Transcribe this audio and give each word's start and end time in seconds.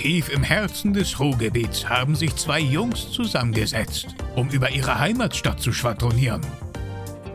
Tief 0.00 0.28
im 0.28 0.44
Herzen 0.44 0.92
des 0.92 1.18
Ruhrgebiets 1.18 1.88
haben 1.88 2.14
sich 2.14 2.36
zwei 2.36 2.60
Jungs 2.60 3.10
zusammengesetzt, 3.10 4.06
um 4.36 4.48
über 4.50 4.70
ihre 4.70 4.96
Heimatstadt 5.00 5.60
zu 5.60 5.72
schwadronieren. 5.72 6.40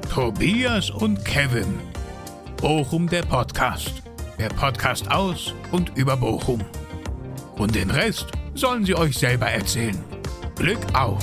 Tobias 0.10 0.90
und 0.90 1.26
Kevin. 1.26 1.78
Bochum 2.56 3.10
der 3.10 3.24
Podcast. 3.24 4.02
Der 4.40 4.48
Podcast 4.48 5.12
aus 5.12 5.54
und 5.74 5.98
über 5.98 6.16
Bochum. 6.16 6.64
Und 7.58 7.76
den 7.76 7.92
Rest 7.92 8.28
sollen 8.54 8.86
sie 8.86 8.96
euch 8.96 9.18
selber 9.18 9.48
erzählen. 9.48 10.02
Glück 10.56 10.80
auf! 10.94 11.22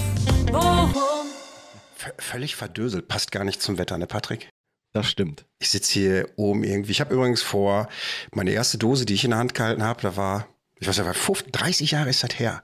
V 1.95 2.11
völlig 2.19 2.55
verdöselt. 2.55 3.09
Passt 3.09 3.33
gar 3.33 3.45
nicht 3.45 3.63
zum 3.63 3.79
Wetter, 3.79 3.97
ne, 3.97 4.07
Patrick? 4.07 4.51
Das 4.93 5.07
stimmt. 5.09 5.47
Ich 5.59 5.71
sitze 5.71 5.95
hier 5.95 6.29
oben 6.37 6.65
irgendwie. 6.65 6.91
Ich 6.91 7.01
habe 7.01 7.15
übrigens 7.15 7.41
vor, 7.41 7.89
meine 8.35 8.51
erste 8.51 8.77
Dose, 8.77 9.07
die 9.07 9.15
ich 9.15 9.25
in 9.25 9.31
der 9.31 9.39
Hand 9.39 9.55
gehalten 9.55 9.83
habe, 9.83 10.03
da 10.03 10.17
war, 10.19 10.47
ich 10.81 10.89
weiß 10.89 10.97
ja, 10.97 11.13
50, 11.13 11.53
30 11.53 11.91
Jahre 11.93 12.09
ist 12.09 12.25
das 12.25 12.39
her. 12.39 12.63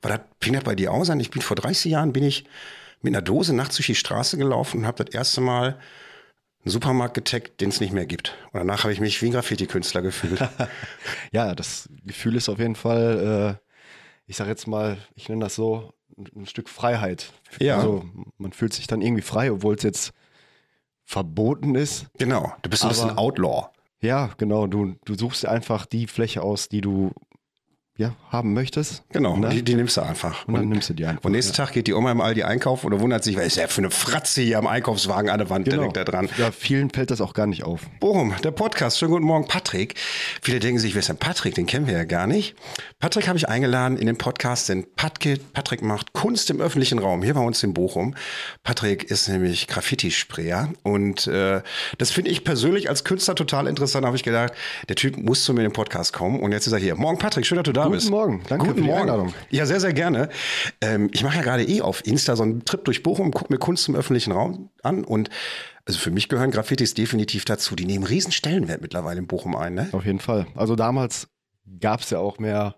War 0.00 0.12
das, 0.12 0.20
fing 0.40 0.54
das 0.54 0.62
bei 0.62 0.74
dir 0.74 0.92
aus 0.92 1.10
an? 1.10 1.20
Ich 1.20 1.30
bin 1.30 1.42
vor 1.42 1.56
30 1.56 1.90
Jahren, 1.92 2.12
bin 2.12 2.22
ich 2.22 2.44
mit 3.02 3.14
einer 3.14 3.22
Dose 3.22 3.54
nachts 3.54 3.76
durch 3.76 3.86
die 3.86 3.94
Straße 3.94 4.38
gelaufen 4.38 4.78
und 4.78 4.86
habe 4.86 5.04
das 5.04 5.14
erste 5.14 5.40
Mal 5.40 5.78
einen 6.64 6.72
Supermarkt 6.72 7.14
getaggt, 7.14 7.60
den 7.60 7.70
es 7.70 7.80
nicht 7.80 7.92
mehr 7.92 8.06
gibt. 8.06 8.34
Und 8.52 8.58
danach 8.60 8.84
habe 8.84 8.92
ich 8.92 9.00
mich 9.00 9.20
wie 9.20 9.26
ein 9.26 9.32
Graffiti-Künstler 9.32 10.02
gefühlt. 10.02 10.40
Ja, 11.32 11.54
das 11.54 11.88
Gefühl 12.04 12.36
ist 12.36 12.48
auf 12.48 12.58
jeden 12.58 12.76
Fall, 12.76 13.58
äh, 13.58 13.70
ich 14.26 14.36
sag 14.36 14.46
jetzt 14.46 14.66
mal, 14.66 14.96
ich 15.14 15.28
nenne 15.28 15.44
das 15.44 15.56
so, 15.56 15.92
ein, 16.16 16.46
Stück 16.46 16.68
Freiheit. 16.68 17.32
Ja. 17.60 17.76
Also 17.76 18.04
man 18.38 18.52
fühlt 18.52 18.72
sich 18.72 18.86
dann 18.86 19.02
irgendwie 19.02 19.22
frei, 19.22 19.52
obwohl 19.52 19.74
es 19.74 19.82
jetzt 19.82 20.12
verboten 21.04 21.74
ist. 21.74 22.06
genau, 22.18 22.54
du 22.62 22.70
bist 22.70 22.84
ein 22.84 22.88
bisschen 22.88 23.18
Outlaw. 23.18 23.68
Ja, 24.00 24.30
genau. 24.38 24.66
Du, 24.66 24.94
du 25.04 25.14
suchst 25.14 25.46
einfach 25.46 25.84
die 25.86 26.06
Fläche 26.06 26.42
aus, 26.42 26.68
die 26.68 26.80
du 26.80 27.12
ja, 27.98 28.14
haben 28.30 28.52
möchtest. 28.52 29.02
Genau, 29.10 29.36
Ne? 29.36 29.48
die, 29.48 29.62
die 29.62 29.74
nimmst 29.74 29.96
du 29.96 30.02
einfach. 30.02 30.46
Und 30.46 30.54
dann 30.54 30.68
nimmst 30.68 30.90
du 30.90 30.94
die 30.94 31.06
einfach. 31.06 31.24
Und 31.24 31.32
nächsten 31.32 31.54
Tag 31.54 31.72
geht 31.72 31.86
die 31.86 31.94
Oma 31.94 32.12
im 32.12 32.20
Aldi 32.20 32.42
einkaufen 32.42 32.86
oder 32.86 33.00
wundert 33.00 33.24
sich, 33.24 33.36
was 33.36 33.46
ist 33.46 33.56
ja 33.56 33.68
für 33.68 33.80
eine 33.80 33.90
Fratze 33.90 34.42
hier 34.42 34.58
am 34.58 34.66
Einkaufswagen 34.66 35.30
an 35.30 35.38
der 35.38 35.48
Wand 35.48 35.64
genau. 35.64 35.78
direkt 35.78 35.96
da 35.96 36.04
dran. 36.04 36.28
Ja, 36.36 36.50
vielen 36.50 36.90
fällt 36.90 37.10
das 37.10 37.22
auch 37.22 37.32
gar 37.32 37.46
nicht 37.46 37.64
auf. 37.64 37.80
Bochum, 38.00 38.34
der 38.44 38.50
Podcast. 38.50 38.98
Schönen 38.98 39.12
guten 39.12 39.24
Morgen, 39.24 39.48
Patrick. 39.48 39.94
Viele 40.42 40.58
denken 40.58 40.78
sich, 40.78 40.94
wer 40.94 41.00
ist 41.00 41.08
denn 41.08 41.16
Patrick? 41.16 41.54
Den 41.54 41.64
kennen 41.64 41.86
wir 41.86 41.94
ja 41.94 42.04
gar 42.04 42.26
nicht. 42.26 42.54
Patrick 42.98 43.28
habe 43.28 43.38
ich 43.38 43.48
eingeladen 43.48 43.96
in 43.96 44.06
den 44.06 44.18
Podcast, 44.18 44.68
denn 44.68 44.86
Patrick 44.94 45.80
macht 45.82 46.12
Kunst 46.12 46.50
im 46.50 46.60
öffentlichen 46.60 46.98
Raum 46.98 47.22
hier 47.22 47.34
bei 47.34 47.40
uns 47.40 47.62
in 47.62 47.72
Bochum. 47.72 48.14
Patrick 48.62 49.04
ist 49.04 49.28
nämlich 49.28 49.68
Graffiti-Sprayer 49.68 50.70
und 50.82 51.26
äh, 51.28 51.62
das 51.96 52.10
finde 52.10 52.30
ich 52.30 52.44
persönlich 52.44 52.90
als 52.90 53.04
Künstler 53.04 53.34
total 53.34 53.66
interessant. 53.66 54.04
Da 54.04 54.08
habe 54.08 54.16
ich 54.16 54.22
gedacht, 54.22 54.52
der 54.88 54.96
Typ 54.96 55.16
muss 55.16 55.44
zu 55.44 55.54
mir 55.54 55.60
in 55.60 55.68
den 55.68 55.72
Podcast 55.72 56.12
kommen 56.12 56.40
und 56.40 56.52
jetzt 56.52 56.66
ist 56.66 56.72
er 56.74 56.78
hier. 56.78 56.94
Morgen, 56.96 57.18
Patrick, 57.18 57.46
schön, 57.46 57.56
dass 57.56 57.64
du 57.64 57.72
da 57.72 57.85
Guten 57.88 57.96
bist. 57.98 58.10
Morgen. 58.10 58.42
Danke 58.48 58.66
Guten 58.66 58.78
für 58.78 58.82
die 58.82 58.86
Morgen. 58.88 59.00
Einladung. 59.02 59.34
Ja, 59.50 59.66
sehr, 59.66 59.80
sehr 59.80 59.92
gerne. 59.92 60.28
Ähm, 60.80 61.08
ich 61.12 61.22
mache 61.22 61.36
ja 61.36 61.42
gerade 61.42 61.64
eh 61.64 61.80
auf 61.80 62.06
Insta 62.06 62.36
so 62.36 62.42
einen 62.42 62.64
Trip 62.64 62.84
durch 62.84 63.02
Bochum, 63.02 63.30
gucke 63.32 63.52
mir 63.52 63.58
Kunst 63.58 63.88
im 63.88 63.94
öffentlichen 63.96 64.32
Raum 64.32 64.70
an 64.82 65.04
und 65.04 65.30
also 65.84 65.98
für 66.00 66.10
mich 66.10 66.28
gehören 66.28 66.50
Graffitis 66.50 66.94
definitiv 66.94 67.44
dazu. 67.44 67.76
Die 67.76 67.84
nehmen 67.86 68.04
riesen 68.04 68.32
Stellenwert 68.32 68.82
mittlerweile 68.82 69.18
in 69.20 69.26
Bochum 69.26 69.54
ein, 69.56 69.74
ne? 69.74 69.88
Auf 69.92 70.04
jeden 70.04 70.18
Fall. 70.20 70.46
Also 70.56 70.74
damals 70.74 71.28
gab 71.80 72.00
es 72.00 72.10
ja 72.10 72.18
auch 72.18 72.38
mehr 72.38 72.76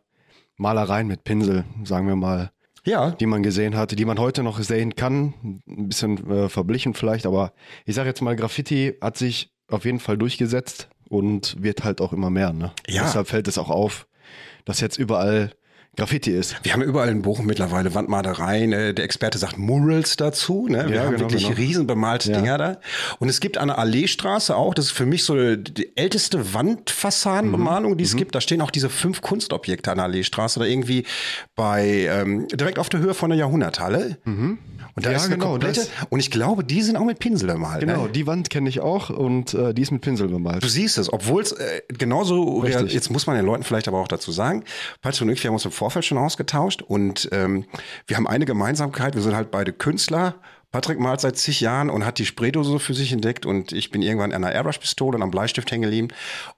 Malereien 0.56 1.06
mit 1.06 1.24
Pinsel, 1.24 1.64
sagen 1.84 2.06
wir 2.08 2.16
mal, 2.16 2.50
Ja. 2.84 3.12
die 3.12 3.26
man 3.26 3.42
gesehen 3.42 3.76
hatte, 3.76 3.96
die 3.96 4.04
man 4.04 4.18
heute 4.18 4.42
noch 4.42 4.60
sehen 4.60 4.94
kann. 4.96 5.60
Ein 5.68 5.88
bisschen 5.88 6.30
äh, 6.30 6.48
verblichen 6.48 6.94
vielleicht, 6.94 7.26
aber 7.26 7.52
ich 7.86 7.94
sage 7.94 8.08
jetzt 8.08 8.20
mal, 8.22 8.34
Graffiti 8.36 8.94
hat 9.00 9.16
sich 9.16 9.52
auf 9.68 9.84
jeden 9.84 10.00
Fall 10.00 10.18
durchgesetzt 10.18 10.88
und 11.08 11.62
wird 11.62 11.84
halt 11.84 12.00
auch 12.00 12.12
immer 12.12 12.28
mehr. 12.30 12.52
Ne? 12.52 12.72
Ja. 12.88 13.02
Deshalb 13.04 13.28
fällt 13.28 13.46
es 13.48 13.56
auch 13.56 13.70
auf, 13.70 14.07
dass 14.68 14.80
jetzt 14.80 14.98
überall 14.98 15.50
Graffiti 15.98 16.30
ist. 16.30 16.56
Wir 16.62 16.72
haben 16.72 16.82
überall 16.82 17.08
in 17.08 17.22
Bochum 17.22 17.44
mittlerweile 17.46 17.92
Wandmalereien. 17.94 18.72
äh, 18.72 18.94
Der 18.94 19.04
Experte 19.04 19.36
sagt 19.36 19.58
Murals 19.58 20.16
dazu. 20.16 20.66
Ne? 20.68 20.88
Wir 20.88 20.94
Ja, 20.96 21.02
haben 21.02 21.10
genau, 21.16 21.20
wirklich 21.24 21.42
genau. 21.44 21.56
riesen 21.56 21.86
bemalte 21.86 22.30
Ja. 22.30 22.40
Dinger 22.40 22.56
da. 22.58 22.78
Und 23.18 23.28
es 23.28 23.40
gibt 23.40 23.58
an 23.58 23.68
der 23.68 23.78
Alleestraße 23.78 24.54
auch, 24.56 24.74
das 24.74 24.86
ist 24.86 24.90
für 24.92 25.06
mich 25.06 25.24
so 25.24 25.56
die 25.56 25.96
älteste 25.96 26.54
Wandfassadenbemalung, 26.54 27.92
Mhm. 27.92 27.98
die 27.98 28.04
es 28.04 28.16
gibt. 28.16 28.34
Da 28.34 28.40
stehen 28.40 28.60
auch 28.62 28.70
diese 28.70 28.88
fünf 28.90 29.20
Kunstobjekte 29.22 29.90
an 29.90 29.98
der 29.98 30.04
Alleestraße 30.04 30.60
oder 30.60 30.68
irgendwie 30.68 31.04
bei 31.56 32.08
ähm, 32.10 32.46
direkt 32.48 32.78
auf 32.78 32.88
der 32.88 33.00
Höhe 33.00 33.14
von 33.14 33.30
der 33.30 33.38
Jahrhunderthalle. 33.38 34.18
Und 34.24 34.58
da 35.06 35.10
Ja, 35.10 35.16
ist 35.16 35.26
eine 35.26 35.34
genau, 35.36 35.50
komplette. 35.52 35.80
das- 35.80 35.90
Und 36.10 36.18
ich 36.20 36.30
glaube, 36.30 36.64
die 36.64 36.82
sind 36.82 36.96
auch 36.96 37.04
mit 37.04 37.18
Pinsel 37.20 37.48
bemalt. 37.48 37.80
Genau, 37.80 38.04
Ne? 38.04 38.08
die 38.12 38.26
Wand 38.26 38.50
kenne 38.50 38.68
ich 38.68 38.80
auch 38.80 39.10
und 39.10 39.54
äh, 39.54 39.72
die 39.74 39.82
ist 39.82 39.92
mit 39.92 40.00
Pinsel 40.00 40.28
bemalt. 40.28 40.62
Du 40.62 40.68
siehst 40.68 40.98
es, 40.98 41.12
obwohl 41.12 41.42
es 41.42 41.52
äh, 41.52 41.82
genauso 41.88 42.58
Richtig. 42.60 42.92
jetzt 42.94 43.10
muss 43.10 43.26
man 43.26 43.36
den 43.36 43.46
Leuten 43.46 43.62
vielleicht 43.62 43.86
aber 43.88 43.98
auch 43.98 44.08
dazu 44.08 44.32
sagen, 44.32 44.64
Patrick 45.02 45.22
und 45.22 45.28
ich, 45.30 45.42
wir 45.42 45.48
haben 45.48 45.54
uns 45.54 45.64
im 45.64 45.70
Vorfeld 45.88 46.04
schon 46.04 46.18
ausgetauscht 46.18 46.82
und 46.82 47.30
ähm, 47.32 47.64
wir 48.06 48.18
haben 48.18 48.26
eine 48.26 48.44
Gemeinsamkeit, 48.44 49.14
wir 49.14 49.22
sind 49.22 49.34
halt 49.34 49.50
beide 49.50 49.72
Künstler. 49.72 50.34
Patrick 50.70 51.00
malt 51.00 51.22
seit 51.22 51.38
zig 51.38 51.62
Jahren 51.62 51.88
und 51.88 52.04
hat 52.04 52.18
die 52.18 52.26
Spraydose 52.26 52.78
für 52.78 52.92
sich 52.92 53.10
entdeckt 53.10 53.46
und 53.46 53.72
ich 53.72 53.90
bin 53.90 54.02
irgendwann 54.02 54.32
an 54.34 54.44
einer 54.44 54.52
Airbrush-Pistole 54.54 55.16
und 55.16 55.22
am 55.22 55.30
Bleistift 55.30 55.70
hängen 55.72 55.84
geblieben. 55.84 56.08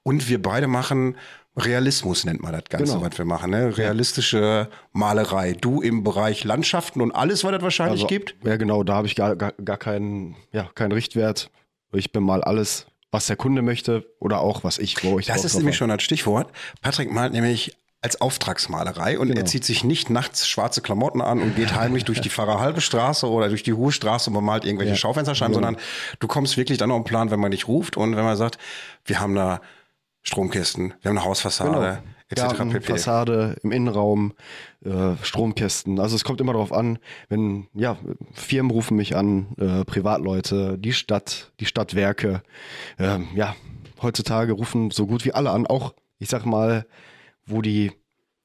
Und 0.02 0.28
wir 0.28 0.42
beide 0.42 0.66
machen 0.66 1.16
Realismus, 1.56 2.24
nennt 2.24 2.42
man 2.42 2.50
das 2.52 2.64
Ganze, 2.68 2.94
Genau. 2.94 3.06
was 3.06 3.16
wir 3.18 3.24
machen. 3.24 3.52
Ne? 3.52 3.76
Realistische 3.78 4.68
Malerei. 4.92 5.52
Du 5.52 5.80
im 5.80 6.02
Bereich 6.02 6.42
Landschaften 6.42 7.00
und 7.02 7.12
alles, 7.12 7.44
was 7.44 7.52
es 7.54 7.62
wahrscheinlich 7.62 8.02
Also, 8.02 8.06
gibt. 8.08 8.34
Ja, 8.44 8.56
genau, 8.56 8.82
da 8.82 8.94
habe 8.94 9.06
ich 9.06 9.14
gar, 9.14 9.36
gar, 9.36 9.52
gar 9.52 9.76
keinen, 9.78 10.34
ja, 10.52 10.68
keinen 10.74 10.90
Richtwert. 10.90 11.50
Ich 11.92 12.10
bemal 12.10 12.42
alles, 12.42 12.86
was 13.12 13.28
der 13.28 13.36
Kunde 13.36 13.62
möchte 13.62 14.06
oder 14.18 14.40
auch 14.40 14.64
was 14.64 14.78
ich, 14.78 15.04
wo 15.04 15.20
ich 15.20 15.26
Das 15.26 15.44
ist 15.44 15.56
nämlich 15.56 15.76
schon 15.76 15.88
das 15.88 16.02
Stichwort. 16.02 16.50
Patrick 16.82 17.12
malt 17.12 17.32
nämlich 17.32 17.76
als 18.02 18.20
Auftragsmalerei 18.20 19.18
und 19.18 19.28
Genau. 19.28 19.40
er 19.40 19.44
zieht 19.44 19.64
sich 19.64 19.84
nicht 19.84 20.08
nachts 20.08 20.48
schwarze 20.48 20.80
Klamotten 20.80 21.20
an 21.20 21.40
und 21.42 21.54
geht 21.56 21.74
heimlich 21.74 22.04
durch 22.04 22.20
die 22.22 22.30
Pfarrerhalbe 22.30 22.80
Straße 22.80 23.28
oder 23.28 23.48
durch 23.50 23.62
die 23.62 23.74
Hohe 23.74 23.92
Straße 23.92 24.30
und 24.30 24.34
bemalt 24.34 24.64
irgendwelche 24.64 24.92
Ja. 24.92 24.96
Schaufensterscheiben, 24.96 25.52
Genau. 25.54 25.66
sondern 25.66 25.82
du 26.18 26.26
kommst 26.26 26.56
wirklich 26.56 26.78
dann 26.78 26.90
auf 26.90 27.00
den 27.00 27.04
Plan, 27.04 27.30
wenn 27.30 27.40
man 27.40 27.50
dich 27.50 27.68
ruft 27.68 27.96
und 27.98 28.16
wenn 28.16 28.24
man 28.24 28.36
sagt, 28.36 28.56
wir 29.04 29.20
haben 29.20 29.34
da 29.34 29.60
Stromkästen, 30.22 30.94
wir 31.00 31.08
haben 31.10 31.18
eine 31.18 31.26
Hausfassade, 31.26 32.02
etc. 32.28 32.42
Genau. 32.42 32.48
Garten, 32.48 32.70
pp. 32.70 32.86
Fassade, 32.92 33.56
im 33.62 33.72
Innenraum, 33.72 34.34
äh, 34.84 35.16
Stromkästen. 35.22 35.98
Also 35.98 36.14
es 36.16 36.24
kommt 36.24 36.40
immer 36.40 36.52
darauf 36.52 36.72
an, 36.72 36.98
wenn, 37.28 37.68
ja, 37.74 37.96
Firmen 38.32 38.70
rufen 38.70 38.96
mich 38.96 39.16
an, 39.16 39.48
äh, 39.58 39.84
Privatleute, 39.84 40.76
die 40.78 40.92
Stadt, 40.92 41.52
die 41.60 41.66
Stadtwerke. 41.66 42.42
Ähm, 42.98 43.28
ja, 43.34 43.56
heutzutage 44.02 44.52
rufen 44.52 44.90
so 44.90 45.06
gut 45.06 45.24
wie 45.24 45.32
alle 45.32 45.50
an. 45.50 45.66
Auch, 45.66 45.94
ich 46.18 46.28
sag 46.28 46.44
mal, 46.46 46.86
wo 47.50 47.62
die 47.62 47.92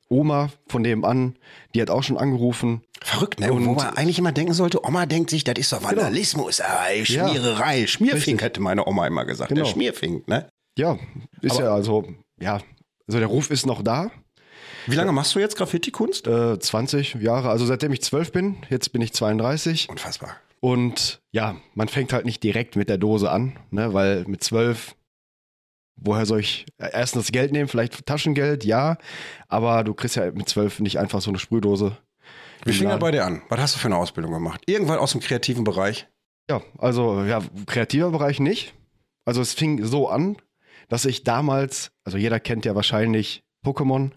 Oma 0.10 0.50
von 0.68 0.84
dem 0.84 1.04
an, 1.04 1.36
die 1.74 1.82
hat 1.82 1.90
auch 1.90 2.04
schon 2.04 2.18
angerufen. 2.18 2.82
Verrückt, 3.02 3.40
ne? 3.40 3.52
Und- 3.52 3.66
Wo 3.66 3.74
man 3.74 3.96
eigentlich 3.98 4.20
immer 4.20 4.32
denken 4.32 4.54
sollte, 4.54 4.86
Oma 4.86 5.06
denkt 5.08 5.30
sich, 5.32 5.44
das 5.44 5.56
ist 5.58 5.72
doch 5.74 5.84
Vandalismus, 5.84 6.62
aber 6.62 6.92
Ja. 6.94 7.06
Schmiererei, 7.06 7.88
Schmierfink, 7.88 8.16
Richtig. 8.28 8.42
hätte 8.42 8.62
meine 8.62 8.86
Oma 8.88 9.08
immer 9.08 9.26
gesagt. 9.26 9.50
Genau. 9.50 9.64
Der 9.64 9.72
Schmierfink, 9.72 10.28
ne? 10.28 10.48
Ja, 10.78 10.98
ist 11.42 11.54
Aber- 11.56 11.64
ja 11.64 11.74
also, 11.74 12.06
ja, 12.40 12.60
also 13.08 13.20
der 13.20 13.28
Ruf 13.28 13.50
ist 13.50 13.66
noch 13.66 13.82
da. 13.82 14.12
Wie 14.88 14.96
lange 14.96 15.12
machst 15.12 15.34
du 15.34 15.40
jetzt 15.40 15.56
Graffiti-Kunst? 15.58 16.28
Äh, 16.28 16.60
20 16.60 17.16
Jahre, 17.16 17.50
also 17.50 17.66
seitdem 17.66 17.92
ich 17.92 18.04
12 18.04 18.32
bin, 18.32 18.58
jetzt 18.70 18.92
bin 18.94 19.02
ich 19.02 19.14
32. 19.14 19.90
Unfassbar. 19.90 20.38
Und 20.60 21.20
ja, 21.32 21.56
man 21.74 21.88
fängt 21.88 22.14
halt 22.14 22.26
nicht 22.26 22.44
direkt 22.44 22.76
mit 22.76 22.90
der 22.90 22.98
Dose 23.00 23.32
an, 23.32 23.58
ne, 23.72 23.94
weil 23.96 24.26
mit 24.28 24.44
12, 24.44 24.96
woher 25.96 26.26
soll 26.26 26.40
ich 26.40 26.66
äh, 26.78 26.90
erstens 26.94 27.24
das 27.24 27.32
Geld 27.32 27.52
nehmen? 27.52 27.68
Vielleicht 27.68 28.06
Taschengeld, 28.06 28.64
ja, 28.64 28.98
aber 29.48 29.84
du 29.84 29.94
kriegst 29.94 30.16
ja 30.16 30.32
mit 30.32 30.50
12 30.50 30.80
nicht 30.82 31.00
einfach 31.00 31.22
so 31.22 31.32
eine 31.32 31.40
Sprühdose. 31.40 31.98
Wie 32.64 32.74
fing 32.74 32.88
Laden. 32.88 33.00
bei 33.00 33.12
dir 33.12 33.26
an? 33.26 33.42
Was 33.50 33.60
hast 33.60 33.76
du 33.76 33.80
für 33.80 33.88
eine 33.88 33.98
Ausbildung 33.98 34.34
gemacht? 34.34 34.62
Irgendwann 34.66 34.98
aus 34.98 35.12
dem 35.12 35.22
kreativen 35.22 35.64
Bereich? 35.64 36.08
Ja, 36.50 36.62
also 36.78 37.24
ja, 37.24 37.42
kreativer 37.68 38.12
Bereich 38.12 38.40
nicht. 38.40 38.74
Also 39.26 39.42
es 39.42 39.54
fing 39.54 39.84
so 39.84 40.10
an, 40.10 40.38
dass 40.90 41.06
ich 41.06 41.24
damals, 41.24 41.92
also 42.04 42.18
jeder 42.18 42.40
kennt 42.40 42.66
ja 42.66 42.76
wahrscheinlich 42.76 43.44
Pokémon. 43.66 44.12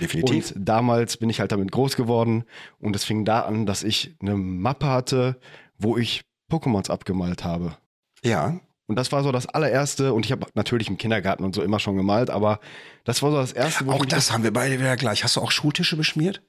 Definitiv. 0.00 0.52
Und 0.52 0.64
damals 0.64 1.16
bin 1.16 1.30
ich 1.30 1.40
halt 1.40 1.50
damit 1.50 1.72
groß 1.72 1.96
geworden 1.96 2.44
und 2.78 2.94
es 2.94 3.04
fing 3.04 3.24
da 3.24 3.40
an, 3.40 3.66
dass 3.66 3.82
ich 3.82 4.14
eine 4.20 4.36
Mappe 4.36 4.86
hatte, 4.86 5.40
wo 5.78 5.96
ich 5.96 6.22
Pokémons 6.50 6.90
abgemalt 6.90 7.44
habe. 7.44 7.76
ja. 8.22 8.60
Und 8.86 8.96
das 8.96 9.12
war 9.12 9.22
so 9.22 9.32
das 9.32 9.46
allererste, 9.46 10.12
und 10.12 10.26
ich 10.26 10.32
habe 10.32 10.46
natürlich 10.54 10.88
im 10.88 10.98
Kindergarten 10.98 11.42
und 11.44 11.54
so 11.54 11.62
immer 11.62 11.80
schon 11.80 11.96
gemalt, 11.96 12.28
aber 12.30 12.60
das 13.04 13.22
war 13.22 13.30
so 13.30 13.36
das 13.38 13.52
erste, 13.52 13.86
wo 13.86 13.92
Auch 13.92 14.04
das 14.06 14.30
haben 14.32 14.42
wir 14.44 14.52
beide 14.52 14.78
wieder 14.78 14.96
gleich. 14.96 15.24
Hast 15.24 15.36
du 15.36 15.40
auch 15.40 15.50
Schultische 15.50 15.96
beschmiert? 15.96 16.42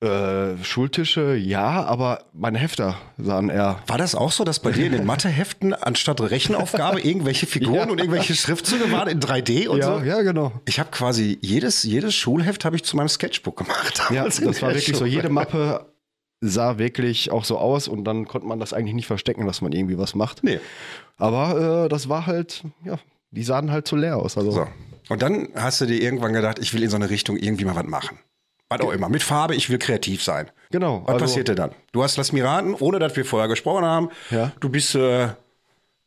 äh, 0.00 0.56
Schultische, 0.62 1.34
ja, 1.34 1.82
aber 1.84 2.26
meine 2.32 2.58
Hefter 2.58 2.96
sahen 3.16 3.50
eher. 3.50 3.80
War 3.88 3.98
das 3.98 4.14
auch 4.14 4.30
so, 4.30 4.44
dass 4.44 4.60
bei 4.60 4.70
dir 4.70 4.86
in 4.86 4.92
den 4.92 5.04
Matheheften 5.04 5.74
anstatt 5.74 6.20
Rechenaufgabe 6.20 7.00
irgendwelche 7.00 7.46
Figuren 7.46 7.74
Ja. 7.74 7.90
und 7.90 7.98
irgendwelche 7.98 8.34
Schriftzüge 8.36 8.92
waren 8.92 9.08
in 9.08 9.18
3D 9.18 9.66
und 9.66 9.78
ja, 9.78 9.98
so? 9.98 10.04
ja, 10.04 10.22
genau. 10.22 10.52
Ich 10.66 10.78
habe 10.78 10.90
quasi 10.92 11.36
jedes, 11.42 11.82
jedes 11.82 12.14
Schulheft 12.14 12.64
habe 12.64 12.76
ich 12.76 12.84
zu 12.84 12.96
meinem 12.96 13.08
Sketchbook 13.08 13.56
gemacht. 13.56 14.00
Ja, 14.10 14.22
das 14.22 14.40
war 14.40 14.68
wirklich 14.70 14.86
so. 14.86 14.98
Schule. 14.98 15.10
Jede 15.10 15.30
Mappe 15.30 15.84
sah 16.40 16.78
wirklich 16.78 17.30
auch 17.30 17.44
so 17.44 17.58
aus 17.58 17.88
und 17.88 18.04
dann 18.04 18.26
konnte 18.26 18.46
man 18.46 18.60
das 18.60 18.72
eigentlich 18.72 18.94
nicht 18.94 19.06
verstecken, 19.06 19.46
dass 19.46 19.60
man 19.60 19.72
irgendwie 19.72 19.98
was 19.98 20.14
macht. 20.14 20.44
Nee. 20.44 20.60
Aber 21.16 21.84
äh, 21.84 21.88
das 21.88 22.08
war 22.08 22.26
halt, 22.26 22.62
ja, 22.84 22.98
die 23.30 23.42
sahen 23.42 23.70
halt 23.72 23.86
zu 23.88 23.96
leer 23.96 24.16
aus. 24.16 24.36
Also 24.38 24.50
So. 24.50 24.66
Und 25.08 25.22
dann 25.22 25.48
hast 25.54 25.80
du 25.80 25.86
dir 25.86 26.00
irgendwann 26.00 26.32
gedacht, 26.32 26.58
ich 26.58 26.74
will 26.74 26.82
in 26.82 26.90
so 26.90 26.96
eine 26.96 27.10
Richtung 27.10 27.36
irgendwie 27.36 27.64
mal 27.64 27.74
was 27.74 27.86
machen. 27.86 28.18
Was 28.68 28.80
auch 28.82 28.92
immer. 28.92 29.08
Mit 29.08 29.22
Farbe, 29.22 29.54
ich 29.54 29.70
will 29.70 29.78
kreativ 29.78 30.22
sein. 30.22 30.50
Genau. 30.70 31.02
Was 31.06 31.14
also- 31.14 31.24
passierte 31.24 31.54
dann? 31.54 31.70
Du 31.92 32.02
hast 32.02 32.16
Lass 32.18 32.32
mir 32.32 32.44
raten, 32.44 32.74
ohne 32.74 32.98
dass 32.98 33.16
wir 33.16 33.24
vorher 33.24 33.48
gesprochen 33.48 33.84
haben. 33.84 34.10
Ja. 34.30 34.52
Du 34.60 34.68
bist 34.68 34.94
äh, 34.94 35.28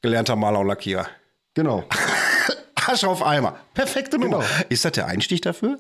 gelernter 0.02 0.36
Maler 0.36 0.60
und 0.60 0.68
Lackierer. 0.68 1.08
Genau. 1.56 1.84
Arsch 2.76 3.04
auf 3.04 3.24
Eimer. 3.24 3.58
Perfekte 3.74 4.18
Nummer. 4.20 4.40
Genau. 4.40 4.50
Ist 4.70 4.86
das 4.86 4.92
der 4.94 5.08
Einstieg 5.08 5.42
dafür? 5.42 5.80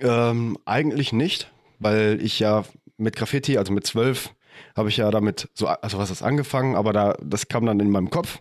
Ähm, 0.00 0.58
eigentlich 0.64 1.12
nicht, 1.12 1.50
weil 1.78 2.18
ich 2.22 2.38
ja 2.40 2.64
mit 3.04 3.16
Graffiti, 3.16 3.56
also 3.58 3.72
mit 3.72 3.86
zwölf, 3.86 4.30
habe 4.76 4.88
ich 4.88 4.96
ja 4.96 5.10
damit 5.10 5.48
so, 5.54 5.68
also 5.68 5.98
was 5.98 6.10
ist 6.10 6.22
angefangen, 6.22 6.74
aber 6.74 6.92
da, 6.92 7.16
das 7.22 7.48
kam 7.48 7.66
dann 7.66 7.80
in 7.80 7.90
meinem 7.90 8.10
Kopf. 8.10 8.40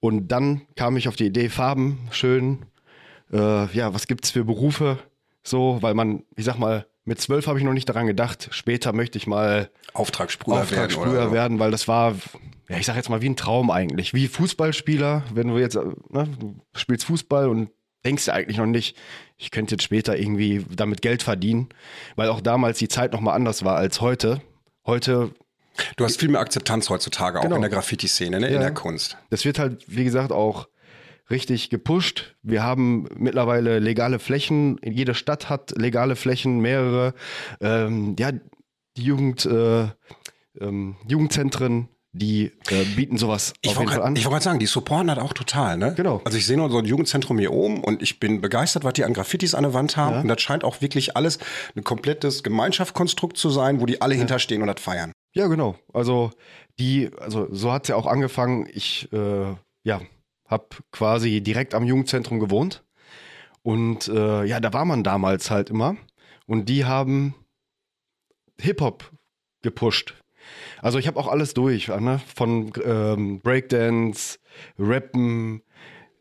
Und 0.00 0.28
dann 0.28 0.62
kam 0.76 0.96
ich 0.96 1.08
auf 1.08 1.16
die 1.16 1.26
Idee, 1.26 1.48
Farben, 1.48 2.08
schön, 2.10 2.64
äh, 3.32 3.66
ja, 3.74 3.92
was 3.92 4.06
gibt's 4.06 4.30
für 4.30 4.44
Berufe? 4.44 4.98
So, 5.42 5.78
weil 5.80 5.94
man, 5.94 6.24
ich 6.36 6.44
sag 6.44 6.58
mal, 6.58 6.86
mit 7.04 7.20
zwölf 7.20 7.46
habe 7.46 7.58
ich 7.58 7.64
noch 7.64 7.72
nicht 7.72 7.88
daran 7.88 8.06
gedacht. 8.06 8.48
Später 8.52 8.92
möchte 8.92 9.18
ich 9.18 9.26
mal 9.26 9.70
Auftragssprüher, 9.94 10.60
Auftragssprüher 10.60 11.14
werden. 11.14 11.32
werden, 11.32 11.58
weil 11.58 11.70
das 11.70 11.88
war, 11.88 12.14
ja, 12.68 12.76
ich 12.76 12.86
sag 12.86 12.96
jetzt 12.96 13.08
mal 13.08 13.22
wie 13.22 13.30
ein 13.30 13.36
Traum 13.36 13.70
eigentlich. 13.70 14.12
Wie 14.12 14.28
Fußballspieler, 14.28 15.24
wenn 15.32 15.48
du 15.48 15.58
jetzt, 15.58 15.76
äh, 15.76 15.84
ne, 16.10 16.28
du 16.38 16.54
spielst 16.74 17.06
Fußball 17.06 17.48
und 17.48 17.70
denkst 18.08 18.26
ja 18.26 18.32
eigentlich 18.34 18.56
noch 18.56 18.66
nicht, 18.66 18.96
ich 19.36 19.50
könnte 19.50 19.74
jetzt 19.74 19.84
später 19.84 20.16
irgendwie 20.18 20.64
damit 20.74 21.02
Geld 21.02 21.22
verdienen, 21.22 21.68
weil 22.16 22.28
auch 22.30 22.40
damals 22.40 22.78
die 22.78 22.88
Zeit 22.88 23.12
nochmal 23.12 23.34
anders 23.36 23.64
war 23.64 23.76
als 23.76 24.00
heute. 24.00 24.40
Heute, 24.86 25.30
Du 25.96 26.04
hast 26.04 26.18
viel 26.18 26.28
mehr 26.30 26.40
Akzeptanz 26.40 26.88
heutzutage, 26.90 27.38
auch 27.38 27.42
Genau. 27.44 27.54
in 27.56 27.62
der 27.62 27.70
Graffiti-Szene, 27.70 28.40
ne? 28.40 28.48
in 28.48 28.54
Ja. 28.54 28.60
der 28.60 28.74
Kunst. 28.74 29.16
das 29.30 29.44
wird 29.44 29.58
halt, 29.60 29.84
wie 29.86 30.02
gesagt, 30.04 30.32
auch 30.32 30.68
richtig 31.30 31.70
gepusht. 31.70 32.34
Wir 32.42 32.62
haben 32.64 33.06
mittlerweile 33.14 33.78
legale 33.78 34.18
Flächen, 34.18 34.78
jede 34.82 35.14
Stadt 35.14 35.48
hat 35.50 35.72
legale 35.78 36.16
Flächen, 36.16 36.58
mehrere. 36.60 37.14
Ähm, 37.60 38.16
ja, 38.18 38.32
die 38.96 39.02
Jugend, 39.02 39.44
äh, 39.46 39.88
ähm, 40.60 40.96
Jugendzentren, 41.06 41.88
die 42.12 42.52
äh, 42.70 42.84
bieten 42.96 43.18
sowas 43.18 43.52
Ich 43.60 43.70
auf 43.70 43.78
jeden 43.78 43.90
Fall 43.90 44.02
an. 44.02 44.16
ich 44.16 44.24
wollte 44.24 44.34
gerade 44.34 44.44
sagen, 44.44 44.58
die 44.58 44.66
supporten 44.66 45.08
das 45.08 45.18
auch 45.18 45.32
total, 45.32 45.76
ne? 45.76 45.94
Genau. 45.94 46.20
Also 46.24 46.38
ich 46.38 46.46
sehe 46.46 46.56
nur 46.56 46.70
so 46.70 46.78
ein 46.78 46.84
Jugendzentrum 46.84 47.38
hier 47.38 47.52
oben 47.52 47.84
und 47.84 48.02
ich 48.02 48.18
bin 48.18 48.40
begeistert, 48.40 48.84
was 48.84 48.94
die 48.94 49.04
an 49.04 49.12
Graffitis 49.12 49.54
an 49.54 49.64
der 49.64 49.74
Wand 49.74 49.96
haben. 49.96 50.14
Ja. 50.14 50.20
Und 50.22 50.28
das 50.28 50.40
scheint 50.40 50.64
auch 50.64 50.80
wirklich 50.80 51.16
alles 51.16 51.38
ein 51.76 51.84
komplettes 51.84 52.42
Gemeinschaftskonstrukt 52.42 53.36
zu 53.36 53.50
sein, 53.50 53.80
wo 53.80 53.86
die 53.86 54.00
alle 54.00 54.14
hinterstehen 54.14 54.62
und 54.62 54.68
das 54.68 54.80
feiern. 54.80 55.12
Ja, 55.34 55.46
genau. 55.46 55.76
Also 55.92 56.30
die, 56.78 57.10
also 57.18 57.48
so 57.50 57.72
hat's 57.72 57.88
ja 57.88 57.96
auch 57.96 58.06
angefangen. 58.06 58.66
Ich, 58.72 59.12
äh, 59.12 59.54
ja, 59.84 60.00
habe 60.46 60.66
quasi 60.92 61.42
direkt 61.42 61.74
am 61.74 61.84
Jugendzentrum 61.84 62.40
gewohnt 62.40 62.84
und 63.62 64.08
äh, 64.08 64.44
ja, 64.44 64.60
da 64.60 64.72
war 64.72 64.86
man 64.86 65.04
damals 65.04 65.50
halt 65.50 65.68
immer 65.68 65.96
und 66.46 66.70
die 66.70 66.86
haben 66.86 67.34
Hip 68.60 68.80
Hop 68.80 69.12
gepusht. 69.62 70.14
Also 70.82 70.98
ich 70.98 71.06
habe 71.06 71.18
auch 71.18 71.28
alles 71.28 71.54
durch, 71.54 71.88
ne? 71.88 72.20
von 72.34 72.72
ähm, 72.84 73.40
Breakdance, 73.40 74.38
Rappen, 74.78 75.62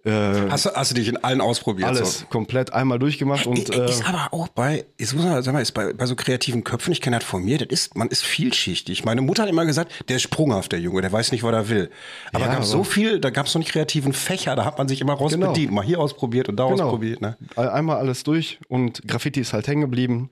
äh, 0.05 0.11
Hast 0.49 0.65
du, 0.65 0.69
hast 0.73 0.91
du 0.91 0.95
dich 0.95 1.07
in 1.09 1.17
allen 1.17 1.41
ausprobiert? 1.41 1.89
alles 1.89 2.19
So? 2.19 2.25
komplett 2.27 2.71
einmal 2.71 2.97
durchgemacht 2.97 3.45
und 3.45 3.69
Ä- 3.69 3.81
äh, 3.85 3.89
ist 3.89 4.07
aber 4.07 4.29
auch 4.31 4.47
bei, 4.47 4.85
ist, 4.97 5.13
muss 5.15 5.25
man, 5.25 5.41
sag 5.43 5.53
mal, 5.53 5.61
ist 5.61 5.73
bei, 5.73 5.91
bei 5.91 6.05
so 6.05 6.15
kreativen 6.15 6.63
Köpfen, 6.63 6.93
ich 6.93 7.01
kenne 7.01 7.17
das 7.19 7.25
von 7.27 7.43
mir, 7.43 7.57
das 7.57 7.67
ist, 7.69 7.95
man 7.97 8.07
ist 8.07 8.23
vielschichtig. 8.23 9.03
Meine 9.03 9.21
Mutter 9.21 9.43
hat 9.43 9.49
immer 9.49 9.65
gesagt, 9.65 9.91
der 10.07 10.15
ist 10.17 10.21
sprunghaft, 10.21 10.71
der 10.71 10.79
Junge, 10.79 11.01
der 11.01 11.11
weiß 11.11 11.31
nicht, 11.33 11.43
was 11.43 11.51
er 11.53 11.67
will. 11.69 11.89
Aber 12.31 12.45
Ja, 12.45 12.53
gab 12.53 12.63
so 12.63 12.83
viel, 12.85 13.19
da 13.19 13.31
gab 13.31 13.47
es 13.47 13.51
so 13.51 13.59
einen 13.59 13.65
kreativen 13.65 14.13
Fächer, 14.13 14.55
da 14.55 14.63
hat 14.65 14.77
man 14.77 14.87
sich 14.87 15.01
immer 15.01 15.13
raus 15.13 15.33
Genau. 15.33 15.47
bedient, 15.49 15.73
mal 15.73 15.83
hier 15.83 15.99
ausprobiert 15.99 16.47
und 16.47 16.55
da 16.57 16.67
Genau. 16.69 16.85
ausprobiert. 16.85 17.19
Ne? 17.21 17.37
Ein- 17.55 17.69
Einmal 17.69 17.97
alles 17.97 18.23
durch 18.23 18.59
und 18.69 19.05
Graffiti 19.07 19.41
ist 19.41 19.51
halt 19.53 19.67
hängen 19.67 19.81
geblieben. 19.81 20.29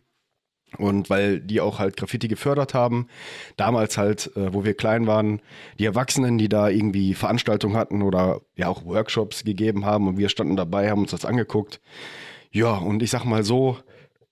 Und 0.78 1.10
weil 1.10 1.40
die 1.40 1.62
auch 1.62 1.80
halt 1.80 1.96
Graffiti 1.96 2.28
gefördert 2.28 2.74
haben, 2.74 3.08
damals 3.56 3.98
halt, 3.98 4.36
äh, 4.36 4.54
wo 4.54 4.66
wir 4.66 4.74
klein 4.74 5.08
waren, 5.08 5.42
die 5.80 5.86
Erwachsenen, 5.86 6.38
die 6.38 6.50
da 6.50 6.70
irgendwie 6.70 7.14
Veranstaltungen 7.14 7.78
hatten 7.78 8.02
oder 8.02 8.42
ja 8.56 8.68
auch 8.68 8.84
Workshops 8.84 9.44
gegeben 9.44 9.86
haben 9.86 10.08
und 10.08 10.18
wir 10.18 10.28
standen 10.30 10.58
dabei, 10.58 10.90
haben 10.90 11.02
uns 11.02 11.12
das 11.12 11.24
angeguckt. 11.24 11.80
Ja, 12.52 12.74
und 12.74 13.04
ich 13.04 13.12
sag 13.12 13.24
mal 13.26 13.44
so, 13.44 13.78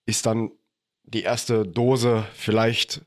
ist 0.05 0.25
dann 0.25 0.51
die 1.03 1.21
erste 1.21 1.65
Dose 1.65 2.25
vielleicht 2.33 3.01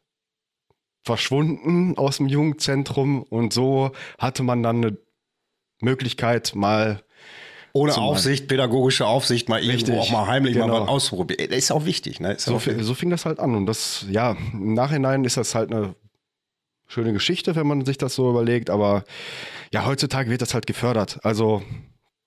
verschwunden 1.02 1.96
aus 1.96 2.16
dem 2.16 2.26
Jugendzentrum 2.26 3.22
und 3.22 3.52
so 3.52 3.92
hatte 4.18 4.42
man 4.42 4.62
dann 4.62 4.84
eine 4.84 4.98
Möglichkeit, 5.80 6.54
mal 6.54 7.02
Ohne 7.76 7.96
Aufsicht, 7.96 8.48
pädagogische 8.48 9.06
Aufsicht, 9.06 9.48
mal 9.48 9.62
irgendwo 9.62 9.92
Richtig, 9.92 9.94
auch 9.98 10.10
mal 10.10 10.26
heimlich 10.26 10.56
mal 10.56 10.66
genau. 10.66 10.82
was 10.82 10.88
ausprobieren. 10.88 11.48
Das 11.50 11.58
ist 11.58 11.70
auch 11.70 11.84
wichtig, 11.84 12.20
ne? 12.20 12.32
Ist 12.32 12.46
So, 12.46 12.56
auch 12.56 12.62
so 12.80 12.94
fing 12.94 13.10
das 13.10 13.24
halt 13.26 13.38
an. 13.38 13.54
Und 13.54 13.66
das, 13.66 14.06
ja, 14.10 14.36
im 14.52 14.74
Nachhinein 14.74 15.24
ist 15.24 15.36
das 15.36 15.54
halt 15.54 15.72
eine 15.72 15.94
schöne 16.86 17.12
Geschichte, 17.12 17.56
wenn 17.56 17.66
man 17.66 17.84
sich 17.84 17.98
das 17.98 18.14
so 18.14 18.30
überlegt. 18.30 18.70
Aber 18.70 19.04
ja, 19.72 19.86
heutzutage 19.86 20.30
wird 20.30 20.42
das 20.42 20.54
halt 20.54 20.66
gefördert. 20.66 21.18
Also 21.22 21.62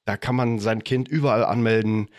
da 0.06 0.18
kann 0.18 0.36
man 0.36 0.60
sein 0.60 0.84
Kind 0.84 1.08
überall 1.08 1.46
anmelden. 1.46 2.10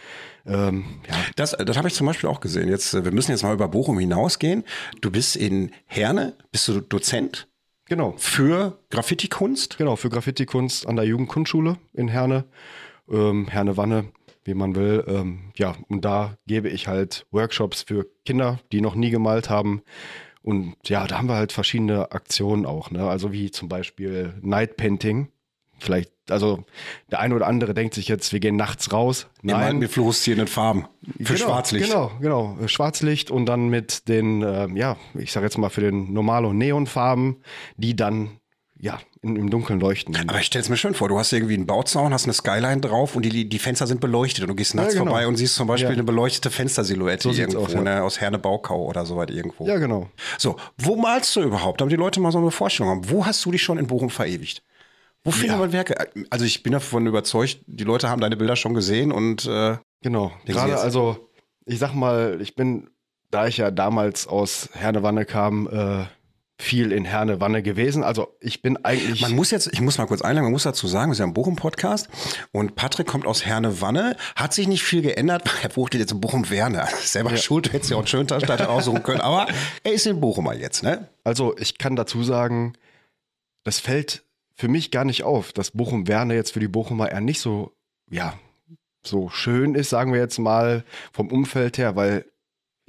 Ähm, 0.47 0.85
ja, 1.09 1.15
Das, 1.37 1.53
das 1.53 1.77
habe 1.77 1.89
ich 1.89 1.95
zum 1.95 2.07
Beispiel 2.07 2.31
auch 2.31 2.41
gesehen. 2.41 2.69
Jetzt, 2.69 2.93
wir 2.93 3.13
müssen 3.13 3.31
jetzt 3.31 3.43
mal 3.43 3.53
über 3.55 3.69
Bochum 3.69 3.99
hinausgehen. 3.99 4.65
Du 5.01 5.11
bist 5.11 5.37
in 5.37 5.73
Herne, 5.87 6.35
bist 6.53 6.69
du 6.69 6.81
Dozent 6.81 7.49
genau. 7.87 8.15
für 8.17 8.79
Graffiti-Kunst. 8.91 9.77
Genau, 9.77 9.97
für 9.97 10.09
Graffiti-Kunst 10.09 10.87
an 10.87 10.97
der 10.97 11.05
Jugendkunstschule 11.05 11.77
in 11.93 12.09
Herne. 12.09 12.45
Ähm, 13.11 13.49
Herne 13.49 13.77
Wanne, 13.77 14.07
wie 14.45 14.55
man 14.55 14.75
will. 14.75 15.05
Ähm, 15.07 15.53
ja, 15.57 15.75
und 15.89 16.05
da 16.05 16.37
gebe 16.47 16.69
ich 16.69 16.89
halt 16.89 17.27
Workshops 17.31 17.83
für 17.83 18.07
Kinder, 18.25 18.61
die 18.73 18.81
noch 18.81 18.95
nie 18.95 19.11
gemalt 19.11 19.51
haben. 19.51 19.83
Und 20.43 20.77
ja, 20.87 21.07
da 21.07 21.19
haben 21.19 21.29
wir 21.29 21.35
halt 21.35 21.53
verschiedene 21.53 22.13
Aktionen 22.13 22.65
auch, 22.65 22.91
ne? 22.91 23.09
Also 23.09 23.33
wie 23.33 23.51
zum 23.51 23.69
Beispiel 23.69 24.35
Night 24.41 24.77
Painting. 24.77 25.29
Vielleicht, 25.79 26.13
also 26.29 26.65
der 27.11 27.21
eine 27.21 27.35
oder 27.35 27.47
andere 27.47 27.73
denkt 27.73 27.95
sich 27.95 28.07
jetzt, 28.07 28.35
wir 28.35 28.41
gehen 28.41 28.57
nachts 28.57 28.93
raus. 28.93 29.29
Wir 29.43 29.55
meinen 29.55 29.79
mit 29.79 29.91
fluoreszierenden 29.91 30.47
Farben. 30.47 30.87
Für 31.19 31.35
genau, 31.35 31.47
Schwarzlicht. 31.47 31.87
Genau, 31.87 32.13
genau. 32.21 32.59
Schwarzlicht 32.67 33.31
und 33.31 33.47
dann 33.47 33.69
mit 33.69 34.07
den, 34.07 34.43
ähm, 34.43 34.77
ja, 34.77 34.99
ich 35.15 35.33
sag 35.33 35.43
jetzt 35.43 35.57
mal 35.57 35.71
für 35.71 35.81
den 35.81 36.13
Normalo 36.13 36.53
Neonfarben, 36.53 37.37
die 37.77 37.97
dann 37.97 38.40
ja 38.81 38.99
in, 39.23 39.37
im 39.37 39.51
Dunkeln 39.51 39.79
leuchten. 39.81 40.17
Aber 40.29 40.39
ich 40.41 40.47
stelle 40.47 40.63
es 40.63 40.69
mir 40.69 40.77
schön 40.77 40.95
vor, 40.95 41.09
du 41.09 41.19
hast 41.19 41.33
irgendwie 41.33 41.55
einen 41.55 41.67
Bauzaun, 41.67 42.13
hast 42.15 42.25
eine 42.25 42.33
Skyline 42.33 42.81
drauf 42.81 43.15
und 43.17 43.25
die, 43.25 43.49
die 43.49 43.59
Fenster 43.59 43.87
sind 43.87 44.01
beleuchtet 44.01 44.43
und 44.45 44.49
du 44.49 44.55
gehst 44.55 44.75
nachts 44.75 44.95
Ja, 44.95 45.01
genau. 45.01 45.11
vorbei 45.13 45.27
und 45.27 45.37
siehst 45.37 45.55
zum 45.55 45.67
Beispiel 45.69 45.91
Ja. 45.91 45.95
eine 45.95 46.05
beleuchtete 46.05 46.51
Fenstersilhouette 46.51 47.23
So 47.23 47.31
irgendwo, 47.39 47.61
aus, 47.65 47.73
ja. 47.75 47.81
ne, 47.83 48.03
aus 48.03 48.21
Herne 48.21 48.39
Baukau 48.39 48.87
oder 48.87 49.05
so 49.05 49.17
weit 49.17 49.31
irgendwo. 49.31 49.67
Ja, 49.67 49.77
genau. 49.79 50.09
So, 50.39 50.57
wo 50.79 50.97
malst 50.97 51.37
du 51.37 51.43
überhaupt, 51.43 51.81
damit 51.81 51.93
die 51.93 51.97
Leute 51.97 52.21
mal 52.21 52.33
so 52.33 52.39
eine 52.39 52.51
Vorstellung 52.51 52.91
haben? 52.91 53.11
Wo 53.11 53.27
hast 53.27 53.45
du 53.45 53.51
dich 53.51 53.63
schon 53.63 53.79
in 53.79 53.87
Bochum 53.87 54.09
verewigt? 54.11 54.63
Wo 55.23 55.31
findet 55.31 55.59
man 55.59 55.73
Werke? 55.73 55.95
Also 56.31 56.47
ich 56.47 56.63
bin 56.63 56.73
davon 56.73 57.07
überzeugt, 57.07 57.59
die 57.67 57.85
Leute 57.85 58.09
haben 58.09 58.23
deine 58.23 58.37
Bilder 58.39 58.57
schon 58.57 58.73
gesehen 58.75 59.13
und 59.13 59.45
äh, 59.47 59.77
Genau. 60.03 60.33
Gerade 60.47 60.79
also, 60.79 61.29
ich 61.67 61.79
sag 61.79 61.93
mal, 61.93 62.39
ich 62.41 62.55
bin, 62.55 62.89
da 63.31 63.47
ich 63.47 63.59
ja 63.59 63.71
damals 63.71 64.27
aus 64.27 64.71
Hernewanne 64.73 65.27
kam, 65.27 65.69
äh, 65.71 66.07
viel 66.61 66.93
in 66.93 67.05
Hernewanne 67.05 67.63
gewesen. 67.63 68.05
Also 68.05 68.37
ich 68.41 68.63
bin 68.63 68.77
eigentlich. 68.85 69.23
Man 69.23 69.35
muss 69.35 69.51
jetzt, 69.51 69.73
ich 69.73 69.81
muss 69.81 69.99
mal 69.99 70.07
kurz 70.07 70.23
einladen, 70.23 70.45
man 70.45 70.53
muss 70.53 70.65
dazu 70.65 70.87
sagen, 70.87 71.11
wir 71.11 71.15
sind 71.17 71.25
ja 71.25 71.29
im 71.29 71.35
Bochum-Podcast 71.35 72.09
und 72.53 72.77
Patrick 72.77 73.07
kommt 73.07 73.27
aus 73.27 73.45
Herne-Wanne, 73.45 74.17
hat 74.37 74.53
sich 74.53 74.69
nicht 74.69 74.83
viel 74.83 75.03
geändert, 75.03 75.43
er 75.63 75.75
wohnt 75.77 75.95
jetzt 75.95 76.13
in 76.13 76.21
Bochum-Werne. 76.21 76.87
Selber 77.01 77.37
schuld, 77.37 77.67
du 77.67 77.73
hättest 77.73 77.91
ja 77.91 77.97
auch 77.97 78.01
einen 78.01 78.09
schönen 78.09 78.27
Stadt 78.29 78.61
aussuchen 78.63 79.03
können, 79.03 79.21
aber 79.21 79.47
er 79.83 79.93
ist 79.93 80.07
in 80.07 80.21
Bochumer 80.21 80.55
jetzt, 80.55 80.83
ne? 80.83 81.09
Also 81.25 81.57
ich 81.59 81.79
kann 81.79 81.97
dazu 81.97 82.23
sagen, 82.23 82.75
das 83.65 83.79
fällt 83.81 84.25
für 84.55 84.69
mich 84.69 84.91
gar 84.91 85.05
nicht 85.05 85.25
auf, 85.25 85.53
dass 85.53 85.71
Bochum-Werne 85.71 86.35
jetzt 86.35 86.53
für 86.53 86.61
die 86.61 86.69
Bochumer 86.69 87.11
eher 87.11 87.21
nicht 87.21 87.41
so, 87.41 87.73
ja, 88.11 88.39
so 89.03 89.31
schön 89.31 89.75
ist, 89.75 89.91
sagen 89.91 90.13
wir 90.13 90.21
jetzt 90.21 90.39
mal 90.39 90.85
vom 91.13 91.29
Umfeld 91.29 91.79
her, 91.79 91.97
weil 91.97 92.27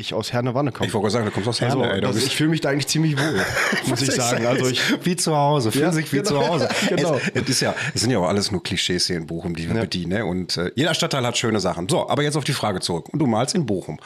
ich 0.02 0.14
aus 0.14 0.34
Herne-Wanne 0.34 0.72
komme. 0.72 0.88
Ich 0.88 0.94
wollte 0.94 1.04
gerade 1.06 1.14
sagen, 1.14 1.26
du 1.26 1.32
kommst 1.32 1.48
aus 1.50 1.62
Also, 1.62 1.82
Herne, 1.82 1.94
ey. 1.94 2.02
Du 2.02 2.08
das, 2.08 2.18
ich 2.18 2.36
fühle 2.36 2.50
mich 2.50 2.62
da 2.62 2.70
eigentlich 2.70 2.88
ziemlich 2.88 3.18
wohl, 3.18 3.42
muss 3.88 4.02
ich 4.02 4.12
sagen. 4.12 4.46
Also 4.46 4.68
ich, 4.68 4.82
wie 5.06 5.16
zu 5.16 5.36
Hause, 5.36 5.72
fühlen 5.72 5.86
Ja, 5.86 5.92
sich 5.92 6.12
wie 6.12 6.18
genau. 6.18 6.30
zu 6.30 6.48
Hause. 6.48 6.70
Genau. 6.90 7.16
Es, 7.34 7.42
es, 7.44 7.50
ist 7.50 7.62
ja, 7.62 7.74
es 7.94 8.02
sind 8.02 8.12
ja 8.12 8.18
auch 8.20 8.28
alles 8.28 8.52
nur 8.52 8.62
Klischees 8.62 9.08
hier 9.08 9.18
in 9.18 9.28
Bochum, 9.28 9.56
die 9.56 9.68
wir 9.70 9.76
Ja. 9.76 9.82
bedienen. 9.82 10.12
Ne? 10.14 10.26
Und 10.26 10.58
äh, 10.58 10.72
jeder 10.76 10.94
Stadtteil 10.94 11.26
hat 11.26 11.38
schöne 11.38 11.60
Sachen. 11.60 11.88
So, 11.90 12.10
aber 12.10 12.24
jetzt 12.24 12.36
auf 12.36 12.44
die 12.44 12.54
Frage 12.54 12.80
zurück. 12.82 13.10
Und 13.10 13.20
du 13.20 13.28
malst 13.28 13.56
in 13.56 13.66
Bochum. 13.66 14.00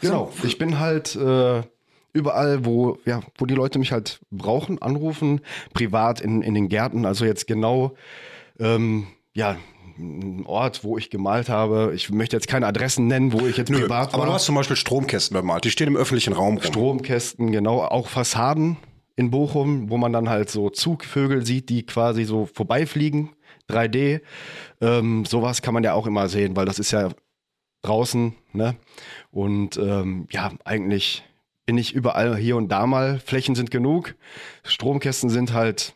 Genau. 0.00 0.32
Ich 0.42 0.58
bin 0.58 0.78
halt 0.78 1.16
äh, 1.16 1.62
überall, 2.12 2.64
wo, 2.64 2.98
ja, 3.04 3.20
wo 3.38 3.46
die 3.46 3.54
Leute 3.54 3.78
mich 3.78 3.92
halt 3.92 4.20
brauchen, 4.30 4.80
anrufen, 4.82 5.40
privat 5.74 6.20
in, 6.20 6.42
in 6.42 6.54
den 6.54 6.68
Gärten. 6.68 7.04
Also 7.06 7.24
jetzt 7.24 7.46
genau, 7.46 7.94
ähm, 8.58 9.06
ja, 9.32 9.56
ein 10.00 10.46
Ort, 10.46 10.82
wo 10.84 10.98
ich 10.98 11.10
gemalt 11.10 11.48
habe. 11.48 11.92
Ich 11.94 12.10
möchte 12.10 12.36
jetzt 12.36 12.48
keine 12.48 12.66
Adressen 12.66 13.06
nennen, 13.06 13.32
wo 13.32 13.46
ich 13.46 13.56
jetzt 13.56 13.70
Nö, 13.70 13.80
privat 13.80 14.14
aber 14.14 14.22
war. 14.22 14.26
du 14.26 14.32
hast 14.34 14.46
zum 14.46 14.54
Beispiel 14.54 14.76
Stromkästen 14.76 15.34
bemalt. 15.34 15.64
Die 15.64 15.70
stehen 15.70 15.88
im 15.88 15.96
öffentlichen 15.96 16.32
Raum 16.32 16.56
rum. 16.56 16.62
Stromkästen, 16.64 17.52
genau, 17.52 17.82
auch 17.82 18.08
Fassaden 18.08 18.76
in 19.16 19.30
Bochum, 19.30 19.90
wo 19.90 19.96
man 19.98 20.12
dann 20.12 20.28
halt 20.28 20.50
so 20.50 20.70
Zugvögel 20.70 21.44
sieht, 21.44 21.68
die 21.68 21.84
quasi 21.84 22.24
so 22.24 22.46
vorbeifliegen, 22.46 23.30
3D. 23.68 24.20
Ähm, 24.80 25.24
sowas 25.26 25.62
kann 25.62 25.74
man 25.74 25.84
ja 25.84 25.92
auch 25.94 26.06
immer 26.06 26.28
sehen, 26.28 26.56
weil 26.56 26.64
das 26.66 26.78
ist 26.78 26.90
ja 26.90 27.10
draußen, 27.82 28.34
ne? 28.52 28.76
Und 29.30 29.76
ähm, 29.76 30.26
ja, 30.30 30.52
eigentlich 30.64 31.22
bin 31.66 31.78
ich 31.78 31.94
überall 31.94 32.36
hier 32.36 32.56
und 32.56 32.68
da 32.68 32.86
mal. 32.86 33.20
Flächen 33.20 33.54
sind 33.54 33.70
genug. 33.70 34.16
Stromkästen 34.64 35.30
sind 35.30 35.52
halt, 35.52 35.94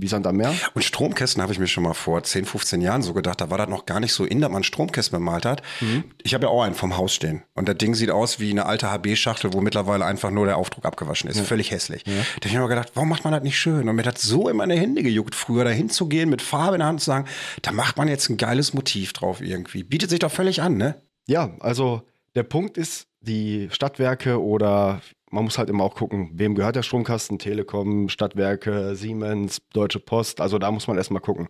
wie 0.00 0.08
Sand 0.08 0.26
am 0.26 0.36
Meer. 0.36 0.54
Und 0.74 0.82
Stromkästen 0.82 1.42
habe 1.42 1.52
ich 1.52 1.58
mir 1.58 1.66
schon 1.66 1.84
mal 1.84 1.94
vor 1.94 2.22
10, 2.22 2.44
15 2.44 2.80
Jahren 2.80 3.02
so 3.02 3.12
gedacht, 3.14 3.40
da 3.40 3.50
war 3.50 3.58
das 3.58 3.68
noch 3.68 3.86
gar 3.86 4.00
nicht 4.00 4.12
so 4.12 4.24
in, 4.24 4.40
dass 4.40 4.50
man 4.50 4.62
Stromkästen 4.62 5.18
bemalt 5.18 5.44
hat. 5.44 5.62
Mhm. 5.80 6.04
Ich 6.22 6.34
habe 6.34 6.44
ja 6.44 6.50
auch 6.50 6.62
einen 6.62 6.74
vom 6.74 6.96
Haus 6.96 7.14
stehen. 7.14 7.42
Und 7.54 7.68
das 7.68 7.76
Ding 7.78 7.94
sieht 7.94 8.10
aus 8.10 8.40
wie 8.40 8.50
eine 8.50 8.66
alte 8.66 8.90
HB-Schachtel, 8.90 9.52
wo 9.52 9.60
mittlerweile 9.60 10.04
einfach 10.04 10.30
nur 10.30 10.46
der 10.46 10.56
Aufdruck 10.56 10.84
abgewaschen 10.84 11.28
ist. 11.28 11.40
Völlig 11.40 11.70
hässlich. 11.70 12.04
Da 12.04 12.12
habe 12.12 12.46
ich 12.46 12.52
mir 12.52 12.60
mal 12.60 12.68
gedacht, 12.68 12.92
warum 12.94 13.08
macht 13.08 13.24
man 13.24 13.32
das 13.32 13.42
nicht 13.42 13.58
schön? 13.58 13.88
Und 13.88 13.96
mir 13.96 14.04
hat 14.04 14.18
so 14.18 14.48
in 14.48 14.56
meine 14.56 14.74
Hände 14.74 15.02
gejuckt, 15.02 15.34
früher 15.34 15.64
dahin 15.64 15.90
zu 15.90 16.08
gehen, 16.08 16.30
mit 16.30 16.42
Farbe 16.42 16.76
in 16.76 16.80
der 16.80 16.88
Hand 16.88 17.00
zu 17.00 17.06
sagen, 17.06 17.26
da 17.62 17.72
macht 17.72 17.96
man 17.96 18.08
jetzt 18.08 18.28
ein 18.28 18.36
geiles 18.36 18.74
Motiv 18.74 19.12
drauf 19.12 19.40
irgendwie. 19.40 19.82
Bietet 19.82 20.10
sich 20.10 20.18
doch 20.20 20.32
völlig 20.32 20.62
an, 20.62 20.76
ne? 20.76 20.96
Ja, 21.26 21.50
also 21.60 22.02
der 22.34 22.42
Punkt 22.42 22.78
ist, 22.78 23.06
die 23.20 23.68
Stadtwerke 23.72 24.40
oder 24.40 25.00
man 25.30 25.44
muss 25.44 25.58
halt 25.58 25.68
immer 25.70 25.84
auch 25.84 25.94
gucken, 25.94 26.30
wem 26.34 26.54
gehört 26.54 26.76
der 26.76 26.82
Stromkasten, 26.82 27.38
Telekom, 27.38 28.08
Stadtwerke, 28.08 28.94
Siemens, 28.94 29.60
Deutsche 29.72 30.00
Post, 30.00 30.40
also 30.40 30.58
da 30.58 30.70
muss 30.70 30.86
man 30.88 30.96
erstmal 30.96 31.20
gucken. 31.22 31.48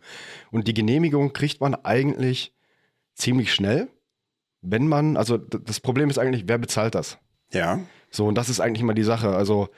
Und 0.51 0.67
die 0.69 0.75
Genehmigung 0.75 1.33
kriegt 1.33 1.61
man 1.61 1.75
eigentlich 1.75 2.53
ziemlich 3.15 3.53
schnell, 3.53 3.89
wenn 4.63 4.89
man, 4.89 5.17
also 5.17 5.37
das 5.37 5.81
Problem 5.81 6.11
ist 6.11 6.19
eigentlich, 6.19 6.45
wer 6.47 6.59
bezahlt 6.59 6.95
das? 6.95 7.19
Ja. 7.53 7.81
So, 8.11 8.27
und 8.27 8.35
das 8.37 8.49
ist 8.49 8.61
eigentlich 8.61 8.83
immer 8.83 8.95
die 8.95 9.03
Sache. 9.05 9.31
Also 9.31 9.69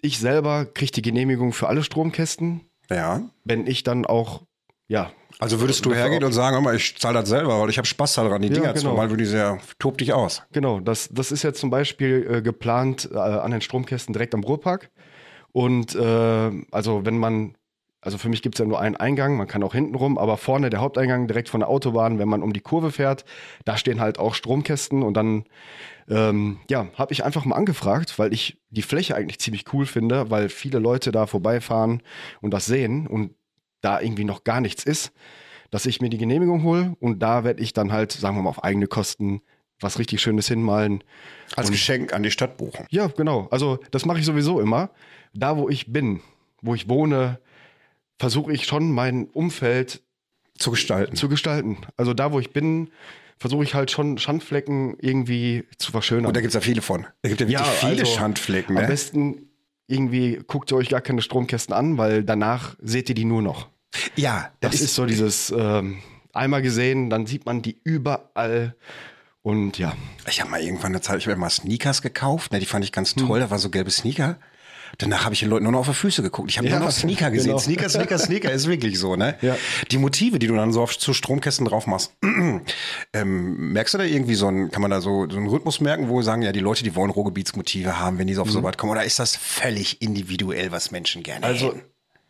ich 0.00 0.18
selber 0.18 0.64
kriege 0.64 0.92
die 0.92 1.02
Genehmigung 1.02 1.52
für 1.52 1.68
alle 1.68 1.82
Stromkästen, 1.82 2.62
Ja. 2.88 3.22
wenn 3.44 3.66
ich 3.66 3.82
dann 3.82 4.06
auch, 4.06 4.42
ja, 4.90 5.12
Also 5.38 5.60
würdest 5.60 5.86
du 5.86 5.94
hergehen 5.94 6.24
und 6.24 6.32
sagen, 6.32 6.54
hör 6.56 6.60
mal, 6.62 6.76
ich 6.76 6.98
zahle 6.98 7.20
das 7.20 7.28
selber, 7.28 7.60
weil 7.60 7.70
ich 7.70 7.78
habe 7.78 7.86
Spaß 7.88 8.14
daran, 8.14 8.42
die 8.42 8.48
Ja, 8.48 8.54
Dinger 8.54 8.74
zu 8.74 8.82
genau. 8.84 8.96
malen, 8.96 9.10
würde 9.10 9.22
ich 9.22 9.30
sagen, 9.30 9.60
tob 9.78 9.98
dich 9.98 10.12
aus. 10.12 10.42
Genau, 10.52 10.80
das, 10.80 11.08
das 11.12 11.30
ist 11.30 11.42
jetzt 11.44 11.60
zum 11.60 11.70
Beispiel 11.70 12.26
äh, 12.28 12.42
geplant 12.42 13.08
äh, 13.12 13.16
an 13.16 13.52
den 13.52 13.60
Stromkästen 13.60 14.12
direkt 14.12 14.34
am 14.34 14.42
Ruhrpark. 14.42 14.90
Und 15.52 15.94
äh, 15.94 16.52
also 16.72 17.04
wenn 17.06 17.18
man, 17.18 17.56
also 18.00 18.18
für 18.18 18.28
mich 18.28 18.42
gibt 18.42 18.56
es 18.56 18.60
ja 18.60 18.66
nur 18.66 18.80
einen 18.80 18.96
Eingang, 18.96 19.36
man 19.36 19.48
kann 19.48 19.62
auch 19.62 19.74
hinten 19.74 19.94
rum, 19.94 20.18
aber 20.18 20.36
vorne 20.38 20.70
der 20.70 20.80
Haupteingang 20.80 21.28
direkt 21.28 21.48
von 21.48 21.60
der 21.60 21.68
Autobahn, 21.68 22.18
wenn 22.18 22.28
man 22.28 22.42
um 22.42 22.52
die 22.52 22.60
Kurve 22.60 22.92
fährt, 22.92 23.24
da 23.64 23.76
stehen 23.76 24.00
halt 24.00 24.18
auch 24.18 24.34
Stromkästen 24.34 25.02
und 25.04 25.14
dann 25.14 25.44
ähm, 26.08 26.58
ja, 26.70 26.88
habe 26.96 27.12
ich 27.12 27.24
einfach 27.24 27.44
mal 27.44 27.56
angefragt, 27.56 28.18
weil 28.18 28.32
ich 28.32 28.60
die 28.70 28.82
Fläche 28.82 29.16
eigentlich 29.16 29.40
ziemlich 29.40 29.72
cool 29.72 29.86
finde, 29.86 30.30
weil 30.30 30.48
viele 30.48 30.78
Leute 30.80 31.12
da 31.12 31.26
vorbeifahren 31.26 32.02
und 32.40 32.52
das 32.52 32.66
sehen 32.66 33.06
und 33.06 33.34
da 33.80 34.00
irgendwie 34.00 34.24
noch 34.24 34.44
gar 34.44 34.60
nichts 34.60 34.84
ist, 34.84 35.12
dass 35.70 35.86
ich 35.86 36.00
mir 36.00 36.10
die 36.10 36.18
Genehmigung 36.18 36.62
hole 36.64 36.96
und 37.00 37.20
da 37.20 37.44
werde 37.44 37.62
ich 37.62 37.72
dann 37.72 37.92
halt, 37.92 38.12
sagen 38.12 38.36
wir 38.36 38.42
mal, 38.42 38.50
auf 38.50 38.64
eigene 38.64 38.86
Kosten 38.86 39.40
was 39.82 39.98
richtig 39.98 40.20
Schönes 40.20 40.46
hinmalen. 40.48 41.02
Als 41.56 41.68
Und- 41.68 41.72
Geschenk 41.72 42.12
an 42.12 42.22
die 42.22 42.30
Stadt 42.30 42.56
Bochum. 42.58 42.86
Ja, 42.90 43.06
genau. 43.06 43.48
Also 43.50 43.78
das 43.92 44.04
mache 44.04 44.18
ich 44.18 44.26
sowieso 44.26 44.60
immer. 44.60 44.90
Da, 45.32 45.56
wo 45.56 45.68
ich 45.70 45.90
bin, 45.92 46.20
wo 46.60 46.74
ich 46.74 46.88
wohne, 46.88 47.38
versuche 48.18 48.52
ich 48.52 48.66
schon 48.66 48.90
mein 48.92 49.24
Umfeld 49.28 50.02
Zu 50.58 50.70
gestalten. 50.72 51.16
zu 51.16 51.28
gestalten. 51.30 51.78
Also 51.96 52.12
da, 52.12 52.32
wo 52.32 52.40
ich 52.40 52.52
bin, 52.52 52.90
versuche 53.38 53.64
ich 53.64 53.74
halt 53.74 53.90
schon 53.90 54.18
Schandflecken 54.18 54.98
irgendwie 55.00 55.64
zu 55.78 55.92
verschönern. 55.92 56.26
Und 56.26 56.36
da 56.36 56.42
gibt 56.42 56.50
es 56.50 56.54
ja 56.54 56.60
viele 56.60 56.82
von. 56.82 57.06
Da 57.22 57.28
gibt 57.30 57.40
ja 57.40 57.48
wirklich 57.48 57.66
Ja, 57.66 57.72
viele 57.72 58.00
also, 58.02 58.04
Schandflecken. 58.18 58.76
Am 58.76 58.82
Ne? 58.82 58.88
besten 58.88 59.49
irgendwie 59.90 60.40
guckt 60.46 60.70
ihr 60.72 60.76
euch 60.76 60.88
gar 60.88 61.00
keine 61.00 61.22
Stromkästen 61.22 61.74
an, 61.74 61.98
weil 61.98 62.22
danach 62.24 62.76
seht 62.80 63.08
ihr 63.08 63.14
die 63.14 63.24
nur 63.24 63.42
noch. 63.42 63.68
Ja, 64.16 64.50
Das, 64.60 64.80
ist, 64.80 64.94
so 64.94 65.04
dieses 65.04 65.50
ähm, 65.50 65.98
einmal 66.32 66.62
gesehen, 66.62 67.10
dann 67.10 67.26
sieht 67.26 67.44
man 67.46 67.60
die 67.62 67.80
überall 67.82 68.76
und 69.42 69.78
ja. 69.78 69.94
Ich 70.28 70.40
habe 70.40 70.50
mal 70.50 70.60
irgendwann 70.60 70.92
eine 70.92 71.00
Zeit, 71.00 71.18
ich 71.18 71.26
habe 71.26 71.36
mal 71.36 71.50
Sneakers 71.50 72.02
gekauft, 72.02 72.52
ne, 72.52 72.60
die 72.60 72.66
fand 72.66 72.84
ich 72.84 72.92
ganz 72.92 73.14
Hm. 73.16 73.26
toll, 73.26 73.40
da 73.40 73.50
war 73.50 73.58
so 73.58 73.68
gelbe 73.70 73.90
Sneaker. 73.90 74.38
Danach 74.98 75.24
habe 75.24 75.34
ich 75.34 75.40
den 75.40 75.48
Leuten 75.48 75.64
nur 75.64 75.72
noch 75.72 75.80
auf 75.80 75.86
die 75.88 75.94
Füße 75.94 76.22
geguckt. 76.22 76.50
Ich 76.50 76.58
habe 76.58 76.68
Ja, 76.68 76.76
nur 76.78 76.86
noch 76.86 76.92
Sneaker 76.92 77.30
gesehen. 77.30 77.48
genau. 77.50 77.58
Sneaker, 77.58 77.88
Sneaker, 77.88 78.18
Sneaker 78.18 78.50
ist 78.52 78.66
wirklich 78.68 78.98
so, 78.98 79.16
ne? 79.16 79.36
Ja. 79.40 79.56
Die 79.90 79.98
Motive, 79.98 80.38
die 80.38 80.46
du 80.46 80.54
dann 80.56 80.72
so 80.72 80.82
auf 80.82 80.98
zu 80.98 81.14
Stromkästen 81.14 81.66
drauf 81.66 81.86
machst, 81.86 82.12
ähm, 83.12 83.72
merkst 83.72 83.94
du 83.94 83.98
da 83.98 84.04
irgendwie 84.04 84.34
so 84.34 84.48
ein, 84.48 84.70
kann 84.70 84.82
man 84.82 84.90
da 84.90 85.00
so, 85.00 85.28
so 85.28 85.36
einen 85.36 85.46
Rhythmus 85.48 85.80
merken, 85.80 86.08
wo 86.08 86.16
wir 86.18 86.22
sagen, 86.22 86.42
ja, 86.42 86.52
die 86.52 86.60
Leute, 86.60 86.84
die 86.84 86.94
wollen 86.96 87.10
Ruhrgebietsmotive 87.10 87.98
haben, 87.98 88.18
wenn 88.18 88.26
die 88.26 88.34
so 88.34 88.42
auf 88.42 88.50
so 88.50 88.62
weit 88.62 88.78
kommen, 88.78 88.92
oder 88.92 89.04
ist 89.04 89.18
das 89.18 89.36
völlig 89.36 90.02
individuell, 90.02 90.70
was 90.72 90.90
Menschen 90.90 91.22
gerne 91.22 91.40
Mhm. 91.40 91.44
Also 91.52 91.66
hätten? 91.68 91.82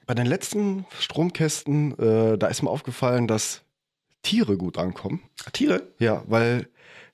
bei 0.07 0.15
den 0.15 0.27
letzten 0.27 0.87
Stromkästen, 0.99 1.99
äh, 1.99 2.39
da 2.39 2.49
ist 2.49 2.63
mir 2.63 2.71
aufgefallen, 2.71 3.27
dass 3.29 3.63
Tiere 4.23 4.57
gut 4.57 4.77
ankommen. 4.79 5.23
Tiere? 5.53 5.83
Ja, 5.99 6.23
weil 6.27 6.69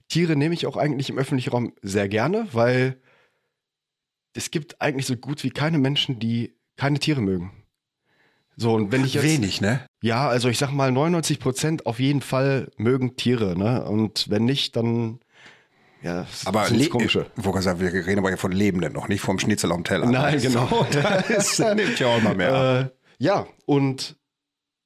Tiere 0.09 0.37
nehme 0.37 0.55
ich 0.55 0.67
auch 0.67 0.77
eigentlich 0.77 1.11
im 1.11 1.19
öffentlichen 1.19 1.51
Raum 1.51 1.73
sehr 1.83 2.09
gerne, 2.09 2.47
weil 2.53 2.97
es 4.37 4.51
gibt 4.51 4.81
eigentlich 4.81 5.07
so 5.07 5.17
gut 5.17 5.43
wie 5.45 5.51
keine 5.51 5.79
Menschen, 5.79 6.19
die 6.19 6.55
keine 6.77 6.99
Tiere 6.99 7.21
mögen. 7.21 7.53
So, 8.57 8.75
und 8.75 8.91
wenn 8.93 9.05
ich 9.05 9.15
jetzt. 9.15 9.25
Wenig, 9.25 9.61
ne? 9.61 9.87
Ja, 10.03 10.29
also 10.29 10.49
ich 10.49 10.59
sag 10.59 10.73
mal, 10.73 10.91
99 10.91 11.39
Prozent 11.41 11.87
auf 11.87 12.01
jeden 12.01 12.23
Fall 12.23 12.71
mögen 12.79 13.17
Tiere, 13.17 13.57
ne? 13.57 13.85
Und 13.85 14.31
wenn 14.31 14.45
nicht, 14.45 14.77
dann. 14.77 15.21
Ja, 16.03 16.21
das 16.23 16.47
Aber 16.47 16.69
le- 16.71 16.89
komische. 16.89 17.27
Wo 17.37 17.53
gesagt, 17.53 17.81
wir 17.81 17.93
reden 17.93 18.19
aber 18.19 18.29
hier 18.29 18.39
von 18.39 18.53
Lebenden 18.53 18.93
noch, 18.93 19.09
nicht 19.09 19.21
vom 19.21 19.39
Schnitzel 19.39 19.73
am 19.73 19.85
Teller. 19.85 20.07
Nein, 20.07 20.41
genau. 20.41 20.87
Das 21.29 21.59
nimmt 21.59 21.99
ja 21.99 22.07
auch 22.07 22.19
immer 22.19 22.35
mehr. 22.35 22.91
Äh, 22.93 23.25
ja, 23.25 23.47
und 23.65 24.17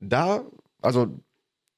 da, 0.00 0.42
also 0.80 1.20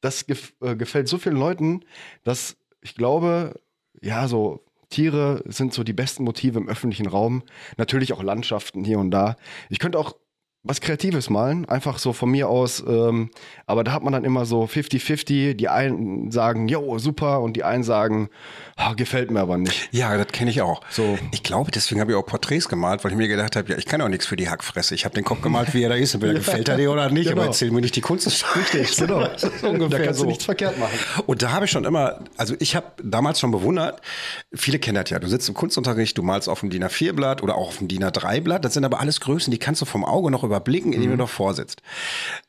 das 0.00 0.26
gef 0.26 0.52
äh, 0.60 0.76
gefällt 0.76 1.08
so 1.08 1.18
vielen 1.18 1.36
Leuten, 1.36 1.84
dass 2.24 2.56
ich 2.82 2.94
glaube, 2.94 3.60
ja, 4.00 4.28
so 4.28 4.64
Tiere 4.92 5.42
sind 5.46 5.74
so 5.74 5.82
die 5.82 5.92
besten 5.92 6.24
Motive 6.24 6.58
im 6.58 6.68
öffentlichen 6.68 7.08
Raum. 7.08 7.42
Natürlich 7.76 8.12
auch 8.12 8.22
Landschaften 8.22 8.84
hier 8.84 8.98
und 8.98 9.10
da. 9.10 9.36
Ich 9.68 9.78
könnte 9.78 9.98
auch 9.98 10.16
was 10.64 10.80
Kreatives 10.80 11.28
malen, 11.28 11.68
einfach 11.68 11.98
so 11.98 12.12
von 12.12 12.30
mir 12.30 12.48
aus. 12.48 12.82
Ähm, 12.86 13.30
aber 13.66 13.82
da 13.82 13.92
hat 13.92 14.04
man 14.04 14.12
dann 14.12 14.22
immer 14.24 14.46
so 14.46 14.62
50-50. 14.64 15.54
Die 15.54 15.68
einen 15.68 16.30
sagen, 16.30 16.68
jo, 16.68 16.98
super, 16.98 17.40
und 17.40 17.54
die 17.54 17.64
einen 17.64 17.82
sagen, 17.82 18.28
ah, 18.76 18.94
gefällt 18.94 19.32
mir 19.32 19.40
aber 19.40 19.58
nicht. 19.58 19.88
Ja, 19.90 20.16
das 20.16 20.28
kenne 20.28 20.50
ich 20.50 20.62
auch. 20.62 20.80
So. 20.90 21.18
Ich 21.32 21.42
glaube, 21.42 21.72
deswegen 21.72 22.00
habe 22.00 22.12
ich 22.12 22.16
auch 22.16 22.24
Porträts 22.24 22.68
gemalt, 22.68 23.02
weil 23.02 23.10
ich 23.10 23.16
mir 23.16 23.26
gedacht 23.26 23.56
habe, 23.56 23.72
ja, 23.72 23.76
ich 23.76 23.86
kann 23.86 24.00
auch 24.02 24.08
nichts 24.08 24.26
für 24.26 24.36
die 24.36 24.48
Hackfresse. 24.48 24.94
Ich 24.94 25.04
habe 25.04 25.14
den 25.16 25.24
Kopf 25.24 25.42
gemalt, 25.42 25.74
wie 25.74 25.82
er 25.82 25.88
da 25.88 25.94
ist. 25.96 26.14
Entweder 26.14 26.34
gefällt 26.38 26.68
er 26.68 26.76
dir 26.76 26.92
oder 26.92 27.10
nicht, 27.10 27.28
Genau. 27.28 27.40
aber 27.42 27.48
erzähl 27.48 27.70
mir 27.72 27.80
nicht 27.80 27.96
die 27.96 28.00
Kunst. 28.00 28.26
Richtig, 28.56 28.96
Genau. 29.02 29.20
Das 29.26 29.42
ist 29.42 29.64
ungefähr 29.64 29.98
da 29.98 30.04
kannst 30.04 30.18
so. 30.20 30.24
du 30.24 30.30
nichts 30.30 30.44
verkehrt 30.44 30.78
machen. 30.78 30.96
Und 31.26 31.42
da 31.42 31.50
habe 31.50 31.64
ich 31.64 31.72
schon 31.72 31.84
immer, 31.84 32.20
also 32.36 32.54
ich 32.60 32.76
habe 32.76 32.86
damals 33.02 33.40
schon 33.40 33.50
bewundert, 33.50 34.00
viele 34.54 34.78
kennen 34.78 35.02
das 35.02 35.10
ja, 35.10 35.18
du 35.18 35.26
sitzt 35.26 35.48
im 35.48 35.54
Kunstunterricht, 35.56 36.16
du 36.16 36.22
malst 36.22 36.48
auf 36.48 36.60
dem 36.60 36.70
DIN 36.70 36.84
A4-Blatt 36.84 37.42
oder 37.42 37.56
auch 37.56 37.68
auf 37.68 37.78
dem 37.78 37.88
DIN 37.88 38.04
A3-Blatt, 38.04 38.64
das 38.64 38.74
sind 38.74 38.84
aber 38.84 39.00
alles 39.00 39.20
Größen, 39.20 39.50
die 39.50 39.58
kannst 39.58 39.80
du 39.80 39.86
vom 39.86 40.04
Auge 40.04 40.30
noch 40.30 40.44
überblicken, 40.52 40.92
indem 40.92 41.12
du 41.12 41.16
davor 41.16 41.54
sitzt. 41.54 41.82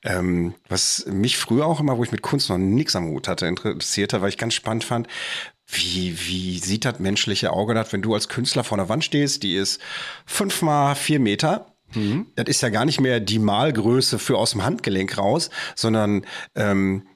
Ähm, 0.04 0.54
was 0.68 1.06
mich 1.08 1.38
früher 1.38 1.66
auch 1.66 1.80
immer, 1.80 1.98
wo 1.98 2.04
ich 2.04 2.12
mit 2.12 2.22
Kunst 2.22 2.50
noch 2.50 2.58
nichts 2.58 2.96
am 2.96 3.08
Hut 3.08 3.28
hatte, 3.28 3.48
interessierte, 3.48 4.22
weil 4.22 4.30
ich 4.30 4.38
ganz 4.38 4.54
spannend 4.54 4.84
fand, 4.84 5.08
wie, 5.68 6.18
wie 6.28 6.60
sieht 6.60 6.86
das 6.86 7.00
menschliche 7.00 7.52
Auge 7.52 7.74
das, 7.74 7.94
wenn 7.94 8.02
du 8.02 8.14
als 8.14 8.28
Künstler 8.28 8.64
vor 8.64 8.78
der 8.78 8.90
Wand 8.90 9.04
stehst, 9.04 9.44
die 9.44 9.56
ist 9.56 9.82
fünf 10.26 10.62
mal 10.62 10.96
vier 10.96 11.20
Meter, 11.20 11.74
das 12.36 12.48
ist 12.48 12.62
ja 12.62 12.70
gar 12.70 12.86
nicht 12.86 13.00
mehr 13.00 13.20
die 13.20 13.40
Malgröße 13.40 14.20
für 14.20 14.38
aus 14.38 14.52
dem 14.52 14.64
Handgelenk 14.64 15.18
raus, 15.18 15.50
sondern 15.76 16.26
ähm, 16.56 17.08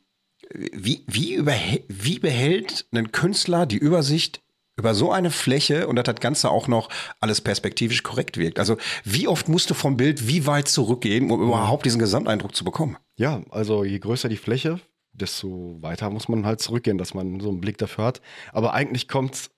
wie, 0.54 1.04
wie, 1.08 1.44
wie 1.88 2.20
behält 2.20 2.86
ein 2.94 3.12
Künstler 3.12 3.66
die 3.66 3.78
Übersicht 3.78 4.42
über 4.78 4.94
so 4.94 5.12
eine 5.12 5.32
Fläche 5.32 5.88
und 5.88 5.96
dass 5.96 6.04
das 6.06 6.16
Ganze 6.18 6.50
auch 6.52 6.68
noch 6.68 6.90
alles 7.20 7.42
perspektivisch 7.42 8.04
korrekt 8.04 8.38
wirkt? 8.38 8.60
Also 8.60 8.78
wie 9.04 9.28
oft 9.28 9.50
musst 9.50 9.70
du 9.70 9.74
vom 9.74 9.98
Bild 9.98 10.28
wie 10.28 10.46
weit 10.46 10.68
zurückgehen, 10.68 11.32
um 11.32 11.42
überhaupt 11.42 11.86
diesen 11.86 12.00
Gesamteindruck 12.00 12.56
zu 12.56 12.64
bekommen? 12.64 12.98
Ja, 13.18 13.42
also 13.50 13.84
je 13.84 13.98
größer 14.00 14.30
die 14.30 14.38
Fläche, 14.38 14.80
desto 15.14 15.78
weiter 15.82 16.10
muss 16.12 16.30
man 16.30 16.46
halt 16.46 16.62
zurückgehen, 16.62 16.98
dass 17.00 17.14
man 17.16 17.40
so 17.40 17.50
einen 17.50 17.60
Blick 17.60 17.78
dafür 17.80 18.06
hat. 18.06 18.22
Aber 18.54 18.74
eigentlich 18.74 19.08
kommt 19.08 19.34
es 19.34 19.50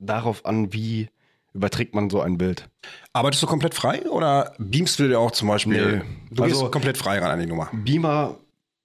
darauf 0.00 0.44
an, 0.44 0.72
wie 0.72 1.08
überträgt 1.52 1.94
man 1.94 2.10
so 2.10 2.20
ein 2.20 2.36
Bild. 2.36 2.68
Arbeitest 3.12 3.44
du 3.44 3.46
komplett 3.46 3.74
frei 3.74 4.02
oder 4.10 4.54
beamst 4.58 4.98
du 4.98 5.06
dir 5.06 5.20
auch 5.20 5.30
zum 5.30 5.46
Beispiel? 5.46 5.98
Nee. 5.98 6.02
Du 6.34 6.42
Also- 6.42 6.62
gehst 6.62 6.72
komplett 6.72 6.98
frei 6.98 7.20
ran 7.20 7.30
an 7.30 7.38
die 7.38 7.46
Nummer. 7.46 7.70
Beamer 7.72 8.40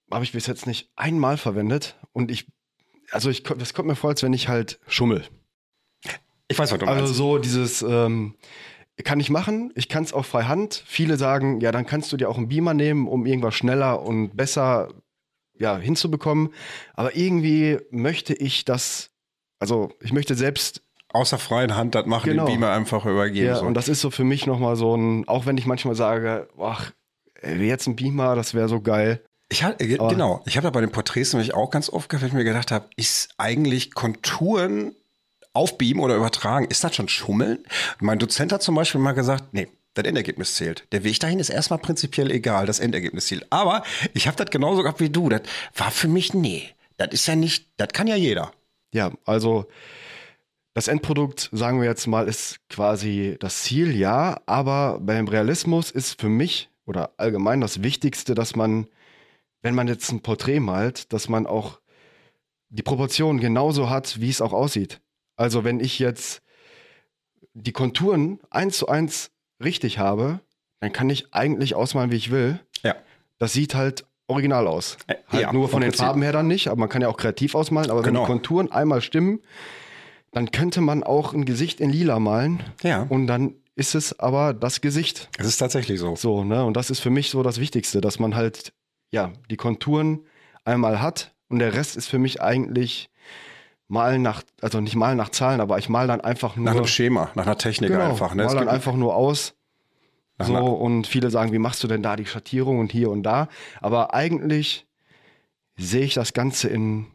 habe 0.08 0.22
ich 0.22 0.30
bis 0.30 0.46
jetzt 0.46 0.68
nicht 0.68 0.88
einmal 0.94 1.36
verwendet 1.36 1.96
und 2.12 2.30
ich, 2.30 2.46
also 3.10 3.28
ich, 3.28 3.42
das 3.42 3.74
kommt 3.74 3.88
mir 3.88 3.96
vor, 3.96 4.10
als 4.10 4.22
wenn 4.22 4.32
ich 4.32 4.46
halt 4.48 4.78
schummel. 4.86 5.24
Ich 6.50 6.58
weiß, 6.58 6.72
was 6.72 6.78
du 6.78 6.86
Also 6.86 7.00
meinst. 7.02 7.14
so 7.14 7.38
dieses, 7.38 7.82
ähm, 7.82 8.34
kann 9.04 9.20
ich 9.20 9.30
machen, 9.30 9.72
ich 9.76 9.88
kann 9.88 10.02
es 10.04 10.12
auch 10.12 10.24
frei 10.26 10.42
Hand. 10.44 10.82
Viele 10.86 11.16
sagen, 11.16 11.60
ja, 11.60 11.72
dann 11.72 11.86
kannst 11.86 12.12
du 12.12 12.16
dir 12.16 12.28
auch 12.28 12.36
einen 12.36 12.48
Beamer 12.48 12.74
nehmen, 12.74 13.08
um 13.08 13.24
irgendwas 13.24 13.54
schneller 13.54 14.02
und 14.02 14.36
besser 14.36 14.88
ja, 15.58 15.78
hinzubekommen. 15.78 16.50
Aber 16.94 17.14
irgendwie 17.16 17.78
möchte 17.90 18.34
ich 18.34 18.64
das, 18.64 19.10
also 19.58 19.92
ich 20.00 20.12
möchte 20.12 20.34
selbst 20.34 20.82
Außer 21.12 21.38
freien 21.38 21.74
Hand 21.76 21.94
das 21.96 22.06
machen, 22.06 22.30
Genau. 22.30 22.44
den 22.46 22.54
Beamer 22.54 22.72
einfach 22.72 23.04
übergeben. 23.04 23.46
Ja, 23.46 23.56
so. 23.56 23.66
und 23.66 23.74
das 23.74 23.88
ist 23.88 24.00
so 24.00 24.10
für 24.10 24.22
mich 24.24 24.46
nochmal 24.46 24.76
so 24.76 24.96
ein, 24.96 25.26
auch 25.28 25.44
wenn 25.46 25.58
ich 25.58 25.66
manchmal 25.66 25.94
sage, 25.96 26.48
ach, 26.60 26.92
ey, 27.40 27.56
jetzt 27.66 27.86
ein 27.88 27.96
Beamer, 27.96 28.36
das 28.36 28.54
wäre 28.54 28.68
so 28.68 28.80
geil. 28.80 29.22
Ich 29.48 29.64
hab, 29.64 29.78
genau, 29.78 30.40
ich 30.46 30.56
habe 30.56 30.64
da 30.66 30.70
bei 30.70 30.80
den 30.80 30.92
Porträts 30.92 31.32
nämlich 31.32 31.52
auch 31.54 31.70
ganz 31.70 31.90
oft 31.90 32.08
gehabt, 32.08 32.22
weil 32.22 32.28
ich 32.28 32.34
mir 32.34 32.44
gedacht 32.44 32.70
habe, 32.70 32.88
ist 32.96 33.30
eigentlich 33.38 33.92
Konturen 33.94 34.94
aufbeamen 35.52 36.00
oder 36.00 36.16
übertragen, 36.16 36.66
ist 36.66 36.84
das 36.84 36.94
schon 36.94 37.08
Schummeln? 37.08 37.64
Mein 38.00 38.18
Dozent 38.18 38.52
hat 38.52 38.62
zum 38.62 38.74
Beispiel 38.74 39.00
mal 39.00 39.12
gesagt, 39.12 39.52
nee, 39.52 39.68
das 39.94 40.04
Endergebnis 40.04 40.54
zählt. 40.54 40.86
Der 40.92 41.04
Weg 41.04 41.18
dahin 41.20 41.40
ist 41.40 41.50
erstmal 41.50 41.78
prinzipiell 41.78 42.30
egal, 42.30 42.66
das 42.66 42.80
Endergebnis 42.80 43.26
zählt. 43.26 43.46
Aber 43.50 43.82
ich 44.14 44.26
habe 44.26 44.36
das 44.36 44.50
genauso 44.50 44.82
gehabt 44.82 45.00
wie 45.00 45.10
du. 45.10 45.28
Das 45.28 45.42
war 45.74 45.90
für 45.90 46.08
mich, 46.08 46.34
nee, 46.34 46.68
das 46.96 47.08
ist 47.12 47.26
ja 47.26 47.34
nicht, 47.34 47.68
das 47.76 47.88
kann 47.88 48.06
ja 48.06 48.16
jeder. 48.16 48.52
Ja, 48.92 49.12
also 49.24 49.66
das 50.74 50.88
Endprodukt, 50.88 51.50
sagen 51.52 51.80
wir 51.80 51.88
jetzt 51.88 52.06
mal, 52.06 52.28
ist 52.28 52.60
quasi 52.68 53.36
das 53.40 53.62
Ziel, 53.62 53.96
ja, 53.96 54.40
aber 54.46 55.00
beim 55.00 55.26
Realismus 55.26 55.90
ist 55.90 56.20
für 56.20 56.28
mich 56.28 56.70
oder 56.86 57.10
allgemein 57.16 57.60
das 57.60 57.82
Wichtigste, 57.82 58.34
dass 58.34 58.54
man, 58.54 58.86
wenn 59.62 59.74
man 59.74 59.88
jetzt 59.88 60.10
ein 60.12 60.22
Porträt 60.22 60.60
malt, 60.60 61.12
dass 61.12 61.28
man 61.28 61.46
auch 61.46 61.80
die 62.68 62.82
Proportionen 62.82 63.40
genauso 63.40 63.90
hat, 63.90 64.20
wie 64.20 64.30
es 64.30 64.40
auch 64.40 64.52
aussieht. 64.52 65.00
Also 65.40 65.64
wenn 65.64 65.80
ich 65.80 65.98
jetzt 65.98 66.42
die 67.54 67.72
Konturen 67.72 68.40
eins 68.50 68.76
zu 68.78 68.88
eins 68.88 69.30
richtig 69.62 69.98
habe, 69.98 70.40
dann 70.80 70.92
kann 70.92 71.08
ich 71.10 71.32
eigentlich 71.32 71.74
ausmalen, 71.74 72.10
wie 72.10 72.16
ich 72.16 72.30
will. 72.30 72.60
Ja. 72.82 72.94
Das 73.38 73.52
sieht 73.52 73.74
halt 73.74 74.04
original 74.26 74.66
aus. 74.66 74.96
Äh, 75.06 75.14
Halt 75.28 75.42
ja, 75.42 75.52
nur 75.52 75.68
von 75.68 75.80
den. 75.80 75.92
Farben 75.92 76.22
her 76.22 76.32
dann 76.32 76.46
nicht, 76.46 76.68
aber 76.68 76.78
man 76.80 76.88
kann 76.88 77.02
ja 77.02 77.08
auch 77.08 77.16
kreativ 77.16 77.54
ausmalen. 77.54 77.90
Aber 77.90 78.00
wenn 78.04 78.12
Genau. 78.12 78.20
die 78.24 78.26
Konturen 78.26 78.70
einmal 78.70 79.00
stimmen, 79.00 79.40
dann 80.32 80.50
könnte 80.50 80.80
man 80.80 81.02
auch 81.02 81.32
ein 81.34 81.44
Gesicht 81.44 81.80
in 81.80 81.90
lila 81.90 82.18
malen. 82.20 82.62
Ja. 82.82 83.06
Und 83.08 83.26
dann 83.26 83.54
ist 83.74 83.94
es 83.94 84.18
aber 84.20 84.52
das 84.54 84.80
Gesicht. 84.80 85.28
Es 85.38 85.46
ist 85.46 85.56
tatsächlich 85.58 85.98
so. 85.98 86.14
So, 86.16 86.44
ne? 86.44 86.64
Und 86.64 86.76
das 86.76 86.90
ist 86.90 87.00
für 87.00 87.10
mich 87.10 87.30
so 87.30 87.42
das 87.42 87.58
Wichtigste, 87.60 88.00
dass 88.00 88.18
man 88.18 88.34
halt, 88.36 88.72
ja, 89.10 89.32
die 89.50 89.56
Konturen 89.56 90.20
einmal 90.64 91.00
hat 91.00 91.34
und 91.48 91.58
der 91.58 91.72
Rest 91.74 91.96
ist 91.96 92.06
für 92.08 92.18
mich 92.18 92.40
eigentlich 92.40 93.09
malen 93.90 94.22
nach, 94.22 94.42
also 94.62 94.80
nicht 94.80 94.94
malen 94.94 95.18
nach 95.18 95.30
Zahlen, 95.30 95.60
aber 95.60 95.78
ich 95.78 95.88
mal 95.88 96.06
dann 96.06 96.20
einfach 96.20 96.56
nur. 96.56 96.64
Nach 96.64 96.76
einem 96.76 96.86
Schema, 96.86 97.30
nach 97.34 97.46
einer 97.46 97.58
Technik 97.58 97.90
genau, 97.90 98.10
einfach. 98.10 98.34
Ne? 98.34 98.44
Mal 98.44 98.54
dann 98.54 98.68
einfach 98.68 98.94
nur 98.94 99.14
aus. 99.14 99.54
So, 100.38 100.56
einer- 100.56 100.78
und 100.78 101.06
viele 101.06 101.30
sagen, 101.30 101.52
wie 101.52 101.58
machst 101.58 101.82
du 101.82 101.88
denn 101.88 102.02
da 102.02 102.16
die 102.16 102.24
Schattierung 102.24 102.78
und 102.78 102.92
hier 102.92 103.10
und 103.10 103.24
da? 103.24 103.48
Aber 103.80 104.14
eigentlich 104.14 104.86
sehe 105.76 106.04
ich 106.04 106.14
das 106.14 106.32
Ganze 106.32 106.68
in 106.68 107.08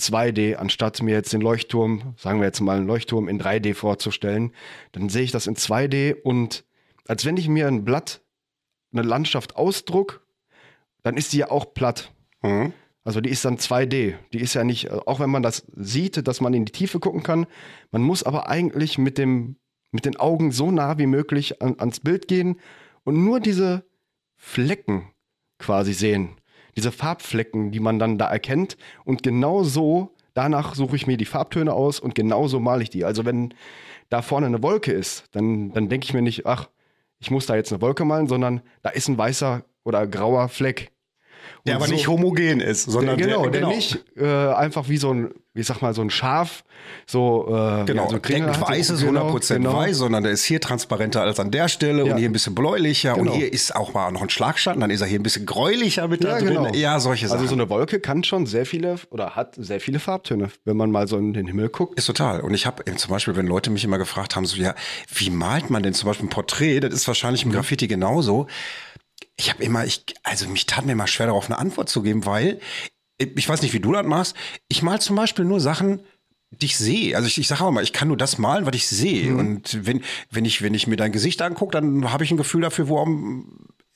2D, 0.00 0.56
anstatt 0.56 1.02
mir 1.02 1.14
jetzt 1.14 1.32
den 1.32 1.42
Leuchtturm, 1.42 2.14
sagen 2.16 2.40
wir 2.40 2.46
jetzt 2.46 2.60
mal 2.60 2.78
einen 2.78 2.86
Leuchtturm 2.86 3.28
in 3.28 3.38
3D 3.38 3.74
vorzustellen, 3.74 4.52
dann 4.92 5.10
sehe 5.10 5.24
ich 5.24 5.32
das 5.32 5.46
in 5.46 5.56
2D 5.56 6.14
und 6.22 6.64
als 7.06 7.26
wenn 7.26 7.36
ich 7.36 7.48
mir 7.48 7.66
ein 7.66 7.84
Blatt, 7.84 8.22
eine 8.92 9.02
Landschaft 9.02 9.56
ausdruck, 9.56 10.24
dann 11.02 11.16
ist 11.16 11.32
die 11.32 11.38
ja 11.38 11.50
auch 11.50 11.74
platt. 11.74 12.12
Mhm. 12.42 12.72
Also 13.04 13.20
die 13.20 13.30
ist 13.30 13.44
dann 13.44 13.56
2D. 13.56 14.14
Die 14.32 14.40
ist 14.40 14.54
ja 14.54 14.64
nicht, 14.64 14.90
auch 14.90 15.20
wenn 15.20 15.30
man 15.30 15.42
das 15.42 15.64
sieht, 15.74 16.26
dass 16.26 16.40
man 16.40 16.54
in 16.54 16.64
die 16.64 16.72
Tiefe 16.72 17.00
gucken 17.00 17.22
kann, 17.22 17.46
man 17.90 18.02
muss 18.02 18.22
aber 18.22 18.48
eigentlich 18.48 18.98
mit, 18.98 19.18
dem, 19.18 19.56
mit 19.90 20.04
den 20.04 20.16
Augen 20.16 20.52
so 20.52 20.70
nah 20.70 20.98
wie 20.98 21.06
möglich 21.06 21.62
an, 21.62 21.76
ans 21.78 22.00
Bild 22.00 22.28
gehen 22.28 22.60
und 23.04 23.24
nur 23.24 23.40
diese 23.40 23.84
Flecken 24.36 25.10
quasi 25.58 25.92
sehen. 25.92 26.36
Diese 26.76 26.92
Farbflecken, 26.92 27.72
die 27.72 27.80
man 27.80 27.98
dann 27.98 28.18
da 28.18 28.30
erkennt. 28.30 28.76
Und 29.04 29.22
genau 29.22 29.64
so, 29.64 30.14
danach 30.34 30.74
suche 30.74 30.96
ich 30.96 31.06
mir 31.06 31.16
die 31.16 31.24
Farbtöne 31.24 31.72
aus 31.72 32.00
und 32.00 32.14
genau 32.14 32.48
so 32.48 32.60
male 32.60 32.82
ich 32.82 32.90
die. 32.90 33.04
Also 33.04 33.24
wenn 33.24 33.54
da 34.08 34.22
vorne 34.22 34.46
eine 34.46 34.62
Wolke 34.62 34.92
ist, 34.92 35.24
dann, 35.32 35.72
dann 35.72 35.88
denke 35.88 36.04
ich 36.04 36.14
mir 36.14 36.22
nicht, 36.22 36.46
ach, 36.46 36.68
ich 37.18 37.30
muss 37.30 37.46
da 37.46 37.56
jetzt 37.56 37.72
eine 37.72 37.82
Wolke 37.82 38.04
malen, 38.04 38.28
sondern 38.28 38.62
da 38.82 38.90
ist 38.90 39.08
ein 39.08 39.18
weißer 39.18 39.64
oder 39.84 40.06
grauer 40.06 40.48
Fleck. 40.48 40.90
Der 41.66 41.76
aber 41.76 41.86
so- 41.86 41.92
nicht 41.92 42.08
homogen 42.08 42.60
ist, 42.60 42.84
sondern 42.84 43.18
der, 43.18 43.26
genau, 43.28 43.42
der, 43.48 43.60
der 43.62 43.68
nicht 43.68 43.98
äh, 44.16 44.24
einfach 44.54 44.88
wie 44.88 44.96
so 44.96 45.12
ein, 45.12 45.30
ich 45.54 45.66
sag 45.66 45.82
mal, 45.82 45.92
so 45.94 46.00
ein 46.02 46.10
Schaf, 46.10 46.64
so, 47.06 47.46
äh, 47.48 47.84
Genau, 47.84 48.04
ja, 48.04 48.10
so 48.10 48.18
deckend 48.18 48.60
weiß 48.60 48.90
ist 48.90 49.02
genau, 49.02 49.30
100% 49.34 49.54
genau. 49.56 49.74
weiß, 49.76 49.98
sondern 49.98 50.22
der 50.22 50.32
ist 50.32 50.44
hier 50.44 50.60
transparenter 50.60 51.22
als 51.22 51.38
an 51.38 51.50
der 51.50 51.68
Stelle 51.68 52.04
Ja. 52.06 52.12
und 52.12 52.18
hier 52.18 52.28
ein 52.28 52.32
bisschen 52.32 52.54
bläulicher 52.54 53.14
Genau. 53.14 53.30
und 53.32 53.36
hier 53.36 53.52
ist 53.52 53.74
auch 53.76 53.92
mal 53.92 54.10
noch 54.12 54.22
ein 54.22 54.30
Schlagschatten, 54.30 54.80
dann 54.80 54.90
ist 54.90 55.00
er 55.00 55.06
hier 55.06 55.18
ein 55.18 55.22
bisschen 55.22 55.44
gräulicher 55.46 56.08
mit 56.08 56.24
da 56.24 56.38
Ja, 56.38 56.44
drin. 56.44 56.54
genau. 56.62 56.74
Ja, 56.74 56.98
solche 57.00 57.26
Sachen. 57.28 57.40
Also 57.40 57.48
so 57.54 57.60
eine 57.60 57.68
Wolke 57.68 58.00
kann 58.00 58.24
schon 58.24 58.46
sehr 58.46 58.64
viele 58.64 58.96
oder 59.10 59.36
hat 59.36 59.54
sehr 59.58 59.80
viele 59.80 59.98
Farbtöne, 59.98 60.48
wenn 60.64 60.76
man 60.76 60.90
mal 60.90 61.06
so 61.08 61.18
in 61.18 61.32
den 61.34 61.46
Himmel 61.46 61.68
guckt. 61.68 61.98
Ist 61.98 62.06
total. 62.06 62.40
Und 62.40 62.54
ich 62.54 62.64
habe 62.66 62.82
zum 62.96 63.10
Beispiel, 63.10 63.36
wenn 63.36 63.46
Leute 63.46 63.70
mich 63.70 63.84
immer 63.84 63.98
gefragt 63.98 64.36
haben, 64.36 64.46
so 64.46 64.56
ja, 64.56 64.74
wie 65.14 65.30
malt 65.30 65.68
man 65.70 65.82
denn 65.82 65.92
zum 65.94 66.06
Beispiel 66.08 66.26
ein 66.26 66.30
Porträt? 66.30 66.80
Das 66.80 66.94
ist 66.94 67.06
wahrscheinlich 67.08 67.44
im 67.44 67.52
Graffiti 67.52 67.86
genauso. 67.88 68.46
Ich 69.36 69.50
habe 69.50 69.62
immer, 69.62 69.84
ich, 69.84 70.04
also 70.22 70.48
mich 70.48 70.66
tat 70.66 70.84
mir 70.84 70.92
immer 70.92 71.06
schwer 71.06 71.26
darauf 71.26 71.46
eine 71.46 71.58
Antwort 71.58 71.88
zu 71.88 72.02
geben, 72.02 72.26
weil 72.26 72.60
ich 73.18 73.48
weiß 73.48 73.62
nicht, 73.62 73.74
wie 73.74 73.80
du 73.80 73.92
das 73.92 74.06
machst. 74.06 74.34
Ich 74.68 74.82
mal 74.82 75.00
zum 75.00 75.16
Beispiel 75.16 75.44
nur 75.44 75.60
Sachen, 75.60 76.00
die 76.50 76.66
ich 76.66 76.76
sehe. 76.78 77.14
Also 77.16 77.28
ich, 77.28 77.38
ich 77.38 77.48
sage 77.48 77.64
auch 77.64 77.70
mal, 77.70 77.84
ich 77.84 77.92
kann 77.92 78.08
nur 78.08 78.16
das 78.16 78.38
malen, 78.38 78.66
was 78.66 78.74
ich 78.74 78.88
sehe. 78.88 79.30
Mhm. 79.32 79.38
Und 79.38 79.86
wenn, 79.86 80.02
wenn 80.30 80.44
ich, 80.44 80.62
wenn 80.62 80.74
ich 80.74 80.86
mir 80.86 80.96
dein 80.96 81.12
Gesicht 81.12 81.40
angucke, 81.42 81.72
dann 81.72 82.12
habe 82.12 82.24
ich 82.24 82.30
ein 82.30 82.36
Gefühl 82.36 82.62
dafür, 82.62 82.88
wo, 82.88 83.06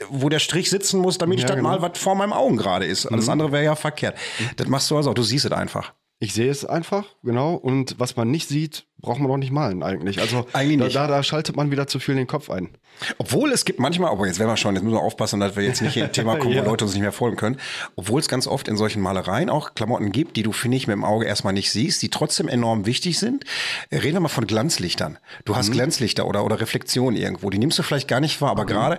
wo 0.08 0.28
der 0.28 0.38
Strich 0.38 0.70
sitzen 0.70 1.00
muss, 1.00 1.18
damit 1.18 1.38
ich 1.38 1.42
Ja, 1.42 1.48
das 1.48 1.56
genau. 1.56 1.70
mal, 1.70 1.82
was 1.82 1.98
vor 1.98 2.14
meinen 2.14 2.32
Augen 2.32 2.56
gerade 2.56 2.86
ist. 2.86 3.06
Alles 3.06 3.28
andere 3.28 3.50
wäre 3.50 3.64
ja 3.64 3.76
verkehrt. 3.76 4.16
Das 4.56 4.68
machst 4.68 4.90
du 4.90 4.96
also 4.96 5.10
auch, 5.10 5.14
du 5.14 5.22
siehst 5.22 5.46
es 5.46 5.52
einfach. 5.52 5.94
Ich 6.20 6.32
sehe 6.32 6.50
es 6.50 6.64
einfach, 6.64 7.04
genau. 7.22 7.54
Und 7.54 7.96
was 7.98 8.16
man 8.16 8.30
nicht 8.30 8.48
sieht, 8.48 8.86
braucht 8.98 9.18
man 9.20 9.30
auch 9.30 9.36
nicht 9.36 9.50
malen 9.52 9.82
eigentlich. 9.82 10.20
Also 10.20 10.46
Eigentlich 10.54 10.94
da. 10.94 11.06
Da, 11.08 11.16
da 11.16 11.22
schaltet 11.22 11.56
man 11.56 11.70
wieder 11.70 11.86
zu 11.86 11.98
viel 11.98 12.14
den 12.14 12.26
Kopf 12.26 12.48
ein. 12.48 12.70
Obwohl 13.18 13.52
es 13.52 13.64
gibt 13.66 13.78
manchmal, 13.80 14.10
aber 14.10 14.26
jetzt 14.26 14.38
werden 14.38 14.48
wir 14.48 14.56
schon, 14.56 14.74
jetzt 14.74 14.84
müssen 14.84 14.94
wir 14.94 15.02
aufpassen, 15.02 15.40
dass 15.40 15.56
wir 15.56 15.64
jetzt 15.64 15.82
nicht 15.82 15.92
hier 15.94 16.04
ein 16.04 16.12
Thema 16.12 16.36
kommen, 16.36 16.52
Ja. 16.54 16.64
wo 16.64 16.70
Leute 16.70 16.84
uns 16.84 16.94
nicht 16.94 17.02
mehr 17.02 17.12
folgen 17.12 17.36
können. 17.36 17.58
Obwohl 17.96 18.20
es 18.20 18.28
ganz 18.28 18.46
oft 18.46 18.68
in 18.68 18.76
solchen 18.76 19.02
Malereien 19.02 19.50
auch 19.50 19.74
Klamotten 19.74 20.12
gibt, 20.12 20.36
die 20.36 20.42
du, 20.44 20.52
finde 20.52 20.76
ich, 20.78 20.86
mit 20.86 20.94
dem 20.94 21.04
Auge 21.04 21.26
erstmal 21.26 21.52
nicht 21.52 21.70
siehst, 21.72 22.00
die 22.00 22.08
trotzdem 22.08 22.48
enorm 22.48 22.86
wichtig 22.86 23.18
sind. 23.18 23.44
Reden 23.92 24.14
wir 24.14 24.20
mal 24.20 24.28
von 24.28 24.46
Glanzlichtern. 24.46 25.18
Du 25.44 25.56
hast 25.56 25.72
Glanzlichter 25.72 26.26
oder, 26.26 26.44
oder 26.44 26.60
Reflexionen 26.60 27.16
irgendwo. 27.20 27.50
Die 27.50 27.58
nimmst 27.58 27.78
du 27.78 27.82
vielleicht 27.82 28.08
gar 28.08 28.20
nicht 28.20 28.40
wahr, 28.40 28.52
aber 28.52 28.64
gerade 28.64 28.98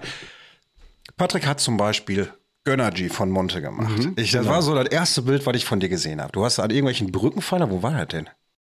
Patrick 1.17 1.47
hat 1.47 1.59
zum 1.59 1.77
Beispiel 1.77 2.31
Gönnergy 2.65 3.09
von 3.09 3.29
Monte 3.29 3.61
gemacht. 3.61 4.09
ich, 4.17 4.31
das 4.31 4.47
war 4.47 4.61
so 4.61 4.73
das 4.75 4.87
erste 4.87 5.21
Bild, 5.21 5.45
was 5.45 5.55
ich 5.55 5.65
von 5.65 5.79
dir 5.79 5.87
gesehen 5.89 6.19
habe. 6.19 6.31
Du 6.31 6.43
hast 6.43 6.59
an 6.59 6.71
irgendwelchen 6.71 7.11
Brückenpfeiler, 7.11 7.69
wo 7.71 7.81
war 7.83 7.91
das 7.93 8.07
denn? 8.07 8.29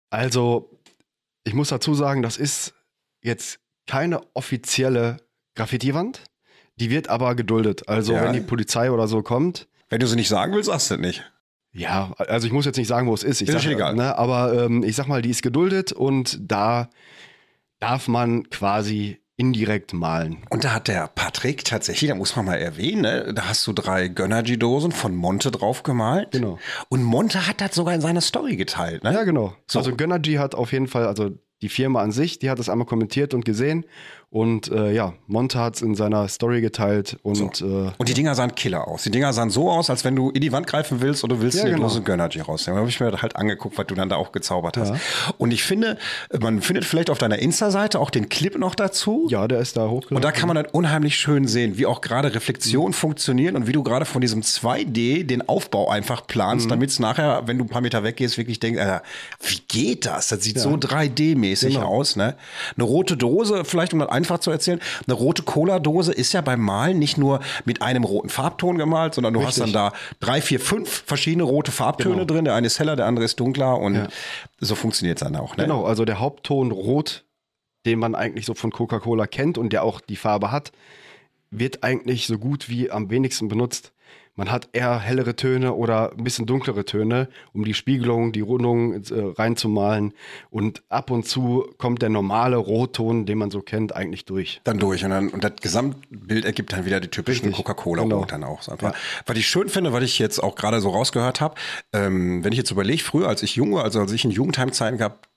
Also, 0.10 0.70
ich 1.46 1.54
muss 1.54 1.70
dazu 1.70 1.94
sagen, 1.94 2.22
das 2.22 2.38
ist 2.38 2.74
jetzt 3.24 3.60
keine 3.88 4.22
offizielle 4.36 5.18
Graffiti-Wand. 5.56 6.22
Die 6.76 6.90
wird 6.90 7.10
aber 7.10 7.34
geduldet. 7.36 7.88
Also, 7.88 8.14
Ja. 8.14 8.24
wenn 8.26 8.34
die 8.34 8.42
Polizei 8.42 8.92
oder 8.92 9.08
so 9.08 9.24
kommt, 9.24 9.68
Wenn 9.90 10.02
du 10.02 10.08
sie 10.08 10.18
nicht 10.18 10.28
sagen 10.30 10.54
willst, 10.54 10.68
sagst 10.70 10.92
du 10.92 10.96
es 10.96 11.00
nicht. 11.00 11.32
Ja, 11.72 12.12
also 12.18 12.46
ich 12.46 12.52
muss 12.54 12.66
jetzt 12.66 12.76
nicht 12.78 12.88
sagen, 12.90 13.08
wo 13.08 13.14
es 13.14 13.24
ist. 13.24 13.40
Ich 13.42 13.48
Ist 13.48 13.54
sag, 13.64 13.72
egal. 13.72 13.96
Ne, 13.96 14.18
aber 14.18 14.66
ähm, 14.66 14.84
ich 14.84 14.96
sag 14.98 15.08
mal, 15.08 15.22
die 15.22 15.30
ist 15.30 15.44
geduldet 15.44 15.94
und 15.94 16.38
da 16.42 16.90
darf 17.80 18.08
man 18.10 18.50
quasi 18.50 19.22
indirekt 19.38 19.94
malen. 19.94 20.40
Und 20.50 20.64
da 20.64 20.74
hat 20.74 20.88
der 20.88 21.08
Patrick 21.08 21.64
tatsächlich, 21.64 22.10
da 22.10 22.16
muss 22.16 22.36
man 22.36 22.46
mal 22.46 22.56
erwähnen, 22.56 23.02
ne, 23.04 23.34
da 23.34 23.48
hast 23.48 23.66
du 23.68 23.74
drei 23.74 24.08
Gönnergy-Dosen 24.08 24.92
von 24.92 25.16
Monte 25.16 25.52
drauf 25.52 25.84
gemalt. 25.84 26.32
Genau. 26.32 26.58
Und 26.90 27.04
Monte 27.04 27.48
hat 27.48 27.62
das 27.62 27.76
sogar 27.76 27.94
in 27.94 28.02
seiner 28.02 28.22
Story 28.22 28.56
geteilt. 28.56 29.04
Ne? 29.04 29.14
Ja, 29.14 29.24
genau. 29.24 29.56
So. 29.68 29.78
Also 29.78 29.96
Gönnergy 29.96 30.36
hat 30.36 30.56
auf 30.56 30.72
jeden 30.72 30.88
Fall, 30.88 31.06
also 31.06 31.30
die 31.62 31.70
Firma 31.70 32.02
an 32.02 32.12
sich, 32.12 32.40
die 32.40 32.50
hat 32.50 32.60
das 32.60 32.68
einmal 32.68 32.88
kommentiert 32.88 33.34
und 33.34 33.46
gesehen. 33.46 33.86
Und 34.30 34.70
äh, 34.70 34.92
ja, 34.92 35.14
Monte 35.28 35.58
hat 35.58 35.76
es 35.78 35.82
in 35.82 35.96
seiner 35.96 36.28
Story 36.28 36.60
geteilt 36.60 37.18
und 37.24 37.62
äh, 37.62 37.92
Und 37.98 38.10
die 38.10 38.14
Dinger 38.14 38.36
sahen 38.36 38.54
killer 38.56 38.86
aus. 38.86 39.04
Die 39.04 39.10
Dinger 39.10 39.32
sahen 39.32 39.50
so 39.50 39.70
aus, 39.72 39.90
als 39.90 40.04
wenn 40.04 40.18
du 40.18 40.32
in 40.32 40.42
die 40.42 40.52
Wand 40.52 40.68
greifen 40.68 41.00
willst 41.00 41.24
oder 41.24 41.38
du 41.38 41.42
willst 41.42 41.58
Ja, 41.58 41.64
eine 41.64 41.76
genau. 41.76 41.88
Dose 41.88 42.02
Gönnergy 42.02 42.42
rausnehmen. 42.42 42.76
Da 42.76 42.80
habe 42.82 42.90
ich 42.90 43.00
mir 43.00 43.22
halt 43.22 43.38
angeguckt, 43.38 43.78
was 43.78 43.88
du 43.88 43.96
dann 43.96 44.10
da 44.10 44.18
auch 44.18 44.34
gezaubert 44.34 44.76
hast. 44.76 44.94
Und 45.38 45.52
ich 45.52 45.64
finde, 45.64 45.98
man 46.42 46.62
findet 46.62 46.84
vielleicht 46.84 47.10
auf 47.10 47.20
deiner 47.20 47.40
Insta-Seite 47.40 48.02
auch 48.02 48.10
den 48.10 48.28
Clip 48.28 48.58
noch 48.58 48.76
dazu. 48.76 49.28
ja, 49.30 49.48
der 49.48 49.60
ist 49.60 49.78
da 49.78 49.88
hochgeladen. 49.88 50.18
Und 50.18 50.26
da 50.26 50.34
kann 50.34 50.48
man 50.48 50.56
dann 50.58 50.66
unheimlich 50.66 51.16
schön 51.16 51.48
sehen, 51.48 51.78
wie 51.78 51.86
auch 51.86 52.02
gerade 52.02 52.36
Reflexionen 52.36 52.92
funktionieren 52.94 53.56
und 53.56 53.66
wie 53.68 53.72
du 53.72 53.82
gerade 53.82 54.04
von 54.06 54.20
diesem 54.20 54.42
2D 54.42 55.24
den 55.24 55.48
Aufbau 55.48 55.90
einfach 55.90 56.28
planst, 56.28 56.70
damit 56.70 56.90
es 56.90 57.00
nachher, 57.00 57.44
wenn 57.46 57.58
du 57.58 57.64
ein 57.64 57.70
paar 57.70 57.82
Meter 57.82 58.04
weggehst, 58.04 58.38
wirklich 58.38 58.60
denkst, 58.60 58.80
Alter, 58.82 59.04
wie 59.42 59.60
geht 59.70 60.06
das? 60.06 60.28
Das 60.28 60.44
sieht 60.44 60.60
so 60.60 60.72
3D-mäßig 60.72 61.76
Genau. 61.76 61.88
aus, 61.88 62.18
ne? 62.18 62.36
Eine 62.76 62.84
rote 62.84 63.16
Dose, 63.16 63.64
vielleicht 63.64 63.94
um 63.94 64.00
das 64.00 64.10
einfach 64.18 64.40
zu 64.40 64.52
erzählen, 64.52 64.80
eine 65.06 65.14
rote 65.14 65.44
Cola-Dose 65.44 66.12
ist 66.12 66.34
ja 66.34 66.42
beim 66.42 66.60
Malen 66.62 67.00
nicht 67.00 67.18
nur 67.18 67.40
mit 67.66 67.82
einem 67.82 68.04
roten 68.04 68.30
Farbton 68.30 68.78
gemalt, 68.78 69.14
sondern 69.14 69.34
du 69.34 69.46
hast 69.46 69.60
dann 69.60 69.70
Richtig. 69.70 69.82
da 69.82 69.94
drei, 70.20 70.42
vier, 70.42 70.60
fünf 70.60 71.04
verschiedene 71.06 71.44
rote 71.44 71.72
Farbtöne 71.72 72.16
Genau. 72.16 72.26
drin. 72.26 72.46
Der 72.46 72.56
eine 72.56 72.68
ist 72.68 72.80
heller, 72.80 72.96
der 72.96 73.06
andere 73.06 73.26
ist 73.26 73.40
dunkler 73.40 73.78
und 73.80 73.96
Ja. 73.96 74.08
so 74.60 74.76
funktioniert 74.76 75.22
es 75.22 75.24
dann 75.26 75.36
auch, 75.36 75.56
ne? 75.56 75.64
Genau, 75.64 75.86
also 75.86 76.04
der 76.06 76.20
Hauptton 76.20 76.72
Rot, 76.72 77.24
den 77.86 78.00
man 78.00 78.16
eigentlich 78.16 78.46
so 78.46 78.54
von 78.54 78.72
Coca-Cola 78.72 79.28
kennt 79.28 79.58
und 79.58 79.72
der 79.72 79.84
auch 79.84 80.02
die 80.02 80.16
Farbe 80.18 80.52
hat, 80.52 80.72
wird 81.52 81.84
eigentlich 81.84 82.28
so 82.28 82.38
gut 82.38 82.68
wie 82.68 82.92
am 82.92 83.10
wenigsten 83.10 83.48
benutzt. 83.48 83.94
Man 84.38 84.52
hat 84.52 84.70
eher 84.72 85.00
hellere 85.00 85.36
Töne 85.36 85.74
oder 85.74 86.12
ein 86.12 86.24
bisschen 86.24 86.46
dunklere 86.46 86.86
Töne, 86.86 87.28
um 87.54 87.66
die 87.66 87.74
Spiegelung, 87.74 88.32
die 88.32 88.42
Rundung 88.42 88.94
äh, 88.94 89.00
reinzumalen. 89.36 90.14
Und 90.50 90.84
ab 90.90 91.12
und 91.12 91.28
zu 91.28 91.68
kommt 91.78 92.02
der 92.04 92.10
normale 92.10 92.56
Rotton, 92.56 93.26
den 93.26 93.40
man 93.40 93.52
so 93.52 93.62
kennt, 93.62 93.96
eigentlich 93.96 94.26
durch. 94.26 94.62
dann 94.64 94.78
durch 94.78 95.04
und 95.04 95.10
dann 95.10 95.30
und 95.30 95.44
das 95.44 95.54
Gesamtbild 95.60 96.46
ergibt 96.46 96.72
dann 96.72 96.86
wieder 96.86 97.00
die 97.00 97.10
typischen 97.10 97.48
Richtig, 97.48 97.66
Coca-Cola 97.66 98.04
genau. 98.04 98.26
Dann 98.26 98.44
auch 98.44 98.62
so 98.62 98.72
einfach. 98.72 98.94
Was 99.26 99.38
ich 99.38 99.48
schön 99.48 99.70
finde, 99.70 99.92
was 99.92 100.04
ich 100.04 100.20
jetzt 100.20 100.42
auch 100.42 100.56
gerade 100.56 100.82
so 100.82 100.92
rausgehört 100.92 101.42
habe, 101.42 101.56
ähm, 101.92 102.44
wenn 102.44 102.52
ich 102.52 102.60
jetzt 102.60 102.72
überlege, 102.72 103.04
früher 103.04 103.28
als 103.28 103.42
ich 103.42 103.56
jung 103.56 103.74
war, 103.74 103.84
also 103.84 104.00
als 104.00 104.12
ich 104.12 104.24
in 104.24 104.32
Jugendheimzeiten 104.32 105.00
gab, 105.00 105.28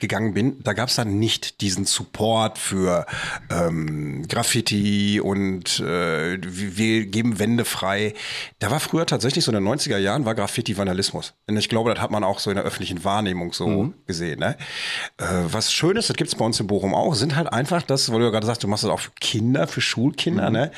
gegangen 0.00 0.34
bin, 0.34 0.62
da 0.64 0.72
gab 0.72 0.88
es 0.88 0.96
dann 0.96 1.18
nicht 1.18 1.60
diesen 1.60 1.84
Support 1.84 2.58
für 2.58 3.06
ähm, 3.48 4.26
Graffiti 4.26 5.20
und 5.20 5.78
äh, 5.78 6.38
wir 6.42 7.06
geben 7.06 7.38
Wände 7.38 7.64
frei. 7.64 8.14
Da 8.58 8.72
war 8.72 8.80
früher 8.80 9.06
tatsächlich 9.06 9.44
so 9.44 9.52
in 9.52 9.62
den 9.62 9.72
90er 9.72 9.98
Jahren 9.98 10.24
war 10.24 10.34
Graffiti 10.34 10.76
Vandalismus. 10.76 11.34
Und 11.46 11.56
ich 11.56 11.68
glaube, 11.68 11.94
das 11.94 12.02
hat 12.02 12.10
man 12.10 12.24
auch 12.24 12.40
so 12.40 12.50
in 12.50 12.56
der 12.56 12.64
öffentlichen 12.64 13.04
Wahrnehmung 13.04 13.52
so 13.52 13.68
mhm. 13.68 13.94
gesehen. 14.06 14.40
Ne? 14.40 14.56
Äh, 15.18 15.24
was 15.44 15.72
schön 15.72 15.96
ist, 15.96 16.10
das 16.10 16.16
gibt 16.16 16.28
es 16.28 16.34
bei 16.34 16.44
uns 16.44 16.58
in 16.58 16.66
Bochum 16.66 16.94
auch, 16.94 17.14
sind 17.14 17.36
halt 17.36 17.52
einfach 17.52 17.82
das, 17.82 18.10
weil 18.10 18.18
du 18.18 18.24
ja 18.24 18.30
gerade 18.30 18.46
sagst, 18.46 18.64
du 18.64 18.68
machst 18.68 18.82
das 18.82 18.90
auch 18.90 19.00
für 19.00 19.12
Kinder, 19.20 19.68
für 19.68 19.80
Schulkinder, 19.80 20.48
mhm. 20.48 20.56
ne? 20.56 20.72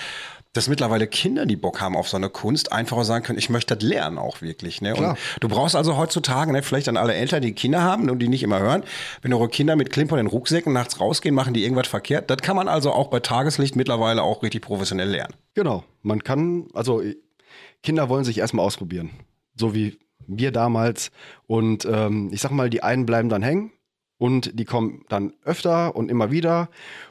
Dass 0.52 0.68
mittlerweile 0.68 1.06
Kinder, 1.06 1.46
die 1.46 1.56
Bock 1.56 1.80
haben 1.80 1.96
auf 1.96 2.08
so 2.08 2.16
eine 2.16 2.28
Kunst, 2.28 2.72
einfacher 2.72 3.04
sagen 3.04 3.24
können, 3.24 3.38
ich 3.38 3.50
möchte 3.50 3.76
das 3.76 3.88
lernen 3.88 4.18
auch 4.18 4.42
wirklich. 4.42 4.82
Ne? 4.82 4.96
Und 4.96 5.16
du 5.38 5.48
brauchst 5.48 5.76
also 5.76 5.96
heutzutage, 5.96 6.52
ne, 6.52 6.62
vielleicht 6.62 6.88
an 6.88 6.96
alle 6.96 7.14
Eltern, 7.14 7.42
die 7.42 7.52
Kinder 7.52 7.82
haben 7.82 8.10
und 8.10 8.18
die 8.18 8.28
nicht 8.28 8.42
immer 8.42 8.58
hören, 8.58 8.82
wenn 9.22 9.32
eure 9.32 9.48
Kinder 9.48 9.76
mit 9.76 9.90
klimpernden 9.90 10.26
Rucksäcken 10.26 10.72
nachts 10.72 10.98
rausgehen, 11.00 11.34
machen 11.34 11.54
die 11.54 11.62
irgendwas 11.62 11.86
verkehrt. 11.86 12.30
Das 12.30 12.38
kann 12.38 12.56
man 12.56 12.66
also 12.66 12.92
auch 12.92 13.08
bei 13.08 13.20
Tageslicht 13.20 13.76
mittlerweile 13.76 14.22
auch 14.22 14.42
richtig 14.42 14.62
professionell 14.62 15.08
lernen. 15.08 15.34
Genau. 15.54 15.84
Man 16.02 16.24
kann, 16.24 16.66
also 16.74 17.00
Kinder 17.82 18.08
wollen 18.08 18.24
sich 18.24 18.38
erstmal 18.38 18.66
ausprobieren. 18.66 19.10
So 19.54 19.72
wie 19.72 19.98
wir 20.26 20.50
damals. 20.50 21.12
Und 21.46 21.84
ähm, 21.84 22.30
ich 22.32 22.40
sag 22.40 22.50
mal, 22.50 22.70
die 22.70 22.82
einen 22.82 23.06
bleiben 23.06 23.28
dann 23.28 23.42
hängen 23.42 23.72
und 24.18 24.58
die 24.58 24.64
kommen 24.64 25.04
dann 25.08 25.32
öfter 25.44 25.94
und 25.94 26.10
immer 26.10 26.30
wieder. 26.30 26.68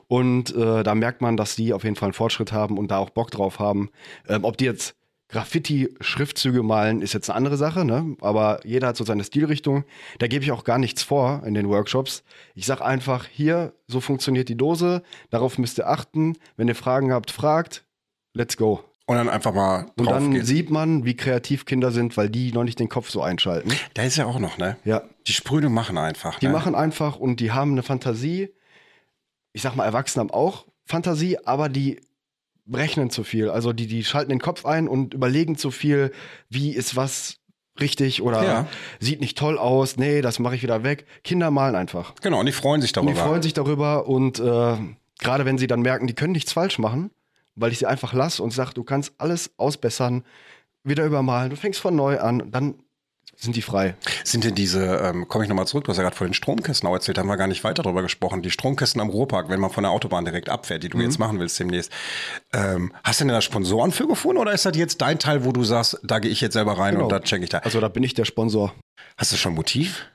Und 0.09 0.55
äh, 0.55 0.81
da 0.81 0.95
merkt 0.95 1.21
man, 1.21 1.37
dass 1.37 1.55
die 1.55 1.71
auf 1.71 1.83
jeden 1.83 1.95
Fall 1.95 2.07
einen 2.07 2.13
Fortschritt 2.13 2.51
haben 2.51 2.79
und 2.79 2.89
da 2.89 2.97
auch 2.97 3.11
Bock 3.11 3.29
drauf 3.29 3.59
haben. 3.59 3.91
Ähm, 4.27 4.43
ob 4.43 4.57
die 4.57 4.65
jetzt 4.65 4.95
Graffiti-Schriftzüge 5.27 6.63
malen, 6.63 7.03
ist 7.03 7.13
jetzt 7.13 7.29
eine 7.29 7.37
andere 7.37 7.57
Sache, 7.57 7.85
ne? 7.85 8.17
Aber 8.21 8.59
jeder 8.65 8.87
hat 8.87 8.97
so 8.97 9.03
seine 9.03 9.23
Stilrichtung. 9.23 9.83
Da 10.17 10.25
gebe 10.25 10.43
ich 10.43 10.51
auch 10.51 10.63
gar 10.63 10.79
nichts 10.79 11.03
vor 11.03 11.43
in 11.45 11.53
den 11.53 11.69
Workshops. 11.69 12.23
Ich 12.55 12.65
sage 12.65 12.83
einfach, 12.83 13.27
hier, 13.27 13.73
so 13.87 14.01
funktioniert 14.01 14.49
die 14.49 14.57
Dose, 14.57 15.03
darauf 15.29 15.59
müsst 15.59 15.77
ihr 15.77 15.87
achten. 15.87 16.35
Wenn 16.57 16.67
ihr 16.67 16.75
Fragen 16.75 17.13
habt, 17.13 17.29
fragt. 17.29 17.85
Let's 18.33 18.57
go. 18.57 18.83
Und 19.05 19.17
dann 19.17 19.29
einfach 19.29 19.53
mal 19.53 19.83
drauf 19.83 19.93
Und 19.97 20.09
dann 20.09 20.31
gehen. 20.31 20.45
sieht 20.45 20.71
man, 20.71 21.05
wie 21.05 21.15
kreativ 21.15 21.65
Kinder 21.65 21.91
sind, 21.91 22.17
weil 22.17 22.31
die 22.31 22.51
noch 22.51 22.63
nicht 22.63 22.79
den 22.79 22.89
Kopf 22.89 23.11
so 23.11 23.21
einschalten. 23.21 23.71
Da 23.93 24.01
ist 24.01 24.17
ja 24.17 24.25
auch 24.25 24.39
noch, 24.39 24.57
ne? 24.57 24.77
Ja. 24.85 25.03
Die 25.27 25.33
Sprühe 25.33 25.69
machen 25.69 25.99
einfach. 25.99 26.39
Die 26.39 26.47
ne? 26.47 26.53
machen 26.53 26.73
einfach 26.73 27.17
und 27.17 27.39
die 27.39 27.51
haben 27.51 27.73
eine 27.73 27.83
Fantasie. 27.83 28.49
Ich 29.53 29.61
sag 29.61 29.75
mal, 29.75 29.85
Erwachsene 29.85 30.21
haben 30.21 30.31
auch 30.31 30.65
Fantasie, 30.85 31.37
aber 31.45 31.69
die 31.69 31.99
rechnen 32.71 33.09
zu 33.09 33.23
viel. 33.23 33.49
Also 33.49 33.73
die, 33.73 33.87
die 33.87 34.03
schalten 34.03 34.29
den 34.29 34.39
Kopf 34.39 34.65
ein 34.65 34.87
und 34.87 35.13
überlegen 35.13 35.57
zu 35.57 35.71
viel, 35.71 36.11
wie 36.49 36.71
ist 36.71 36.95
was 36.95 37.37
richtig 37.79 38.21
oder 38.21 38.43
Ja. 38.43 38.67
sieht 38.99 39.21
nicht 39.21 39.37
toll 39.37 39.57
aus. 39.57 39.97
Nee, 39.97 40.21
das 40.21 40.37
mache 40.39 40.55
ich 40.55 40.61
wieder 40.63 40.83
weg. 40.83 41.05
Kinder 41.23 41.49
malen 41.49 41.75
einfach. 41.75 42.13
Genau, 42.21 42.39
und 42.39 42.45
die 42.45 42.51
freuen 42.51 42.81
sich 42.81 42.89
Und 42.91 43.05
darüber. 43.05 43.13
die 43.13 43.19
freuen 43.19 43.41
sich 43.41 43.53
darüber 43.53 44.07
und 44.07 44.39
äh, 44.39 44.77
gerade 45.19 45.45
wenn 45.45 45.57
sie 45.57 45.67
dann 45.67 45.81
merken, 45.81 46.05
die 46.05 46.13
können 46.13 46.33
nichts 46.33 46.51
falsch 46.53 46.77
machen, 46.77 47.09
weil 47.55 47.71
ich 47.71 47.79
sie 47.79 47.85
einfach 47.87 48.13
lasse 48.13 48.43
und 48.43 48.51
sage, 48.51 48.73
du 48.73 48.83
kannst 48.83 49.13
alles 49.17 49.51
ausbessern, 49.57 50.23
wieder 50.83 51.05
übermalen, 51.05 51.49
du 51.49 51.55
fängst 51.55 51.79
von 51.79 51.95
neu 51.95 52.19
an, 52.19 52.51
dann 52.51 52.75
sind 53.41 53.55
die 53.55 53.61
frei. 53.61 53.95
Sind 54.25 54.43
denn 54.43 54.53
diese, 54.55 54.97
ähm, 54.97 55.27
komme 55.29 55.45
ich 55.45 55.49
nochmal 55.49 55.65
zurück, 55.65 55.85
du 55.85 55.91
hast 55.91 55.97
ja 55.97 56.03
gerade 56.03 56.15
vor 56.15 56.27
den 56.27 56.33
Stromkästen 56.33 56.87
auch 56.89 56.93
erzählt, 56.93 57.17
da 57.17 57.21
haben 57.21 57.27
wir 57.29 57.37
gar 57.37 57.47
nicht 57.47 57.63
weiter 57.63 57.83
darüber 57.83 58.01
gesprochen. 58.01 58.41
Die 58.41 58.51
Stromkästen 58.51 58.99
am 58.99 59.09
Ruhrpark, 59.09 59.47
wenn 59.49 59.59
man 59.61 59.69
von 59.69 59.83
der 59.83 59.91
Autobahn 59.91 60.25
direkt 60.25 60.49
abfährt, 60.49 60.83
die 60.83 60.89
du 60.89 60.97
Mhm. 60.97 61.03
jetzt 61.03 61.19
machen 61.19 61.39
willst 61.39 61.57
demnächst. 61.59 61.91
Ähm, 62.51 62.93
hast 63.03 63.21
du 63.21 63.23
denn 63.25 63.33
da 63.33 63.41
Sponsoren 63.41 63.91
für 63.93 64.07
gefunden 64.07 64.39
oder 64.41 64.51
ist 64.51 64.65
das 64.65 64.75
jetzt 64.75 65.01
dein 65.01 65.19
Teil, 65.19 65.45
wo 65.45 65.51
du 65.53 65.63
sagst, 65.63 65.99
da 66.03 66.19
gehe 66.19 66.29
ich 66.31 66.41
jetzt 66.41 66.53
selber 66.53 66.77
rein 66.77 66.95
und 66.95 67.03
Genau. 67.03 67.09
da 67.09 67.21
check 67.21 67.41
ich 67.41 67.49
da? 67.49 67.59
Also 67.59 67.79
da 67.79 67.87
bin 67.87 68.03
ich 68.03 68.13
der 68.13 68.25
Sponsor. 68.25 68.73
Hast 69.17 69.31
du 69.31 69.37
schon 69.37 69.53
ein 69.53 69.55
Motiv? 69.55 70.05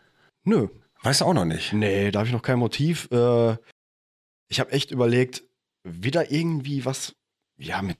Nö, 0.44 0.68
Weißt 1.02 1.20
du 1.20 1.26
auch 1.26 1.34
noch 1.34 1.44
nicht. 1.44 1.74
Nee, 1.74 2.10
da 2.10 2.20
habe 2.20 2.26
ich 2.28 2.32
noch 2.32 2.40
kein 2.40 2.58
Motiv. 2.58 3.08
Äh, 3.12 3.56
ich 4.48 4.58
habe 4.58 4.72
echt 4.72 4.90
überlegt, 4.90 5.42
wieder 5.82 6.30
irgendwie 6.32 6.86
was, 6.86 7.12
ja, 7.58 7.82
mit 7.82 7.98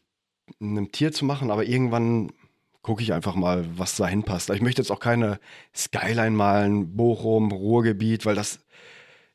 einem 0.60 0.90
Tier 0.90 1.12
zu 1.12 1.26
machen, 1.26 1.50
aber 1.50 1.64
irgendwann 1.64 2.32
gucke 2.84 3.02
ich 3.02 3.12
einfach 3.12 3.34
mal, 3.34 3.64
was 3.76 3.96
da 3.96 4.06
hinpasst. 4.06 4.50
Ich 4.50 4.60
möchte 4.62 4.80
jetzt 4.82 4.90
auch 4.92 5.00
keine 5.00 5.40
Skyline 5.74 6.30
malen, 6.36 6.94
Bochum, 6.96 7.50
Ruhrgebiet, 7.50 8.26
weil 8.26 8.36
das, 8.36 8.60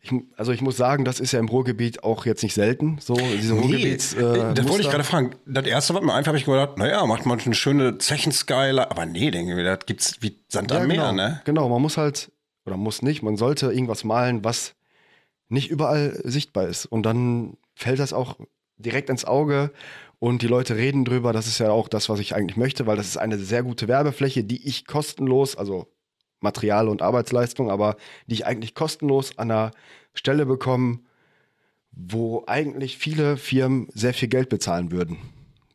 ich, 0.01 0.13
also 0.37 0.51
ich 0.53 0.61
muss 0.61 0.77
sagen, 0.77 1.03
das 1.03 1.19
ist 1.19 1.31
ja 1.33 1.39
im 1.39 1.49
Ruhrgebiet 1.49 2.03
auch 2.03 2.25
jetzt 2.25 2.43
nicht 2.43 2.53
selten, 2.53 2.99
so 3.01 3.15
diese 3.15 3.55
Ruhrgebiets. 3.55 4.13
äh, 4.13 4.51
Äh, 4.51 4.53
das 4.53 4.67
wollte 4.69 4.83
ich 4.83 4.89
gerade 4.89 5.03
fragen. 5.03 5.31
Das 5.47 5.65
erste, 5.65 5.95
was 5.95 6.03
mir 6.03 6.13
einfach 6.13 6.27
habe 6.29 6.37
ich 6.37 6.45
gedacht, 6.45 6.77
naja, 6.77 7.05
macht 7.07 7.25
man 7.25 7.39
eine 7.39 7.55
schöne 7.55 7.97
Zechenskyler, 7.97 8.91
aber 8.91 9.05
nee, 9.07 9.31
denke 9.31 9.51
ich 9.51 9.57
mir, 9.57 9.63
das 9.63 9.85
gibt's 9.87 10.21
wie 10.21 10.39
Sand 10.47 10.71
am 10.71 10.83
Ja, 10.83 10.87
Meer, 10.87 10.97
genau. 10.97 11.11
ne? 11.13 11.41
Genau, 11.43 11.69
man 11.69 11.81
muss 11.81 11.97
halt, 11.97 12.31
oder 12.65 12.77
muss 12.77 13.01
nicht, 13.01 13.23
man 13.23 13.35
sollte 13.35 13.71
irgendwas 13.71 14.03
malen, 14.03 14.43
was 14.43 14.75
nicht 15.49 15.71
überall 15.71 16.21
sichtbar 16.23 16.67
ist. 16.67 16.85
Und 16.85 17.03
dann 17.03 17.57
fällt 17.73 17.97
das 17.99 18.13
auch 18.13 18.35
direkt 18.77 19.09
ins 19.09 19.25
Auge 19.25 19.71
und 20.19 20.41
die 20.41 20.47
Leute 20.47 20.75
reden 20.75 21.05
drüber. 21.05 21.33
Das 21.33 21.47
ist 21.47 21.59
ja 21.59 21.71
auch 21.71 21.87
das, 21.87 22.09
was 22.09 22.19
ich 22.19 22.35
eigentlich 22.35 22.57
möchte, 22.57 22.85
weil 22.85 22.97
das 22.97 23.07
ist 23.07 23.17
eine 23.17 23.37
sehr 23.37 23.63
gute 23.63 23.87
Werbefläche, 23.87 24.43
die 24.43 24.67
ich 24.67 24.85
kostenlos, 24.85 25.55
also 25.55 25.87
Material 26.41 26.87
und 26.87 27.01
Arbeitsleistung, 27.01 27.71
aber 27.71 27.95
die 28.27 28.35
ich 28.35 28.45
eigentlich 28.45 28.75
kostenlos 28.75 29.37
an 29.37 29.51
einer 29.51 29.71
Stelle 30.13 30.45
bekomme, 30.45 30.99
wo 31.91 32.43
eigentlich 32.47 32.97
viele 32.97 33.37
Firmen 33.37 33.87
sehr 33.93 34.13
viel 34.13 34.27
Geld 34.29 34.49
bezahlen 34.49 34.91
würden. 34.91 35.17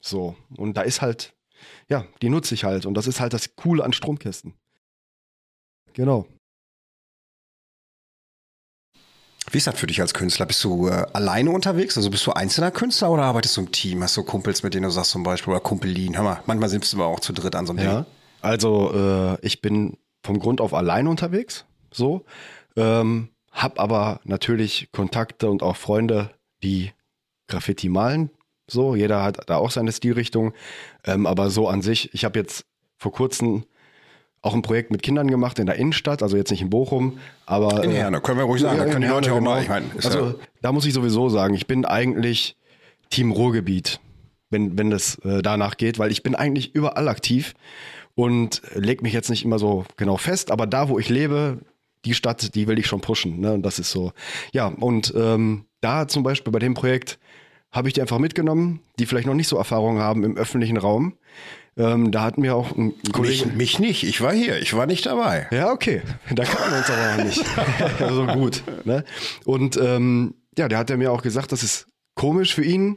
So, 0.01 0.37
und 0.57 0.77
da 0.77 0.83
ist 0.83 1.03
halt, 1.03 1.35
ja, 1.89 2.07
die 2.23 2.29
nutze 2.29 2.55
ich 2.55 2.65
halt. 2.65 2.87
Und 2.87 2.95
das 2.95 3.07
ist 3.07 3.21
halt 3.21 3.33
das 3.33 3.57
Coole 3.57 3.85
an 3.85 3.93
Stromkästen. 3.93 4.55
Genau. 5.95 6.27
Wie 9.55 9.59
ist 9.59 9.69
das 9.69 9.79
für 9.79 9.87
dich 9.87 10.01
als 10.01 10.15
Künstler? 10.15 10.47
Bist 10.47 10.65
du 10.65 10.89
äh, 10.89 11.07
alleine 11.13 11.53
unterwegs? 11.53 11.97
Also 11.97 12.11
bist 12.11 12.27
du 12.27 12.33
einzelner 12.33 12.73
Künstler 12.73 13.13
oder 13.13 13.23
arbeitest 13.23 13.57
du 13.57 13.61
im 13.61 13.71
Team? 13.71 14.03
Hast 14.03 14.17
du 14.17 14.25
Kumpels, 14.25 14.65
mit 14.65 14.75
denen 14.75 14.83
du 14.83 14.91
sagst 14.91 15.13
zum 15.13 15.23
Beispiel, 15.23 15.53
oder 15.53 15.61
Kumpelin? 15.61 16.17
Hör 16.17 16.25
mal, 16.25 16.43
manchmal 16.47 16.69
sind 16.69 16.93
wir 16.97 17.05
auch 17.05 17.21
zu 17.21 17.33
dritt 17.33 17.55
an 17.55 17.65
so 17.65 17.73
einem 17.73 17.79
Ding. 17.79 17.87
Ja. 17.87 18.07
Also 18.41 18.93
äh, 18.93 19.47
ich 19.47 19.61
bin 19.61 19.97
vom 20.25 20.41
Grund 20.41 20.61
auf 20.61 20.75
allein 20.75 21.07
unterwegs, 21.07 21.67
so. 21.93 22.25
Ähm, 22.75 23.29
hab 23.53 23.79
aber 23.79 24.19
natürlich 24.25 24.89
Kontakte 24.91 25.49
und 25.49 25.63
auch 25.63 25.77
Freunde, 25.77 26.31
die 26.65 26.91
Graffiti 27.47 27.89
malen. 27.89 28.31
So, 28.69 28.97
jeder 28.97 29.23
hat 29.23 29.49
da 29.49 29.59
auch 29.59 29.71
seine 29.71 29.93
Stilrichtung. 29.93 30.53
Ähm, 31.05 31.27
aber 31.27 31.51
so 31.51 31.69
an 31.69 31.81
sich, 31.81 32.13
ich 32.13 32.25
habe 32.25 32.41
jetzt 32.41 32.65
vor 32.97 33.13
kurzem 33.13 33.67
auch 34.45 34.55
ein 34.55 34.61
Projekt 34.61 34.91
mit 34.91 35.03
Kindern 35.03 35.31
gemacht 35.31 35.59
in 35.59 35.65
der 35.65 35.77
Innenstadt, 35.77 36.23
also 36.23 36.37
jetzt 36.37 36.51
nicht 36.51 36.61
in 36.61 36.69
Bochum, 36.69 37.19
aber 37.47 37.83
In 37.83 37.91
äh, 37.91 37.95
Herne, 37.95 38.21
können 38.21 38.39
wir 38.39 38.45
ruhig 38.45 38.61
sagen. 38.61 38.77
da 38.77 38.85
ja, 38.85 38.91
können 38.91 39.01
die 39.01 39.09
ja, 39.09 39.15
Leute 39.15 39.33
auch 39.33 39.39
genau. 39.39 39.53
mal, 39.53 39.63
ich 39.63 39.69
meine, 39.71 39.87
also 39.97 40.27
ja, 40.27 40.35
da 40.61 40.73
muss 40.73 40.85
ich 40.85 40.93
sowieso 40.93 41.31
sagen, 41.31 41.55
ich 41.55 41.67
bin 41.67 41.87
eigentlich 41.87 42.55
Team 43.09 43.33
Ruhrgebiet, 43.33 44.01
wenn, 44.51 44.77
wenn 44.77 44.91
das 44.91 45.17
äh, 45.25 45.41
danach 45.41 45.79
geht, 45.79 45.99
weil 45.99 46.13
ich 46.13 46.23
bin 46.23 46.35
eigentlich 46.35 46.75
überall 46.75 47.09
aktiv 47.09 47.55
und 48.15 48.61
leg 48.75 49.03
mich 49.03 49.15
jetzt 49.15 49.31
nicht 49.31 49.47
immer 49.47 49.59
so 49.59 49.87
genau 49.97 50.19
fest, 50.19 50.51
aber 50.51 50.67
da, 50.67 50.91
wo 50.91 50.99
ich 50.99 51.09
lebe, 51.09 51.61
die 52.05 52.13
Stadt, 52.13 52.55
die 52.55 52.69
will 52.69 52.79
ich 52.79 52.87
schon 52.87 53.01
pushen. 53.01 53.41
Ne? 53.41 53.55
Und 53.55 53.63
das 53.63 53.79
ist 53.79 53.91
so. 53.91 54.13
Ja, 54.53 54.67
und 54.67 55.15
ähm, 55.17 55.65
da 55.81 56.07
zum 56.07 56.23
Beispiel 56.23 56.53
bei 56.53 56.59
dem 56.59 56.75
Projekt 56.75 57.19
habe 57.73 57.89
ich 57.89 57.95
die 57.95 58.03
einfach 58.03 58.19
mitgenommen, 58.19 58.81
die 58.99 59.07
vielleicht 59.07 59.27
noch 59.27 59.35
nicht 59.35 59.49
so 59.49 59.57
Erfahrung 59.57 60.01
haben 60.01 60.23
im 60.23 60.37
öffentlichen 60.37 60.77
Raum. 60.77 61.15
Ähm, 61.77 62.13
da 62.13 62.23
hat 62.23 62.39
mir 62.39 62.55
auch 62.55 62.77
ein, 62.77 62.95
Kollege. 63.13 63.47
mich, 63.47 63.55
mich 63.57 63.79
nicht. 63.79 64.03
Ich 64.05 64.21
war 64.21 64.33
hier. 64.33 64.59
Ich 64.61 64.75
war 64.75 64.87
nicht 64.87 65.07
dabei. 65.07 65.49
Ja, 65.51 65.71
okay. 65.73 66.03
Da 66.33 66.45
kann 66.45 66.71
man 66.71 66.79
uns 66.79 66.91
aber 66.91 67.13
auch 67.13 67.25
nicht. 67.25 67.45
so 68.15 68.27
gut. 68.27 68.63
Ne? 68.85 69.05
Und 69.45 69.77
ähm, 69.77 70.35
ja, 70.57 70.69
der 70.69 70.79
hat 70.79 70.91
ja 70.91 70.97
mir 70.97 71.11
auch 71.13 71.23
gesagt, 71.23 71.51
das 71.53 71.63
ist 71.65 71.87
komisch 72.15 72.55
für 72.55 72.63
ihn, 72.65 72.97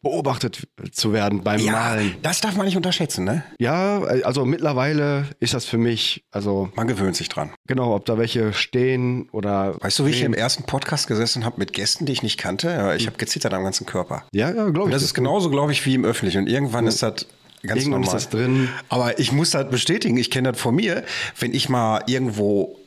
beobachtet 0.00 0.68
zu 0.92 1.12
werden 1.12 1.42
beim 1.42 1.62
Malen. 1.66 2.14
das 2.22 2.40
darf 2.40 2.54
man 2.56 2.64
nicht 2.66 2.76
unterschätzen, 2.76 3.24
ne? 3.24 3.42
Ja, 3.58 4.00
also 4.22 4.44
mittlerweile 4.44 5.26
ist 5.40 5.54
das 5.54 5.64
für 5.64 5.76
mich, 5.76 6.24
also 6.30 6.70
Man 6.76 6.86
gewöhnt 6.86 7.16
sich 7.16 7.28
dran. 7.28 7.50
genau, 7.66 7.94
ob 7.96 8.04
da 8.06 8.16
welche 8.16 8.52
stehen 8.52 9.28
oder. 9.32 9.74
Weißt 9.82 9.98
du, 9.98 10.06
wie 10.06 10.10
ich 10.10 10.22
im 10.22 10.34
ersten 10.34 10.62
Podcast 10.62 11.08
gesessen 11.08 11.44
habe 11.44 11.56
mit 11.58 11.72
Gästen, 11.72 12.06
die 12.06 12.12
ich 12.12 12.22
nicht 12.22 12.38
kannte? 12.38 12.68
Ja, 12.70 12.94
Ich 12.94 13.06
habe 13.06 13.16
gezittert 13.18 13.52
am 13.52 13.64
ganzen 13.64 13.86
Körper. 13.86 14.24
Ja, 14.32 14.48
ja, 14.50 14.64
glaube 14.70 14.82
Und 14.82 14.88
ich. 14.90 14.94
das 14.94 15.02
ist 15.02 15.14
genauso, 15.14 15.50
glaube 15.50 15.72
ich, 15.72 15.84
wie 15.84 15.94
im 15.94 16.04
Öffentlichen. 16.04 16.42
Und 16.42 16.46
irgendwann 16.48 16.86
ist 16.86 17.02
das 17.02 17.26
ganz 17.62 17.80
Irgendwann 17.82 18.00
normal. 18.02 18.16
ist 18.16 18.24
das 18.24 18.30
drin. 18.30 18.68
Aber 18.88 19.18
ich 19.18 19.32
muss 19.32 19.50
das 19.50 19.68
bestätigen, 19.70 20.16
ich 20.16 20.30
kenne 20.30 20.52
das 20.52 20.60
von 20.60 20.74
mir, 20.74 21.04
wenn 21.38 21.54
ich 21.54 21.68
mal 21.68 22.02
irgendwo 22.06 22.78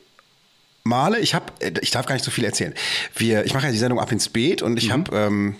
male, 0.84 1.18
ich 1.20 1.34
habe, 1.34 1.46
ich 1.80 1.90
darf 1.90 2.06
gar 2.06 2.14
nicht 2.14 2.24
so 2.24 2.30
viel 2.30 2.44
erzählen. 2.44 2.74
Wir, 3.14 3.44
ich 3.44 3.54
mache 3.54 3.66
ja 3.66 3.72
die 3.72 3.78
Sendung 3.78 4.00
ab 4.00 4.10
ins 4.10 4.28
Beet 4.28 4.62
und 4.62 4.76
ich 4.78 4.88
Mhm. 4.88 4.92
habe, 4.92 5.16
ähm, 5.16 5.56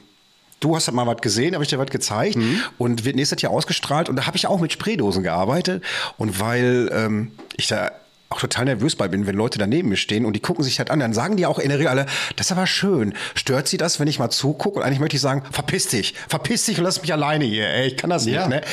du 0.60 0.74
hast 0.74 0.90
mal 0.92 1.06
was 1.06 1.20
gesehen, 1.20 1.54
habe 1.54 1.62
ich 1.64 1.70
dir 1.70 1.78
was 1.78 1.90
gezeigt 1.90 2.36
Mhm. 2.36 2.60
und 2.78 3.04
wird 3.04 3.16
nächstes 3.16 3.40
Jahr 3.42 3.52
ausgestrahlt 3.52 4.08
und 4.08 4.16
da 4.16 4.26
habe 4.26 4.36
ich 4.36 4.46
auch 4.46 4.60
mit 4.60 4.72
Spraydosen 4.72 5.22
gearbeitet 5.22 5.84
und 6.18 6.40
weil 6.40 6.90
ähm, 6.92 7.32
ich 7.56 7.68
da 7.68 7.92
auch 8.32 8.40
total 8.40 8.64
nervös 8.64 8.96
bei 8.96 9.08
bin, 9.08 9.26
wenn 9.26 9.36
Leute 9.36 9.58
daneben 9.58 9.88
mir 9.90 9.96
stehen 9.96 10.24
und 10.24 10.32
die 10.34 10.40
gucken 10.40 10.64
sich 10.64 10.76
das 10.76 10.88
an, 10.90 11.00
dann 11.00 11.12
sagen 11.12 11.36
die 11.36 11.46
auch 11.46 11.58
in 11.58 11.68
der 11.68 11.78
Regel 11.78 11.88
alle, 11.88 12.06
das 12.36 12.46
ist 12.46 12.52
aber 12.52 12.66
schön. 12.66 13.14
Stört 13.34 13.68
sie 13.68 13.76
das, 13.76 14.00
wenn 14.00 14.08
ich 14.08 14.18
mal 14.18 14.30
zugucke? 14.30 14.78
Und 14.78 14.84
eigentlich 14.84 15.00
möchte 15.00 15.16
ich 15.16 15.22
sagen, 15.22 15.42
verpiss 15.50 15.88
dich, 15.88 16.14
verpiss 16.28 16.64
dich 16.66 16.78
und 16.78 16.84
lass 16.84 17.00
mich 17.00 17.12
alleine 17.12 17.44
hier. 17.44 17.68
Ey, 17.68 17.88
ich 17.88 17.96
kann 17.96 18.10
das 18.10 18.26
Ja. 18.26 18.48
nicht, 18.48 18.60
ne? 18.62 18.68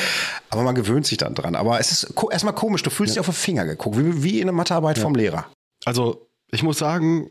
Aber 0.48 0.62
man 0.62 0.74
gewöhnt 0.74 1.06
sich 1.06 1.18
dann 1.18 1.34
dran. 1.34 1.54
Aber 1.54 1.78
es 1.78 1.92
ist 1.92 2.14
ko 2.14 2.30
erstmal 2.30 2.54
komisch, 2.54 2.82
du 2.82 2.90
fühlst 2.90 3.14
dich 3.14 3.20
auf 3.20 3.26
den 3.26 3.34
Finger 3.34 3.64
geguckt, 3.64 3.96
wie, 3.98 4.22
wie 4.22 4.36
in 4.40 4.48
einer 4.48 4.52
Mathearbeit 4.56 4.98
vom 4.98 5.14
Lehrer. 5.14 5.46
Also, 5.84 6.26
ich 6.50 6.62
muss 6.62 6.78
sagen, 6.78 7.30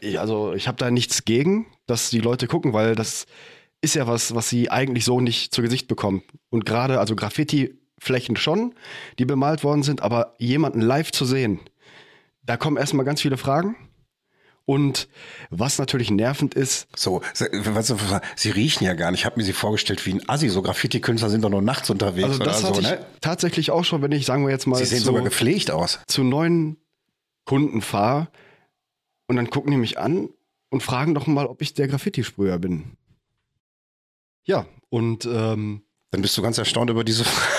ich, 0.00 0.18
also 0.18 0.52
ich 0.54 0.68
habe 0.68 0.78
da 0.78 0.90
nichts 0.90 1.24
gegen, 1.24 1.66
dass 1.86 2.10
die 2.10 2.20
Leute 2.20 2.46
gucken, 2.46 2.72
weil 2.72 2.94
das 2.94 3.26
ist 3.80 3.94
ja 3.94 4.06
was, 4.06 4.34
was 4.34 4.48
sie 4.48 4.70
eigentlich 4.70 5.04
so 5.04 5.20
nicht 5.20 5.54
zu 5.54 5.62
Gesicht 5.62 5.88
bekommen. 5.88 6.22
Und 6.50 6.64
gerade, 6.66 6.98
also 7.00 7.14
Graffiti-Flächen 7.98 8.36
schon, 8.36 8.74
die 9.18 9.24
bemalt 9.24 9.64
worden 9.64 9.82
sind, 9.82 10.02
aber 10.02 10.34
jemanden 10.38 10.80
live 10.80 11.10
zu 11.12 11.24
sehen, 11.24 11.60
da 12.42 12.56
kommen 12.56 12.76
erstmal 12.76 13.04
ganz 13.04 13.20
viele 13.20 13.36
Fragen. 13.36 13.76
Und 14.64 15.08
was 15.48 15.78
natürlich 15.78 16.10
nervend 16.10 16.54
ist, 16.54 16.88
So, 16.94 17.22
weißt 17.22 17.90
du, 17.90 17.96
sie 18.36 18.50
riechen 18.50 18.84
ja 18.84 18.92
gar 18.92 19.10
nicht. 19.10 19.20
Ich 19.20 19.24
habe 19.26 19.38
mir 19.38 19.44
sie 19.44 19.54
vorgestellt 19.54 20.04
wie 20.04 20.12
ein 20.12 20.28
Assi. 20.28 20.50
So 20.50 20.60
Graffiti-Künstler 20.60 21.30
sind 21.30 21.42
doch 21.42 21.48
nur 21.48 21.62
nachts 21.62 21.88
unterwegs 21.88 22.28
also 22.28 22.44
das 22.44 22.58
oder 22.58 22.68
hatte 22.68 22.74
so, 22.74 22.80
ich 22.82 22.98
ne? 23.00 23.06
tatsächlich 23.22 23.70
auch 23.70 23.84
schon, 23.84 24.02
wenn 24.02 24.12
ich, 24.12 24.26
sagen 24.26 24.44
wir 24.44 24.50
jetzt 24.50 24.66
mal, 24.66 24.76
Sie 24.76 24.84
sehen 24.84 24.98
zu, 24.98 25.06
sogar 25.06 25.22
gepflegt 25.22 25.70
aus. 25.70 26.00
zu 26.06 26.22
neuen 26.22 26.76
Kunden 27.46 27.80
fahre 27.80 28.28
und 29.26 29.36
dann 29.36 29.48
gucken 29.48 29.70
die 29.70 29.78
mich 29.78 29.98
an 29.98 30.28
und 30.68 30.82
fragen 30.82 31.14
doch 31.14 31.26
mal, 31.26 31.46
ob 31.46 31.62
ich 31.62 31.72
der 31.72 31.88
Graffiti-Sprüher 31.88 32.58
bin. 32.58 32.98
Ja, 34.44 34.66
und 34.90 35.24
ähm, 35.24 35.82
Dann 36.10 36.20
bist 36.20 36.36
du 36.36 36.42
ganz 36.42 36.58
erstaunt 36.58 36.90
über 36.90 37.04
diese 37.04 37.24
Frage. 37.24 37.57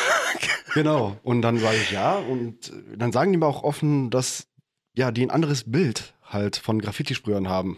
Genau. 0.73 1.17
Und 1.23 1.41
dann 1.41 1.57
sage 1.57 1.77
ich 1.77 1.91
ja. 1.91 2.15
Und 2.15 2.71
dann 2.95 3.11
sagen 3.11 3.31
die 3.31 3.37
mir 3.37 3.45
auch 3.47 3.63
offen, 3.63 4.09
dass 4.09 4.47
ja, 4.95 5.11
die 5.11 5.23
ein 5.23 5.31
anderes 5.31 5.69
Bild 5.71 6.13
halt 6.23 6.57
von 6.57 6.79
Graffiti-Sprühern 6.81 7.47
haben. 7.49 7.77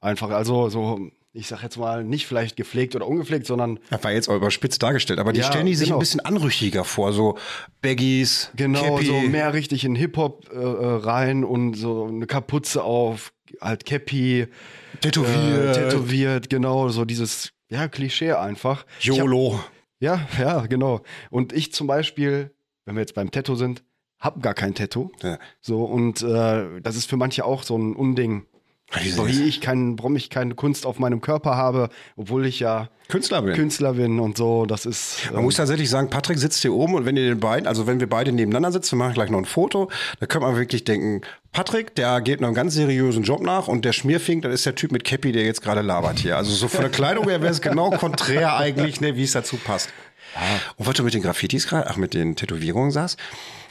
Einfach, 0.00 0.30
also 0.30 0.68
so, 0.68 1.10
ich 1.32 1.48
sag 1.48 1.62
jetzt 1.62 1.78
mal, 1.78 2.04
nicht 2.04 2.26
vielleicht 2.26 2.56
gepflegt 2.56 2.94
oder 2.94 3.06
ungepflegt, 3.06 3.46
sondern 3.46 3.80
Das 3.90 4.04
war 4.04 4.12
jetzt 4.12 4.28
auch 4.28 4.36
überspitzt 4.36 4.82
dargestellt, 4.82 5.18
aber 5.18 5.32
die 5.32 5.40
Ja, 5.40 5.46
stellen 5.46 5.66
die 5.66 5.74
sich 5.74 5.88
genau. 5.88 5.96
ein 5.96 6.00
bisschen 6.00 6.20
anrüchiger 6.20 6.84
vor. 6.84 7.12
So 7.12 7.36
Baggies, 7.82 8.50
genau 8.54 8.96
Cappy. 8.96 9.06
so 9.06 9.20
mehr 9.22 9.52
richtig 9.52 9.84
in 9.84 9.94
Hip-Hop 9.96 10.48
äh, 10.52 10.56
äh, 10.56 10.96
rein 11.04 11.42
und 11.44 11.74
so 11.74 12.06
eine 12.06 12.26
Kapuze 12.26 12.84
auf, 12.84 13.32
halt 13.60 13.84
Cappy, 13.84 14.46
tätowiert, 15.00 15.76
äh, 15.76 15.88
tätowiert, 15.88 16.50
genau, 16.50 16.88
so 16.90 17.04
dieses, 17.04 17.50
ja, 17.68 17.88
Klischee 17.88 18.32
einfach. 18.32 18.86
YOLO. 19.00 19.58
Ja, 20.04 20.28
ja, 20.38 20.66
genau. 20.66 21.00
Und 21.30 21.54
ich 21.54 21.72
zum 21.72 21.86
Beispiel, 21.86 22.54
wenn 22.84 22.94
wir 22.94 23.00
jetzt 23.00 23.14
beim 23.14 23.30
Tattoo 23.30 23.54
sind, 23.54 23.82
hab 24.20 24.42
gar 24.42 24.52
kein 24.52 24.74
Tattoo. 24.74 25.10
Ja. 25.22 25.38
So, 25.62 25.82
und 25.84 26.20
äh, 26.20 26.80
das 26.82 26.96
ist 26.96 27.08
für 27.08 27.16
manche 27.16 27.46
auch 27.46 27.62
so 27.62 27.78
ein 27.78 27.96
Unding. 27.96 28.46
So 29.14 29.26
wie 29.26 29.44
ich 29.44 29.60
kein, 29.60 29.98
warum 29.98 30.16
ich 30.16 30.30
keine 30.30 30.54
Kunst 30.54 30.86
auf 30.86 30.98
meinem 30.98 31.20
Körper 31.20 31.56
habe, 31.56 31.88
obwohl 32.16 32.46
ich 32.46 32.60
ja 32.60 32.88
Künstler 33.08 33.42
bin. 33.42 33.54
Künstler 33.54 33.94
bin 33.94 34.18
und 34.18 34.36
so, 34.36 34.64
das 34.64 34.86
ist. 34.86 35.26
Man 35.26 35.38
ähm, 35.38 35.44
muss 35.44 35.56
tatsächlich 35.56 35.90
sagen, 35.90 36.08
Patrick 36.08 36.38
sitzt 36.38 36.62
hier 36.62 36.72
oben 36.72 36.94
und 36.94 37.04
wenn 37.04 37.16
ihr 37.16 37.24
den 37.24 37.40
beiden, 37.40 37.66
also 37.66 37.86
wenn 37.86 38.00
wir 38.00 38.08
beide 38.08 38.32
nebeneinander 38.32 38.72
sitzen, 38.72 38.92
wir 38.92 39.04
machen 39.04 39.14
gleich 39.14 39.30
noch 39.30 39.38
ein 39.38 39.44
Foto, 39.44 39.90
da 40.20 40.26
könnte 40.26 40.46
man 40.46 40.56
wirklich 40.56 40.84
denken, 40.84 41.20
Patrick, 41.52 41.94
der 41.94 42.20
geht 42.20 42.40
noch 42.40 42.48
einen 42.48 42.54
ganz 42.54 42.74
seriösen 42.74 43.22
Job 43.22 43.42
nach 43.42 43.68
und 43.68 43.84
der 43.84 43.92
Schmierfink, 43.92 44.42
das 44.42 44.54
ist 44.54 44.66
der 44.66 44.74
Typ 44.74 44.90
mit 44.90 45.04
Cappy, 45.04 45.32
der 45.32 45.44
jetzt 45.44 45.60
gerade 45.60 45.82
labert 45.82 46.18
hier. 46.18 46.36
Also 46.36 46.52
so 46.52 46.68
von 46.68 46.80
der 46.80 46.90
Kleidung 46.90 47.28
her 47.28 47.42
wäre 47.42 47.52
es 47.52 47.60
genau 47.60 47.90
konträr 47.90 48.56
eigentlich, 48.56 49.00
ne, 49.00 49.16
wie 49.16 49.24
es 49.24 49.32
dazu 49.32 49.56
passt. 49.56 49.90
Und 50.76 50.86
was 50.86 50.94
du 50.94 51.02
mit 51.04 51.14
den 51.14 51.22
Graffitis 51.22 51.68
gerade, 51.68 51.88
ach, 51.88 51.96
mit 51.96 52.14
den 52.14 52.36
Tätowierungen 52.36 52.90
sagst, 52.90 53.18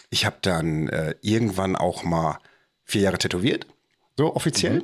ich 0.10 0.26
habe 0.26 0.38
dann 0.42 0.88
äh, 0.90 1.16
irgendwann 1.22 1.76
auch 1.76 2.04
mal 2.04 2.38
vier 2.84 3.02
Jahre 3.02 3.18
tätowiert, 3.18 3.66
so 4.16 4.36
offiziell. 4.36 4.84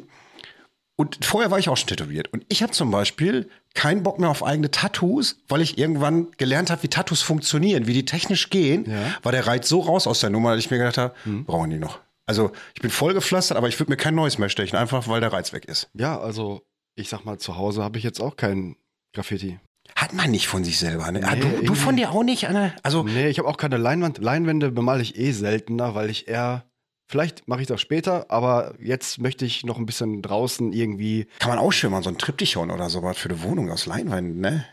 Und 0.99 1.23
vorher 1.23 1.49
war 1.49 1.59
ich 1.59 1.69
auch 1.69 1.77
schon 1.77 1.88
tätowiert. 1.88 2.27
Und 2.33 2.45
ich 2.49 2.62
habe 2.62 2.73
zum 2.73 2.91
Beispiel 2.91 3.49
keinen 3.73 4.03
Bock 4.03 4.19
mehr 4.19 4.29
auf 4.29 4.43
eigene 4.43 4.69
Tattoos, 4.69 5.38
weil 5.47 5.62
ich 5.62 5.77
irgendwann 5.77 6.27
gelernt 6.35 6.69
habe, 6.69 6.83
wie 6.83 6.89
Tattoos 6.89 7.21
funktionieren, 7.21 7.88
wie 7.88 7.93
die 7.93 8.03
technisch 8.03 8.49
gehen. 8.49 8.83
Ja. 8.85 9.15
War 9.23 9.31
der 9.31 9.47
Reiz 9.47 9.69
so 9.69 9.79
raus 9.79 10.07
aus 10.07 10.19
der 10.19 10.29
Nummer, 10.29 10.51
dass 10.51 10.65
ich 10.65 10.69
mir 10.71 10.77
gedacht 10.77 10.97
habe, 10.97 11.13
brauchen 11.45 11.69
die 11.69 11.77
noch. 11.77 11.99
Also 12.25 12.51
ich 12.75 12.81
bin 12.81 12.91
voll 12.91 13.13
gepflastert, 13.13 13.57
aber 13.57 13.69
ich 13.69 13.79
würde 13.79 13.93
mir 13.93 13.95
kein 13.95 14.13
neues 14.13 14.39
mehr 14.39 14.49
stechen, 14.49 14.77
einfach 14.77 15.07
weil 15.07 15.21
der 15.21 15.31
Reiz 15.31 15.53
weg 15.53 15.65
ist. 15.65 15.88
ja, 15.93 16.19
also 16.19 16.63
ich 16.95 17.07
sag 17.07 17.23
mal, 17.23 17.38
zu 17.38 17.55
Hause 17.55 17.81
habe 17.81 17.97
ich 17.97 18.03
jetzt 18.03 18.19
auch 18.19 18.35
kein 18.35 18.75
Graffiti. 19.15 19.57
Hat 19.95 20.13
man 20.13 20.29
nicht 20.31 20.47
von 20.47 20.65
sich 20.65 20.79
selber. 20.79 21.09
Ne? 21.13 21.21
ah, 21.23 21.35
Nee, 21.35 21.39
du, 21.39 21.63
du 21.67 21.75
von 21.75 21.95
dir 21.95 22.12
auch 22.12 22.23
nicht, 22.23 22.45
Anne? 22.49 22.73
Also 22.83 23.03
Nee, 23.03 23.29
ich 23.29 23.39
habe 23.39 23.47
auch 23.47 23.55
keine 23.55 23.77
Leinwand. 23.77 24.17
Leinwände 24.17 24.69
bemale 24.69 25.01
ich 25.01 25.17
eh 25.17 25.31
seltener, 25.31 25.95
weil 25.95 26.09
ich 26.09 26.27
eher. 26.27 26.65
Vielleicht 27.10 27.48
mache 27.48 27.62
ich 27.62 27.67
das 27.67 27.82
später, 27.82 28.28
aber 28.30 28.76
jetzt 28.80 29.17
möchte 29.17 29.43
ich 29.43 29.63
noch 29.63 29.80
ein 29.80 29.88
bisschen 29.88 30.22
draußen 30.22 30.72
irgendwie. 30.74 31.26
kann 31.39 31.50
man 31.50 31.58
ausschimmern, 31.58 32.04
so 32.04 32.10
ein 32.12 32.19
Triptychon 32.19 32.69
oder 32.69 32.88
sowas 32.91 33.17
für 33.17 33.30
eine 33.30 33.41
Wohnung 33.41 33.72
aus 33.72 33.88
Leinwänden, 33.88 34.39
ne? 34.39 34.63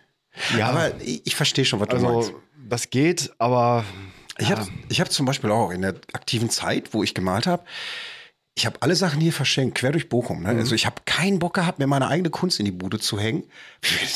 Ja, 0.55 0.69
Aber 0.69 1.01
ich, 1.01 1.23
ich 1.27 1.35
verstehe 1.35 1.65
schon, 1.65 1.81
was 1.81 1.89
du 1.89 1.97
also 1.97 2.09
meinst. 2.09 2.33
das 2.69 2.91
geht, 2.91 3.33
aber 3.39 3.87
Ich 4.37 4.51
habe 4.51 4.69
ich 4.91 5.01
hab 5.01 5.11
zum 5.11 5.25
Beispiel 5.25 5.51
auch 5.51 5.71
in 5.71 5.81
der 5.81 5.95
aktiven 6.13 6.51
Zeit, 6.51 6.93
wo 6.93 7.03
ich 7.03 7.15
gemalt 7.15 7.47
habe, 7.47 7.65
ich 8.55 8.67
habe 8.67 8.77
alle 8.81 8.97
Sachen 8.97 9.19
hier 9.19 9.33
verschenkt, 9.33 9.79
quer 9.79 9.93
durch 9.93 10.11
Bochum. 10.11 10.43
Ne? 10.43 10.51
Also 10.51 10.75
ich 10.75 10.85
habe 10.85 10.97
keinen 11.07 11.39
Bock 11.39 11.55
gehabt, 11.55 11.79
mir 11.79 11.87
meine 11.87 12.09
eigene 12.09 12.29
Kunst 12.29 12.59
in 12.59 12.67
die 12.67 12.71
Bude 12.73 12.99
zu 12.99 13.19
hängen. 13.19 13.45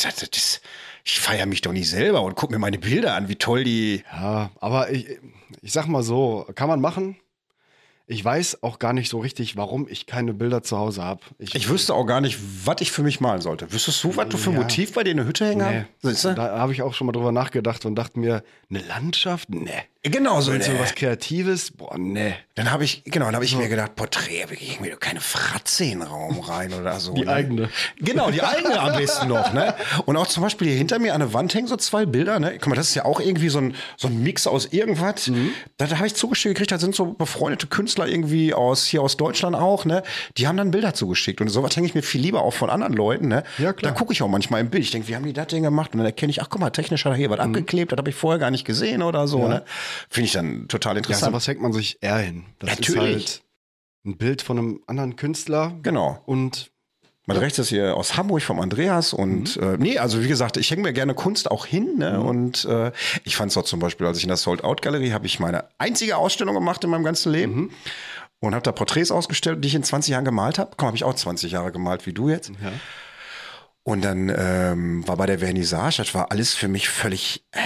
Das, 0.03 0.17
das, 0.17 0.61
ich 1.05 1.21
feiere 1.21 1.47
mich 1.47 1.63
doch 1.63 1.73
nicht 1.73 1.89
selber 1.89 2.21
und 2.21 2.37
guck 2.37 2.51
mir 2.51 2.59
meine 2.59 2.79
Bilder 2.79 3.15
an, 3.15 3.29
wie 3.29 3.37
toll 3.37 3.65
die. 3.65 4.03
Ja, 4.13 4.51
aber 4.61 4.91
ich, 4.91 5.07
ich 5.63 5.73
sag 5.73 5.87
mal 5.87 6.03
so, 6.03 6.47
kann 6.55 6.69
man 6.69 6.83
machen. 6.83 7.17
Ich 8.13 8.25
weiß 8.25 8.65
auch 8.65 8.81
gar 8.81 8.93
nicht 8.93 9.09
so 9.09 9.21
richtig, 9.21 9.57
warum 9.57 9.87
ich 9.89 10.05
keine 10.05 10.35
Bilder 10.35 10.65
zu 10.65 10.77
Hause 10.77 11.05
habe. 11.05 11.21
Ich 11.39 11.69
wüsste 11.69 11.95
auch 11.95 12.07
gar 12.07 12.21
nicht, 12.21 12.41
was 12.65 12.81
ich 12.81 12.91
für 12.91 13.05
mich 13.05 13.21
malen 13.21 13.41
sollte. 13.41 13.73
Wüsstest 13.73 14.03
du, 14.03 14.17
was 14.17 14.29
du 14.29 14.37
für 14.37 14.51
ein 14.51 14.55
Ja. 14.57 14.63
Motiv 14.63 14.95
bei 14.95 15.05
dir 15.05 15.13
in 15.13 15.19
der 15.19 15.27
Hütte 15.27 15.47
hängen 15.47 15.87
Nee, 16.03 16.11
hast? 16.11 16.25
Da 16.25 16.59
habe 16.59 16.73
ich 16.73 16.83
auch 16.83 16.93
schon 16.93 17.07
mal 17.07 17.13
drüber 17.13 17.31
nachgedacht 17.31 17.87
und 17.87 17.95
dachte 17.95 18.19
mir, 18.19 18.43
eine 18.69 18.81
Landschaft? 18.81 19.51
Nee. 19.51 19.71
Genau 20.03 20.41
so. 20.41 20.51
Ne. 20.53 20.61
was 20.79 20.95
Kreatives? 20.95 21.73
Boah, 21.73 21.99
nee. 21.99 22.35
Dann 22.55 22.71
habe 22.71 22.85
ich, 22.85 23.05
genau, 23.05 23.27
dann 23.27 23.35
habe 23.35 23.45
ich 23.45 23.55
mir 23.55 23.69
gedacht, 23.69 23.97
Porträt, 23.97 24.49
wirklich 24.49 24.73
irgendwie 24.77 24.91
keine 24.99 25.21
Fratze 25.21 25.85
in 25.85 25.91
den 25.99 26.03
Raum 26.03 26.41
rein 26.41 26.73
oder 26.73 26.99
so. 27.01 27.13
Die 27.13 27.25
ne? 27.25 27.33
eigene. 27.33 27.69
Genau, 27.99 28.31
die 28.31 28.43
eigene 28.43 28.81
am 28.81 28.97
besten 28.97 29.29
noch, 29.29 29.53
ne? 29.53 29.75
Und 30.07 30.17
auch 30.17 30.27
zum 30.27 30.43
Beispiel 30.43 30.69
hier 30.69 30.77
hinter 30.79 30.99
mir 30.99 31.13
an 31.13 31.21
der 31.21 31.35
Wand 31.35 31.55
hängen 31.55 31.67
so 31.69 31.77
zwei 31.77 32.07
Bilder, 32.07 32.41
ne? 32.41 32.53
Guck 32.59 32.69
mal, 32.69 32.77
das 32.77 32.89
ist 32.89 32.95
ja 32.95 33.05
auch 33.05 33.21
irgendwie 33.21 33.51
so 33.51 33.59
ein, 33.59 33.75
so 33.99 34.09
ein 34.09 34.23
Mix 34.23 34.47
aus 34.47 34.67
irgendwas. 34.67 35.29
Mhm. 35.29 35.51
Da, 35.77 35.87
da 35.87 35.97
habe 35.97 36.07
ich 36.07 36.15
zugeschickt 36.15 36.55
gekriegt, 36.55 36.73
da 36.73 36.79
sind 36.79 36.95
so 36.95 37.07
befreundete 37.13 37.67
Künstler 37.67 38.07
irgendwie 38.09 38.55
aus, 38.55 38.87
hier 38.87 39.03
aus 39.03 39.19
Deutschland 39.19 39.55
auch, 39.55 39.85
ne? 39.85 40.03
Die 40.39 40.47
haben 40.49 40.57
dann 40.57 40.71
Bilder 40.71 40.95
zugeschickt. 40.95 41.43
Und 41.43 41.49
sowas 41.49 41.77
hänge 41.77 41.87
ich 41.87 41.95
mir 41.95 42.03
viel 42.03 42.23
lieber 42.23 42.41
auch 42.43 42.55
von 42.55 42.71
anderen 42.71 42.95
Leuten, 42.95 43.29
ne? 43.29 43.43
Ja, 43.59 43.75
klar. 43.75 43.93
Da 43.93 43.99
gucke 43.99 44.15
ich 44.15 44.23
auch 44.23 44.29
manchmal 44.29 44.63
im 44.63 44.71
Bild. 44.71 44.85
Ich 44.85 44.91
denke, 44.93 45.09
wie 45.09 45.15
haben 45.17 45.25
die 45.27 45.35
das 45.35 45.49
denn 45.49 45.63
gemacht? 45.63 45.93
Und 45.93 45.99
dann 45.99 46.07
erkenne 46.07 46.31
ich, 46.31 46.41
ach 46.41 46.49
guck 46.49 46.61
mal, 46.61 46.71
technisch 46.71 47.05
hat 47.05 47.13
er 47.13 47.17
hier 47.17 47.29
was 47.29 47.39
Mhm. 47.39 47.45
abgeklebt, 47.55 47.93
das 47.93 47.99
habe 47.99 48.09
ich 48.11 48.17
vorher 48.17 48.39
gar 48.39 48.51
nicht 48.51 48.65
gesehen 48.65 49.03
oder 49.03 49.29
so, 49.29 49.47
ne? 49.47 49.63
Finde 50.09 50.27
ich 50.27 50.33
dann 50.33 50.69
total 50.69 50.95
Ja, 50.95 50.99
interessant. 50.99 51.33
sowas 51.33 51.47
hängt 51.49 51.61
man 51.61 51.73
sich 51.73 51.99
eher 52.01 52.19
hin. 52.19 52.45
Das 52.59 52.71
Natürlich. 52.71 52.97
ist 53.25 53.31
halt 53.31 53.43
ein 54.07 54.17
Bild 54.17 54.43
von 54.43 54.59
einem 54.59 54.81
anderen 54.87 55.17
Künstler. 55.17 55.75
genau. 55.83 56.23
Und 56.27 56.71
Mein 57.27 57.37
rechts 57.37 57.59
ist 57.61 57.69
hier 57.69 57.97
aus 57.97 58.17
Hamburg 58.17 58.43
vom 58.43 58.59
Andreas 58.61 59.13
und 59.13 59.57
Mhm. 59.57 59.63
äh, 59.63 59.77
nee, 59.77 59.99
also 59.99 60.23
wie 60.23 60.27
gesagt, 60.29 60.57
ich 60.57 60.71
hänge 60.71 60.83
mir 60.83 60.93
gerne 60.93 61.15
Kunst 61.15 61.51
auch 61.51 61.65
hin 61.67 61.99
ne? 61.99 62.21
und 62.21 62.65
äh, 62.65 62.91
ich 63.25 63.37
fand 63.37 63.53
es 63.53 63.57
auch 63.59 63.63
zum 63.65 63.79
Beispiel, 63.79 64.07
als 64.07 64.17
ich 64.19 64.25
in 64.25 64.29
der 64.29 64.37
Sold 64.37 64.65
Out 64.65 64.83
Galerie 64.83 65.13
habe 65.13 65.27
ich 65.27 65.39
meine 65.39 65.65
einzige 65.79 66.17
Ausstellung 66.17 66.55
gemacht 66.55 66.83
in 66.83 66.91
meinem 66.91 67.05
ganzen 67.05 67.31
Leben 67.31 67.55
Mhm. 67.55 67.71
und 68.41 68.55
habe 68.55 68.63
da 68.65 68.73
Porträts 68.73 69.11
ausgestellt, 69.13 69.63
die 69.63 69.69
ich 69.69 69.75
in 69.77 69.85
20 69.85 70.11
Jahren 70.13 70.25
gemalt 70.25 70.59
habe. 70.59 70.73
Komm, 70.77 70.87
habe 70.89 70.97
ich 70.97 71.05
auch 71.05 71.15
20 71.15 71.53
Jahre 71.53 71.71
gemalt 71.71 72.07
wie 72.07 72.13
du 72.15 72.29
jetzt. 72.31 72.49
ja. 72.49 72.73
Und 73.83 74.03
dann 74.05 74.29
ähm, 74.37 75.07
war 75.09 75.17
bei 75.17 75.27
der 75.27 75.39
Vernissage, 75.39 75.99
das 75.99 76.15
war 76.15 76.31
alles 76.33 76.55
für 76.55 76.69
mich 76.69 76.89
völlig 76.89 77.45
äh, 77.53 77.59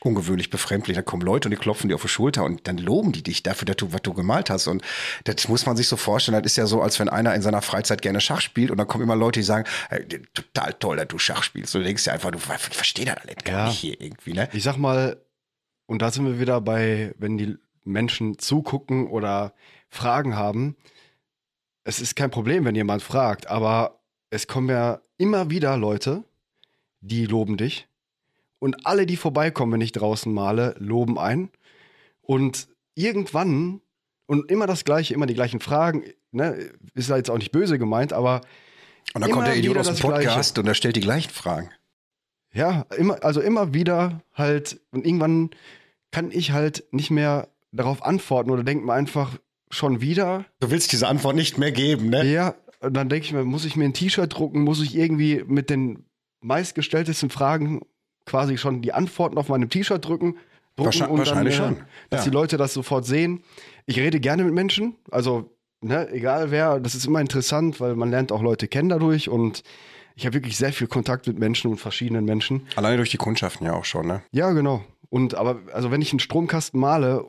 ungewöhnlich 0.00 0.50
befremdlich. 0.50 0.96
Da 0.96 1.02
kommen 1.02 1.22
Leute 1.22 1.48
und 1.48 1.50
die 1.50 1.56
klopfen 1.56 1.88
dir 1.88 1.94
auf 1.96 2.02
die 2.02 2.08
Schulter 2.08 2.44
und 2.44 2.66
dann 2.66 2.78
loben 2.78 3.12
die 3.12 3.22
dich 3.22 3.42
dafür, 3.42 3.66
dass 3.66 3.76
du, 3.76 3.92
was 3.92 4.02
du 4.02 4.14
gemalt 4.14 4.50
hast. 4.50 4.66
Und 4.66 4.82
das 5.24 5.48
muss 5.48 5.66
man 5.66 5.76
sich 5.76 5.88
so 5.88 5.96
vorstellen. 5.96 6.40
Das 6.42 6.52
ist 6.52 6.56
ja 6.56 6.66
so, 6.66 6.82
als 6.82 6.98
wenn 7.00 7.08
einer 7.08 7.34
in 7.34 7.42
seiner 7.42 7.62
Freizeit 7.62 8.02
gerne 8.02 8.20
Schach 8.20 8.40
spielt 8.40 8.70
und 8.70 8.78
dann 8.78 8.86
kommen 8.86 9.04
immer 9.04 9.16
Leute, 9.16 9.40
die 9.40 9.44
sagen, 9.44 9.66
hey, 9.88 10.06
total 10.34 10.74
toll, 10.74 10.96
dass 10.96 11.08
du 11.08 11.18
Schach 11.18 11.42
spielst. 11.42 11.74
Und 11.74 11.82
du 11.82 11.86
denkst 11.86 12.06
ja 12.06 12.12
einfach, 12.12 12.30
du 12.30 12.38
ich 12.38 12.44
verstehe 12.76 13.04
das 13.06 13.16
alles 13.18 13.36
gar 13.44 13.58
Ja. 13.58 13.66
nicht 13.68 13.78
hier 13.78 14.00
irgendwie, 14.00 14.32
ne? 14.32 14.48
ich 14.52 14.62
sag 14.62 14.76
mal, 14.76 15.20
und 15.86 16.02
da 16.02 16.10
sind 16.10 16.26
wir 16.26 16.38
wieder 16.38 16.60
bei, 16.60 17.14
wenn 17.18 17.38
die 17.38 17.56
Menschen 17.84 18.38
zugucken 18.38 19.08
oder 19.08 19.54
Fragen 19.88 20.36
haben. 20.36 20.76
Es 21.84 22.00
ist 22.00 22.14
kein 22.14 22.30
Problem, 22.30 22.64
wenn 22.66 22.74
jemand 22.74 23.02
fragt, 23.02 23.46
aber 23.48 23.98
es 24.30 24.46
kommen 24.46 24.68
ja 24.68 25.00
immer 25.16 25.48
wieder 25.50 25.76
Leute, 25.78 26.24
die 27.00 27.24
loben 27.24 27.56
dich. 27.56 27.88
Und 28.58 28.86
alle, 28.86 29.06
die 29.06 29.16
vorbeikommen, 29.16 29.72
wenn 29.72 29.80
ich 29.80 29.92
draußen 29.92 30.32
male, 30.32 30.74
loben 30.78 31.18
ein. 31.18 31.50
Und 32.22 32.68
irgendwann, 32.94 33.80
und 34.26 34.50
immer 34.50 34.66
das 34.66 34.84
Gleiche, 34.84 35.14
immer 35.14 35.26
die 35.26 35.34
gleichen 35.34 35.60
Fragen, 35.60 36.04
ne, 36.32 36.70
ist 36.94 37.08
ja 37.08 37.16
jetzt 37.16 37.30
auch 37.30 37.38
nicht 37.38 37.52
böse 37.52 37.78
gemeint, 37.78 38.12
aber 38.12 38.40
Und 39.14 39.22
dann 39.22 39.30
kommt 39.30 39.46
der 39.46 39.56
Idiot 39.56 39.76
aus 39.78 39.86
dem 39.86 39.94
das 39.94 40.02
Gleiche. 40.02 40.28
Podcast 40.28 40.58
und 40.58 40.66
er 40.66 40.74
stellt 40.74 40.96
die 40.96 41.00
gleichen 41.00 41.30
Fragen. 41.30 41.70
Ja, 42.52 42.86
immer, 42.96 43.22
also 43.22 43.40
immer 43.40 43.74
wieder 43.74 44.22
halt, 44.34 44.80
und 44.90 45.06
irgendwann 45.06 45.50
kann 46.10 46.30
ich 46.32 46.52
halt 46.52 46.84
nicht 46.90 47.10
mehr 47.10 47.48
darauf 47.72 48.02
antworten 48.02 48.50
oder 48.50 48.64
denke 48.64 48.84
mir 48.86 48.94
einfach 48.94 49.38
schon 49.70 50.00
wieder, 50.00 50.46
Du 50.60 50.70
willst 50.70 50.92
diese 50.92 51.06
Antwort 51.06 51.36
nicht 51.36 51.58
mehr 51.58 51.72
geben, 51.72 52.08
ne? 52.08 52.24
ja, 52.24 52.54
und 52.80 52.94
dann 52.94 53.08
denke 53.08 53.26
ich 53.26 53.32
mir, 53.32 53.44
muss 53.44 53.64
ich 53.64 53.76
mir 53.76 53.84
ein 53.84 53.92
T-Shirt 53.92 54.32
drucken, 54.32 54.62
muss 54.62 54.80
ich 54.80 54.96
irgendwie 54.96 55.44
mit 55.46 55.68
den 55.68 56.06
meistgestelltesten 56.40 57.30
Fragen 57.30 57.82
quasi 58.28 58.58
schon 58.58 58.82
die 58.82 58.92
Antworten 58.92 59.38
auf 59.38 59.48
meinem 59.48 59.68
T-Shirt 59.68 60.04
drücken, 60.04 60.36
drucken 60.76 60.86
Wahrscheinlich- 60.86 61.18
wahrscheinlich 61.18 61.54
äh, 61.54 61.56
schon, 61.56 61.76
dass 62.10 62.24
ja. 62.24 62.30
die 62.30 62.34
Leute 62.34 62.56
das 62.56 62.72
sofort 62.74 63.04
sehen. 63.04 63.42
Ich 63.86 63.98
rede 63.98 64.20
gerne 64.20 64.44
mit 64.44 64.54
Menschen, 64.54 64.96
also 65.10 65.50
ne, 65.80 66.08
egal 66.10 66.50
wer, 66.50 66.78
das 66.78 66.94
ist 66.94 67.06
immer 67.06 67.20
interessant, 67.20 67.80
weil 67.80 67.96
man 67.96 68.10
lernt 68.10 68.30
auch 68.32 68.42
Leute 68.42 68.68
kennen 68.68 68.88
dadurch 68.88 69.28
und 69.28 69.62
ich 70.14 70.26
habe 70.26 70.34
wirklich 70.34 70.56
sehr 70.56 70.72
viel 70.72 70.88
Kontakt 70.88 71.26
mit 71.26 71.38
Menschen 71.38 71.70
und 71.70 71.78
verschiedenen 71.78 72.24
Menschen. 72.24 72.66
Alleine 72.76 72.96
durch 72.96 73.10
die 73.10 73.16
Kundschaften 73.18 73.66
ja 73.66 73.74
auch 73.74 73.84
schon, 73.84 74.06
ne? 74.06 74.22
Ja, 74.32 74.50
genau. 74.50 74.84
Und 75.10 75.34
aber, 75.34 75.60
also 75.72 75.90
wenn 75.90 76.02
ich 76.02 76.10
einen 76.12 76.18
Stromkasten 76.20 76.78
male, 76.78 77.24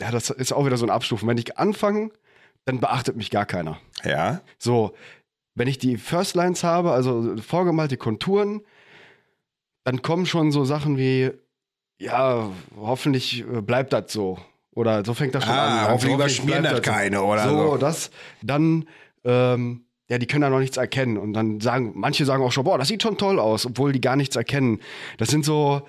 ja, 0.00 0.10
das 0.10 0.30
ist 0.30 0.52
auch 0.52 0.66
wieder 0.66 0.76
so 0.76 0.84
ein 0.84 0.90
Abstufen. 0.90 1.28
Wenn 1.28 1.38
ich 1.38 1.58
anfange, 1.58 2.10
dann 2.64 2.80
beachtet 2.80 3.16
mich 3.16 3.30
gar 3.30 3.46
keiner. 3.46 3.78
Ja. 4.04 4.40
So, 4.58 4.94
wenn 5.54 5.68
ich 5.68 5.78
die 5.78 5.96
First 5.96 6.34
Lines 6.34 6.64
habe, 6.64 6.90
also 6.90 7.36
vorgemalte 7.40 7.96
Konturen, 7.96 8.60
dann 9.86 10.02
kommen 10.02 10.26
schon 10.26 10.50
so 10.50 10.64
Sachen 10.64 10.98
wie, 10.98 11.30
ja, 11.98 12.50
hoffentlich 12.76 13.40
äh, 13.42 13.62
bleibt 13.62 13.92
das 13.92 14.12
so. 14.12 14.36
Oder 14.74 15.04
so 15.04 15.14
fängt 15.14 15.32
das 15.34 15.44
schon 15.44 15.54
Ah, 15.54 15.84
an. 15.86 15.92
hoffentlich 15.92 16.14
überschmieren 16.16 16.64
das 16.64 16.82
keine 16.82 17.22
oder 17.22 17.48
so. 17.48 17.70
so. 17.70 17.76
das, 17.76 18.10
dann, 18.42 18.86
ähm, 19.24 19.84
ja, 20.08 20.18
die 20.18 20.26
können 20.26 20.42
da 20.42 20.50
noch 20.50 20.58
nichts 20.58 20.76
erkennen. 20.76 21.16
Und 21.16 21.34
dann 21.34 21.60
sagen, 21.60 21.92
manche 21.94 22.24
sagen 22.24 22.42
auch 22.42 22.50
schon, 22.50 22.64
boah, 22.64 22.78
das 22.78 22.88
sieht 22.88 23.00
schon 23.02 23.16
toll 23.16 23.38
aus, 23.38 23.64
obwohl 23.64 23.92
die 23.92 24.00
gar 24.00 24.16
nichts 24.16 24.34
erkennen. 24.34 24.80
Das 25.18 25.28
sind 25.28 25.44
so, 25.44 25.82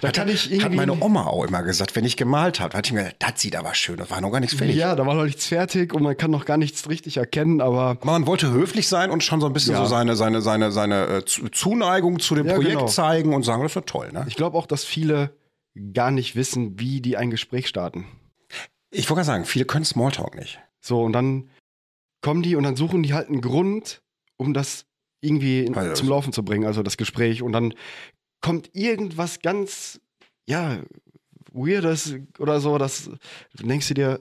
da 0.00 0.12
kann 0.12 0.28
ich 0.28 0.50
irgendwie. 0.50 0.64
Hat 0.64 0.72
meine 0.74 1.00
Oma 1.02 1.26
auch 1.26 1.44
immer 1.44 1.62
gesagt, 1.62 1.94
wenn 1.96 2.04
ich 2.04 2.16
gemalt 2.16 2.60
habe, 2.60 2.76
hat 2.76 2.86
ich 2.86 2.92
mir 2.92 3.04
gedacht, 3.04 3.16
das 3.18 3.40
sieht 3.40 3.54
aber 3.56 3.74
schön, 3.74 3.96
das 3.98 4.10
war 4.10 4.20
noch 4.20 4.30
gar 4.30 4.40
nichts 4.40 4.56
fertig. 4.56 4.76
Ja, 4.76 4.94
da 4.94 5.04
war 5.06 5.14
noch 5.14 5.24
nichts 5.24 5.46
fertig 5.46 5.92
und 5.92 6.02
man 6.02 6.16
kann 6.16 6.30
noch 6.30 6.44
gar 6.44 6.56
nichts 6.56 6.88
richtig 6.88 7.16
erkennen, 7.18 7.60
aber 7.60 7.98
man 8.02 8.26
wollte 8.26 8.50
höflich 8.50 8.88
sein 8.88 9.10
und 9.10 9.22
schon 9.22 9.40
so 9.40 9.46
ein 9.46 9.52
bisschen 9.52 9.72
Ja. 9.74 9.80
so 9.80 9.86
seine, 9.86 10.16
seine, 10.16 10.40
seine, 10.40 10.72
seine 10.72 11.06
äh, 11.08 11.24
Zu- 11.24 11.48
Zuneigung 11.50 12.18
zu 12.18 12.34
dem 12.34 12.46
Ja, 12.46 12.54
Projekt 12.54 12.72
genau. 12.78 12.86
zeigen 12.86 13.34
und 13.34 13.42
sagen, 13.42 13.62
das 13.62 13.74
wird 13.74 13.88
toll, 13.88 14.10
ne? 14.12 14.24
ich 14.28 14.36
glaube 14.36 14.56
auch, 14.56 14.66
dass 14.66 14.84
viele 14.84 15.36
gar 15.92 16.10
nicht 16.10 16.34
wissen, 16.34 16.78
wie 16.80 17.00
die 17.00 17.16
ein 17.16 17.30
Gespräch 17.30 17.68
starten. 17.68 18.06
Ich 18.90 19.08
wollte 19.10 19.16
gerade 19.18 19.26
sagen, 19.26 19.44
viele 19.44 19.64
können 19.66 19.84
Smalltalk 19.84 20.34
nicht. 20.34 20.58
So, 20.80 21.02
und 21.02 21.12
dann 21.12 21.50
kommen 22.22 22.42
die 22.42 22.56
und 22.56 22.62
dann 22.64 22.74
suchen 22.76 23.02
die 23.02 23.12
halt 23.12 23.28
einen 23.28 23.42
Grund, 23.42 24.00
um 24.38 24.54
das 24.54 24.86
irgendwie 25.20 25.70
Also- 25.74 25.92
zum 25.94 26.08
Laufen 26.08 26.32
zu 26.32 26.42
bringen, 26.42 26.64
also 26.66 26.82
das 26.82 26.96
Gespräch. 26.96 27.42
Und 27.42 27.52
dann 27.52 27.74
kommt 28.40 28.70
irgendwas 28.74 29.40
ganz, 29.40 30.00
ja, 30.46 30.78
Weirdes 31.52 32.14
oder 32.38 32.60
so, 32.60 32.78
das 32.78 33.10
denkst 33.54 33.88
du 33.88 33.94
dir, 33.94 34.20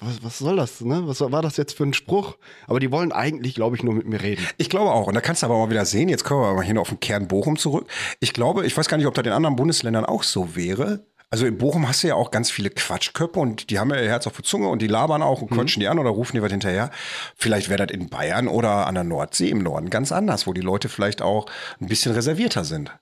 was, 0.00 0.22
was 0.22 0.38
soll 0.38 0.56
das, 0.56 0.80
ne? 0.80 1.02
Was 1.06 1.20
war 1.20 1.42
das 1.42 1.56
jetzt 1.56 1.76
für 1.76 1.82
ein 1.82 1.92
Spruch? 1.92 2.36
Aber 2.68 2.78
die 2.78 2.92
wollen 2.92 3.10
eigentlich, 3.10 3.56
glaube 3.56 3.74
ich, 3.74 3.82
nur 3.82 3.94
mit 3.94 4.06
mir 4.06 4.22
reden. 4.22 4.46
Ich 4.56 4.70
glaube 4.70 4.92
auch. 4.92 5.08
Und 5.08 5.14
da 5.14 5.20
kannst 5.20 5.42
du 5.42 5.46
aber 5.46 5.58
mal 5.58 5.70
wieder 5.70 5.84
sehen, 5.84 6.08
jetzt 6.08 6.24
kommen 6.24 6.42
wir 6.42 6.54
mal 6.54 6.64
hier 6.64 6.80
auf 6.80 6.90
den 6.90 7.00
Kern 7.00 7.26
Bochum 7.26 7.56
zurück. 7.56 7.90
Ich 8.20 8.32
glaube, 8.32 8.64
ich 8.64 8.76
weiß 8.76 8.88
gar 8.88 8.96
nicht, 8.96 9.06
ob 9.06 9.14
das 9.14 9.26
in 9.26 9.32
anderen 9.32 9.56
Bundesländern 9.56 10.04
auch 10.04 10.22
so 10.22 10.54
wäre. 10.54 11.04
Also 11.30 11.46
in 11.46 11.58
Bochum 11.58 11.86
hast 11.88 12.02
du 12.02 12.08
ja 12.08 12.14
auch 12.14 12.30
ganz 12.30 12.50
viele 12.50 12.70
Quatschköpfe 12.70 13.38
und 13.38 13.70
die 13.70 13.78
haben 13.78 13.90
ja 13.90 14.00
ihr 14.00 14.08
Herz 14.08 14.26
auf 14.26 14.36
der 14.36 14.44
Zunge 14.44 14.68
und 14.68 14.80
die 14.80 14.86
labern 14.86 15.20
auch 15.20 15.42
und 15.42 15.50
quatschen 15.50 15.80
die 15.80 15.88
an 15.88 15.98
oder 15.98 16.10
rufen 16.10 16.36
die 16.36 16.42
was 16.42 16.50
hinterher. 16.50 16.90
Vielleicht 17.36 17.68
wäre 17.68 17.84
das 17.84 17.94
in 17.94 18.08
Bayern 18.08 18.48
oder 18.48 18.86
an 18.86 18.94
der 18.94 19.04
Nordsee 19.04 19.50
im 19.50 19.58
Norden 19.58 19.90
ganz 19.90 20.10
anders, 20.10 20.46
wo 20.46 20.54
die 20.54 20.62
Leute 20.62 20.88
vielleicht 20.88 21.20
auch 21.20 21.46
ein 21.80 21.88
bisschen 21.88 22.12
reservierter 22.12 22.64
sind. 22.64 22.92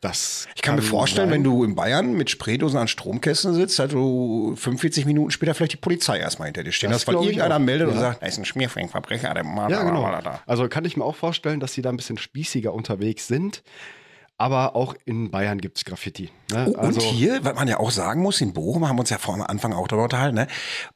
Das 0.00 0.48
Ich 0.56 0.62
kann, 0.62 0.76
mir 0.76 0.82
vorstellen, 0.82 1.30
wenn 1.30 1.44
du 1.44 1.62
in 1.62 1.74
Bayern 1.74 2.14
mit 2.14 2.30
Spraydosen 2.30 2.78
an 2.78 2.88
Stromkästen 2.88 3.52
sitzt, 3.52 3.78
dass 3.78 3.90
du 3.90 4.54
45 4.56 5.04
Minuten 5.04 5.30
später 5.30 5.54
vielleicht 5.54 5.74
die 5.74 5.76
Polizei 5.76 6.18
erstmal 6.18 6.46
hinter 6.46 6.64
dir 6.64 6.72
stehen 6.72 6.90
Das 6.90 7.02
hast, 7.02 7.08
weil 7.08 7.16
irgendeiner 7.16 7.58
meldet 7.58 7.88
und 7.88 7.94
Ja. 7.94 8.00
sagt, 8.00 8.22
da 8.22 8.26
ist 8.26 8.38
ein 8.38 8.46
Schmierfängverbrecher, 8.46 9.34
der 9.34 9.44
Mann, 9.44 9.70
Ja, 9.70 9.82
genau. 9.82 10.10
Also 10.46 10.68
kann 10.68 10.86
ich 10.86 10.96
mir 10.96 11.04
auch 11.04 11.16
vorstellen, 11.16 11.60
dass 11.60 11.74
sie 11.74 11.82
da 11.82 11.90
ein 11.90 11.98
bisschen 11.98 12.16
spießiger 12.16 12.72
unterwegs 12.72 13.26
sind. 13.28 13.62
Aber 14.40 14.74
auch 14.74 14.94
in 15.04 15.30
Bayern 15.30 15.60
gibt 15.60 15.76
es 15.76 15.84
Graffiti. 15.84 16.30
Ne? 16.50 16.72
Oh, 16.74 16.78
also, 16.78 16.98
und 16.98 17.06
hier, 17.06 17.44
was 17.44 17.54
man 17.54 17.68
ja 17.68 17.78
auch 17.78 17.90
sagen 17.90 18.22
muss, 18.22 18.40
in 18.40 18.54
Bochum 18.54 18.88
haben 18.88 18.96
wir 18.96 19.00
uns 19.00 19.10
ja 19.10 19.18
vor 19.18 19.34
am 19.34 19.42
Anfang 19.42 19.74
auch 19.74 19.86
darüber 19.86 20.04
unterhalten, 20.04 20.34
ne? 20.34 20.46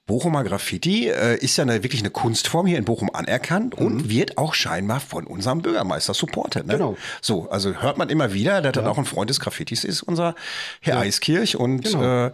Bochumer 0.06 0.44
Graffiti 0.44 1.08
äh, 1.08 1.36
ist 1.36 1.58
ja 1.58 1.62
eine, 1.62 1.82
wirklich 1.82 2.00
eine 2.00 2.08
Kunstform 2.08 2.66
hier 2.66 2.78
in 2.78 2.86
Bochum 2.86 3.10
anerkannt 3.12 3.74
und 3.74 4.08
wird 4.08 4.38
auch 4.38 4.54
scheinbar 4.54 4.98
von 5.00 5.26
unserem 5.26 5.60
Bürgermeister 5.60 6.14
supportet. 6.14 6.66
Ne? 6.66 6.72
Mhm. 6.74 6.78
Genau. 6.78 6.96
So, 7.20 7.50
also 7.50 7.74
hört 7.74 7.98
man 7.98 8.08
immer 8.08 8.32
wieder, 8.32 8.62
dass 8.62 8.72
das 8.72 8.86
auch 8.86 8.96
ein 8.96 9.04
Freund 9.04 9.28
des 9.28 9.40
Graffitis 9.40 9.84
ist, 9.84 10.02
unser 10.02 10.34
Herr 10.80 10.98
Eiskirch. 11.00 11.56
Und 11.56 11.82
Genau. 11.84 12.26
äh, 12.28 12.32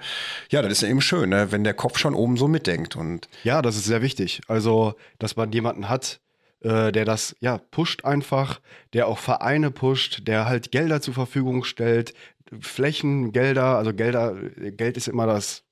ja, 0.51 0.63
das 0.63 0.71
ist 0.71 0.83
ja 0.83 0.89
eben 0.89 1.01
schön, 1.01 1.31
ne? 1.31 1.51
wenn 1.51 1.65
der 1.65 1.75
Kopf 1.75 1.99
schon 1.99 2.15
oben 2.15 2.37
so 2.37 2.47
mitdenkt. 2.47 2.95
Und 2.95 3.29
Ja, 3.43 3.63
das 3.63 3.75
ist 3.75 3.85
sehr 3.85 4.01
wichtig. 4.01 4.43
Also, 4.47 4.95
dass 5.19 5.35
man 5.35 5.51
jemanden 5.51 5.89
hat, 5.89 6.21
äh, 6.61 6.93
der 6.93 7.05
das 7.05 7.37
ja 7.41 7.59
pusht 7.59 8.05
einfach, 8.05 8.61
der 8.93 9.07
auch 9.09 9.19
Vereine 9.19 9.71
pusht, 9.71 10.27
der 10.27 10.47
halt 10.47 10.71
Gelder 10.73 11.01
zur 11.01 11.15
Verfügung 11.15 11.65
stellt, 11.65 12.15
Flächen, 12.61 13.33
Gelder, 13.33 13.77
also 13.79 13.95
Gelder, 13.95 14.35
Geld 14.73 14.97
ist 14.97 15.09
immer 15.09 15.27
das, 15.27 15.65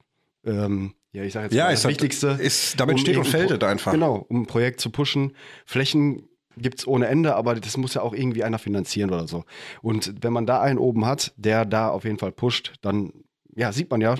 ähm, 0.44 0.94
ja, 1.12 1.22
ich 1.24 1.32
sage 1.32 1.46
jetzt 1.46 1.54
Ja, 1.54 1.64
mal 1.66 1.72
ist 1.72 1.84
das 1.84 1.90
Wichtigste. 1.90 2.38
ist- 2.40 2.78
damit 2.78 3.00
steht 3.00 3.16
und 3.16 3.26
fällt 3.26 3.50
es 3.50 3.68
einfach. 3.68 3.92
Genau, 3.92 4.24
um 4.28 4.42
ein 4.42 4.46
Projekt 4.46 4.80
zu 4.80 4.90
pushen. 4.90 5.32
Flächen 5.66 6.28
gibt's 6.56 6.86
ohne 6.86 7.06
Ende, 7.06 7.34
aber 7.34 7.54
das 7.54 7.76
muss 7.76 7.94
ja 7.94 8.02
auch 8.02 8.14
irgendwie 8.14 8.44
einer 8.44 8.58
finanzieren 8.58 9.10
oder 9.10 9.26
so. 9.28 9.44
Und 9.82 10.14
wenn 10.22 10.32
man 10.32 10.46
da 10.46 10.60
einen 10.60 10.78
oben 10.78 11.06
hat, 11.06 11.32
der 11.36 11.64
da 11.64 11.88
auf 11.88 12.04
jeden 12.04 12.18
Fall 12.18 12.32
pusht, 12.32 12.74
dann 12.82 13.12
ja, 13.56 13.72
sieht 13.72 13.90
man 13.90 14.00
ja, 14.00 14.14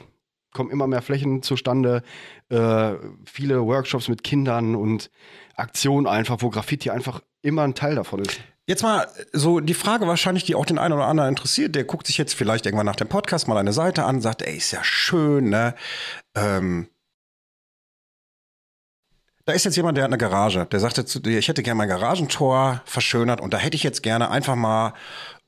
kommen 0.53 0.71
immer 0.71 0.87
mehr 0.87 1.03
Flächen 1.03 1.43
zustande, 1.43 2.03
äh, 2.49 2.93
viele 3.25 3.65
Workshops 3.65 4.09
mit 4.09 4.23
Kindern 4.23 4.75
und 4.75 5.11
Aktionen 5.57 6.07
einfach, 6.07 6.39
wo 6.41 6.51
Graffiti 6.51 6.91
einfach 6.91 7.21
immer 7.43 7.63
ein 7.63 7.75
Teil 7.75 7.95
davon 7.95 8.21
ist. 8.21 8.41
Jetzt 8.67 8.83
mal 8.83 9.09
so 9.33 9.61
die 9.61 9.75
Frage 9.75 10.07
wahrscheinlich, 10.07 10.45
die 10.45 10.55
auch 10.55 10.67
den 10.67 10.79
einen 10.79 10.93
oder 10.93 11.07
anderen 11.07 11.31
interessiert, 11.31 11.75
der 11.75 11.85
guckt 11.85 12.07
sich 12.07 12.19
jetzt 12.19 12.35
vielleicht 12.35 12.67
irgendwann 12.67 12.85
nach 12.85 12.97
dem 12.97 13.09
Podcast 13.09 13.49
mal 13.49 13.57
eine 13.57 13.73
Seite 13.73 14.05
an, 14.05 14.21
sagt, 14.21 14.43
ey, 14.43 14.57
ist 14.57 14.73
ja 14.73 14.85
schön, 14.85 15.49
ne? 15.49 15.75
Ähm, 16.35 16.89
da 19.47 19.55
ist 19.55 19.65
jetzt 19.65 19.77
jemand, 19.77 19.97
der 19.97 20.05
hat 20.05 20.11
eine 20.11 20.19
Garage, 20.19 20.67
der 20.67 20.81
sagte 20.81 21.07
zu 21.07 21.21
dir, 21.21 21.39
ich 21.39 21.49
hätte 21.49 21.63
gerne 21.63 21.79
mein 21.79 21.89
Garagentor 21.89 22.83
verschönert 22.85 23.41
und 23.41 23.55
da 23.55 23.57
hätte 23.57 23.77
ich 23.77 23.83
jetzt 23.83 24.03
gerne 24.03 24.31
einfach 24.31 24.57
mal 24.57 24.93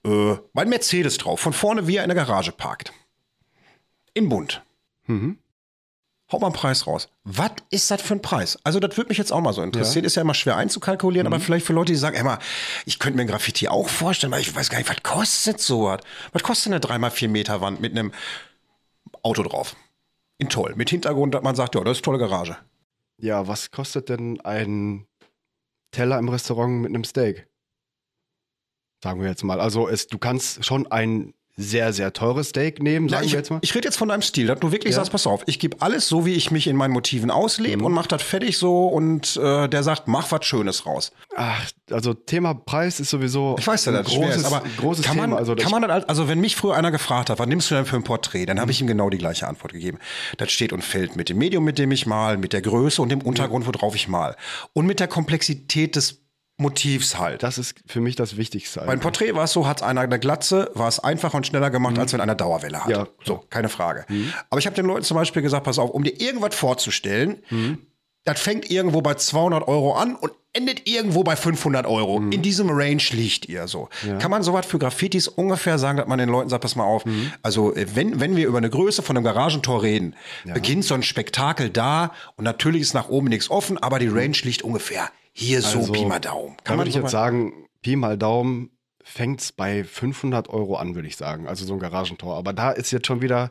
äh, 0.06 0.36
mein 0.54 0.70
Mercedes 0.70 1.18
drauf, 1.18 1.40
von 1.40 1.52
vorne 1.52 1.86
wie 1.86 1.96
er 1.96 2.04
in 2.04 2.08
der 2.08 2.16
Garage 2.16 2.52
parkt. 2.52 2.94
In 4.14 4.30
bunt. 4.30 4.62
Mhm. 5.10 5.38
Haut 6.30 6.40
mal 6.40 6.46
einen 6.46 6.54
Preis 6.54 6.86
raus. 6.86 7.08
Was 7.24 7.52
ist 7.70 7.90
das 7.90 8.00
für 8.00 8.14
ein 8.14 8.22
Preis? 8.22 8.56
Also, 8.62 8.78
das 8.78 8.96
würde 8.96 9.08
mich 9.08 9.18
jetzt 9.18 9.32
auch 9.32 9.40
mal 9.40 9.52
so 9.52 9.62
interessieren. 9.62 10.04
Ist 10.04 10.14
ja 10.14 10.22
immer 10.22 10.34
schwer 10.34 10.56
einzukalkulieren, 10.56 11.26
aber 11.26 11.40
vielleicht 11.40 11.66
für 11.66 11.72
Leute, 11.72 11.92
die 11.92 11.98
sagen, 11.98 12.16
Emma, 12.16 12.38
ich 12.86 13.00
könnte 13.00 13.16
mir 13.16 13.22
ein 13.22 13.28
Graffiti 13.28 13.66
auch 13.66 13.88
vorstellen, 13.88 14.32
weil 14.32 14.40
ich 14.40 14.54
weiß 14.54 14.70
gar 14.70 14.78
nicht, 14.78 14.88
was 14.88 15.02
kostet 15.02 15.60
so 15.60 15.84
was? 15.86 16.00
Was 16.32 16.44
kostet 16.44 16.72
eine 16.72 16.80
3x4 16.80 17.28
Meter 17.28 17.60
Wand 17.60 17.80
mit 17.80 17.92
einem 17.92 18.12
Auto 19.22 19.42
drauf? 19.42 19.74
In 20.38 20.48
toll. 20.48 20.74
Mit 20.76 20.90
Hintergrund, 20.90 21.34
dass 21.34 21.42
man 21.42 21.56
sagt, 21.56 21.74
ja, 21.74 21.82
das 21.82 21.98
ist 21.98 22.06
eine 22.06 22.16
tolle 22.16 22.30
Garage. 22.30 22.56
Ja, 23.18 23.48
was 23.48 23.72
kostet 23.72 24.08
denn 24.08 24.40
ein 24.42 25.06
Teller 25.90 26.18
im 26.18 26.28
Restaurant 26.28 26.80
mit 26.80 26.90
einem 26.90 27.04
Steak? 27.04 27.48
Sagen 29.02 29.20
wir 29.20 29.28
jetzt 29.28 29.42
mal. 29.42 29.60
Also 29.60 29.88
es, 29.88 30.06
du 30.06 30.18
kannst 30.18 30.64
schon 30.64 30.90
ein 30.92 31.34
sehr, 31.56 31.92
sehr 31.92 32.12
teures 32.12 32.48
Steak 32.50 32.82
nehmen, 32.82 33.08
sagen 33.08 33.26
ich, 33.26 33.32
wir 33.32 33.38
jetzt 33.38 33.50
mal. 33.50 33.58
ich 33.62 33.74
rede 33.74 33.86
jetzt 33.86 33.96
von 33.96 34.08
deinem 34.08 34.22
Stil, 34.22 34.46
dass 34.46 34.60
du 34.60 34.72
wirklich 34.72 34.92
Ja. 34.92 34.96
sagst, 35.00 35.12
pass 35.12 35.26
auf, 35.26 35.42
ich 35.46 35.58
gebe 35.58 35.76
alles 35.80 36.08
so, 36.08 36.24
wie 36.24 36.32
ich 36.32 36.50
mich 36.50 36.66
in 36.66 36.76
meinen 36.76 36.92
Motiven 36.92 37.30
auslebe 37.30 37.78
Mhm. 37.78 37.84
und 37.84 37.92
mach 37.92 38.06
das 38.06 38.22
fertig 38.22 38.56
so 38.56 38.86
und 38.88 39.36
äh, 39.36 39.68
der 39.68 39.82
sagt, 39.82 40.08
mach 40.08 40.30
was 40.32 40.44
Schönes 40.46 40.86
raus. 40.86 41.12
Ach, 41.36 41.68
also 41.90 42.14
Thema 42.14 42.54
Preis 42.54 42.98
ist 43.00 43.10
sowieso 43.10 43.56
Ich 43.58 43.66
weiß 43.66 43.84
ja, 43.86 43.92
schwer 43.92 44.02
großes, 44.02 44.36
ist, 44.36 44.44
aber 44.46 44.62
großes 44.78 45.04
kann 45.04 45.16
man, 45.16 45.26
Thema. 45.30 45.38
Also, 45.38 45.54
kann 45.56 45.70
man 45.70 45.82
das, 45.82 46.08
also 46.08 46.28
wenn 46.28 46.40
mich 46.40 46.56
früher 46.56 46.74
einer 46.76 46.90
gefragt 46.90 47.28
hat, 47.30 47.38
was 47.38 47.46
nimmst 47.46 47.70
du 47.70 47.74
denn 47.74 47.84
für 47.84 47.96
ein 47.96 48.04
Porträt, 48.04 48.46
dann 48.46 48.56
Mhm. 48.56 48.60
habe 48.62 48.70
ich 48.72 48.80
ihm 48.80 48.86
genau 48.86 49.10
die 49.10 49.18
gleiche 49.18 49.46
Antwort 49.46 49.72
gegeben. 49.72 49.98
Das 50.38 50.50
steht 50.52 50.72
und 50.72 50.82
fällt 50.82 51.16
mit 51.16 51.28
dem 51.28 51.36
Medium, 51.38 51.64
mit 51.64 51.78
dem 51.78 51.90
ich 51.92 52.06
mal, 52.06 52.38
mit 52.38 52.52
der 52.52 52.62
Größe 52.62 53.02
und 53.02 53.10
dem 53.10 53.20
Untergrund, 53.20 53.66
worauf 53.66 53.94
ich 53.94 54.08
mal. 54.08 54.34
Und 54.72 54.86
mit 54.86 54.98
der 55.00 55.08
Komplexität 55.08 55.96
des 55.96 56.19
Motivs 56.60 57.18
halt. 57.18 57.42
das 57.42 57.58
ist 57.58 57.74
für 57.86 58.00
mich 58.00 58.16
das 58.16 58.36
Wichtigste. 58.36 58.82
Beim 58.86 59.00
Porträt 59.00 59.34
war 59.34 59.44
es 59.44 59.52
so, 59.52 59.66
hat 59.66 59.82
einer 59.82 60.02
eine 60.02 60.18
Glatze, 60.18 60.70
war 60.74 60.88
es 60.88 61.00
einfacher 61.00 61.36
und 61.36 61.46
schneller 61.46 61.70
gemacht, 61.70 61.98
als 61.98 62.12
wenn 62.12 62.20
einer 62.20 62.34
Dauerwelle 62.34 62.78
hat. 62.80 62.86
Mhm. 62.86 62.92
Ja, 62.92 63.06
so, 63.24 63.44
keine 63.50 63.68
Frage. 63.68 64.04
Aber 64.50 64.58
ich 64.58 64.66
habe 64.66 64.76
den 64.76 64.86
Leuten 64.86 65.04
zum 65.04 65.16
Beispiel 65.16 65.42
gesagt, 65.42 65.64
pass 65.64 65.78
auf, 65.78 65.90
um 65.90 66.04
dir 66.04 66.20
irgendwas 66.20 66.54
vorzustellen, 66.54 67.38
Mhm. 67.50 67.78
das 68.24 68.38
fängt 68.40 68.70
irgendwo 68.70 69.00
bei 69.02 69.14
200 69.14 69.66
Euro 69.66 69.94
an 69.94 70.14
und 70.14 70.32
endet 70.52 70.88
irgendwo 70.88 71.22
bei 71.22 71.36
500 71.36 71.86
Euro. 71.86 72.16
In 72.30 72.42
diesem 72.42 72.68
Range 72.70 73.00
liegt 73.12 73.48
ihr 73.48 73.68
so. 73.68 73.88
Kann 74.18 74.32
man 74.32 74.42
sowas 74.42 74.66
für 74.66 74.80
Graffitis 74.80 75.28
ungefähr 75.28 75.78
sagen, 75.78 75.98
dass 75.98 76.08
man 76.08 76.18
den 76.18 76.28
Leuten 76.28 76.48
sagt, 76.48 76.62
pass 76.62 76.74
mal 76.74 76.82
auf, 76.84 77.04
also 77.42 77.72
äh, 77.76 77.86
wenn, 77.94 78.18
wenn 78.18 78.34
wir 78.34 78.48
über 78.48 78.58
eine 78.58 78.68
Größe 78.68 79.02
von 79.02 79.16
einem 79.16 79.22
Garagentor 79.24 79.82
reden, 79.84 80.16
beginnt 80.44 80.84
so 80.84 80.94
ein 80.94 81.04
Spektakel 81.04 81.70
da 81.70 82.12
und 82.36 82.44
natürlich 82.44 82.82
ist 82.82 82.94
nach 82.94 83.08
oben 83.08 83.28
nichts 83.28 83.48
offen, 83.50 83.78
aber 83.78 84.00
die 84.00 84.08
Range 84.08 84.36
liegt 84.42 84.62
ungefähr 84.62 85.10
hier 85.32 85.62
so 85.62 85.78
Also, 85.78 85.92
Pi 85.92 86.04
mal 86.04 86.20
Daumen. 86.20 86.56
Da 86.64 86.76
würde 86.76 86.90
ich 86.90 86.96
jetzt 86.96 87.10
sagen, 87.10 87.66
Pi 87.82 87.96
mal 87.96 88.18
Daumen 88.18 88.70
fängt 89.02 89.40
es 89.40 89.52
bei 89.52 89.84
500 89.84 90.48
Euro 90.48 90.76
an, 90.76 90.94
würde 90.94 91.08
ich 91.08 91.16
sagen. 91.16 91.46
Also 91.46 91.64
so 91.64 91.74
ein 91.74 91.80
Garagentor. 91.80 92.36
Aber 92.36 92.52
da 92.52 92.70
ist 92.70 92.90
jetzt 92.90 93.06
schon 93.06 93.22
wieder, 93.22 93.50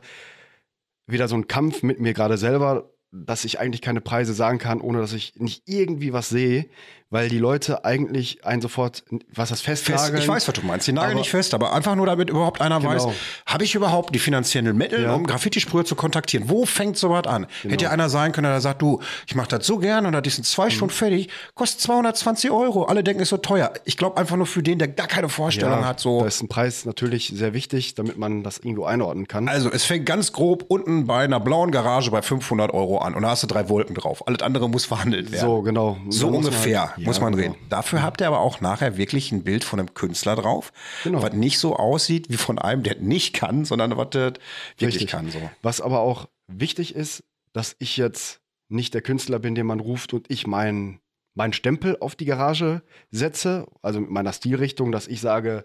wieder 1.06 1.28
so 1.28 1.34
ein 1.34 1.48
Kampf 1.48 1.82
mit 1.82 2.00
mir 2.00 2.14
gerade 2.14 2.38
selber, 2.38 2.90
dass 3.12 3.44
ich 3.44 3.58
eigentlich 3.58 3.82
keine 3.82 4.00
Preise 4.00 4.32
sagen 4.34 4.58
kann, 4.58 4.80
ohne 4.80 5.00
dass 5.00 5.12
ich 5.12 5.34
nicht 5.36 5.62
irgendwie 5.66 6.12
was 6.12 6.28
sehe, 6.28 6.68
weil 7.10 7.28
die 7.28 7.38
Leute 7.38 7.84
eigentlich 7.84 8.44
einen 8.44 8.62
sofort, 8.62 9.02
was 9.34 9.48
das 9.48 9.60
Fest, 9.60 9.84
festnageln. 9.84 10.22
ich 10.22 10.28
weiß, 10.28 10.46
was 10.46 10.54
du 10.54 10.62
meinst. 10.64 10.86
Die 10.86 10.92
nageln 10.92 11.18
nicht 11.18 11.30
fest, 11.30 11.54
aber 11.54 11.72
einfach 11.72 11.96
nur, 11.96 12.06
damit 12.06 12.30
überhaupt 12.30 12.60
einer 12.60 12.78
Genau. 12.78 12.90
weiß, 12.90 13.06
habe 13.46 13.64
ich 13.64 13.74
überhaupt 13.74 14.14
die 14.14 14.20
finanziellen 14.20 14.76
Mittel, 14.76 15.02
Ja. 15.02 15.14
um 15.14 15.26
Graffiti-Sprüher 15.26 15.84
zu 15.84 15.96
kontaktieren? 15.96 16.48
Wo 16.48 16.64
fängt 16.66 16.96
sowas 16.96 17.26
an? 17.26 17.46
Genau. 17.62 17.72
Hätte 17.72 17.84
ja 17.86 17.90
einer 17.90 18.08
sein 18.08 18.30
können, 18.30 18.46
der 18.48 18.60
sagt, 18.60 18.80
du, 18.80 19.00
ich 19.26 19.34
mache 19.34 19.48
das 19.48 19.66
so 19.66 19.78
gern 19.78 20.06
und 20.06 20.12
das 20.24 20.34
sind 20.36 20.44
zwei 20.46 20.66
Mhm. 20.66 20.70
Stunden 20.70 20.94
fertig, 20.94 21.28
kostet 21.54 21.80
220 21.80 22.50
Euro. 22.52 22.84
Alle 22.84 23.02
denken, 23.02 23.22
ist 23.22 23.30
so 23.30 23.36
teuer. 23.38 23.72
Ich 23.84 23.96
glaube 23.96 24.16
einfach 24.16 24.36
nur 24.36 24.46
für 24.46 24.62
den, 24.62 24.78
der 24.78 24.86
gar 24.88 25.08
keine 25.08 25.28
Vorstellung 25.28 25.84
hat, 25.84 25.98
so. 25.98 26.20
Da 26.20 26.26
ist 26.26 26.42
ein 26.42 26.48
Preis 26.48 26.84
natürlich 26.84 27.32
sehr 27.34 27.54
wichtig, 27.54 27.96
damit 27.96 28.18
man 28.18 28.44
das 28.44 28.58
irgendwo 28.58 28.84
einordnen 28.84 29.26
kann. 29.26 29.48
Also, 29.48 29.70
es 29.72 29.84
fängt 29.84 30.06
ganz 30.06 30.32
grob 30.32 30.64
unten 30.68 31.06
bei 31.08 31.24
einer 31.24 31.40
blauen 31.40 31.72
Garage 31.72 32.10
bei 32.12 32.22
500 32.22 32.72
Euro 32.72 32.98
an 32.98 33.14
und 33.14 33.22
da 33.22 33.30
hast 33.30 33.42
du 33.42 33.48
drei 33.48 33.68
Wolken 33.68 33.96
drauf. 33.96 34.26
Alles 34.28 34.42
andere 34.42 34.68
muss 34.68 34.84
verhandelt 34.84 35.32
werden. 35.32 35.44
So, 35.44 35.62
genau. 35.62 35.96
So 36.08 36.26
muss 36.26 36.34
man 36.36 36.44
ungefähr 36.44 36.92
muss 37.06 37.20
man 37.20 37.34
genau. 37.34 37.52
reden. 37.52 37.68
Dafür 37.68 38.02
habt 38.02 38.20
ihr 38.20 38.26
aber 38.26 38.40
auch 38.40 38.60
nachher 38.60 38.96
wirklich 38.96 39.32
ein 39.32 39.44
Bild 39.44 39.64
von 39.64 39.78
einem 39.78 39.94
Künstler 39.94 40.36
drauf, 40.36 40.72
Genau. 41.04 41.22
was 41.22 41.32
nicht 41.32 41.58
so 41.58 41.76
aussieht 41.76 42.30
wie 42.30 42.36
von 42.36 42.58
einem, 42.58 42.82
der 42.82 42.96
nicht 42.96 43.34
kann, 43.34 43.64
sondern 43.64 43.96
was 43.96 44.10
der 44.10 44.32
wirklich 44.78 45.02
Richtig. 45.02 45.10
kann. 45.10 45.30
So. 45.30 45.38
Was 45.62 45.80
aber 45.80 46.00
auch 46.00 46.28
wichtig 46.46 46.94
ist, 46.94 47.24
dass 47.52 47.76
ich 47.78 47.96
jetzt 47.96 48.40
nicht 48.68 48.94
der 48.94 49.02
Künstler 49.02 49.38
bin, 49.38 49.54
den 49.54 49.66
man 49.66 49.80
ruft 49.80 50.12
und 50.14 50.30
ich 50.30 50.46
meinen 50.46 51.00
meinen 51.34 51.52
Stempel 51.52 51.96
auf 52.00 52.16
die 52.16 52.24
Garage 52.24 52.82
setze, 53.10 53.66
also 53.82 54.00
mit 54.00 54.10
meiner 54.10 54.32
Stilrichtung, 54.32 54.92
dass 54.92 55.06
ich 55.06 55.20
sage, 55.20 55.64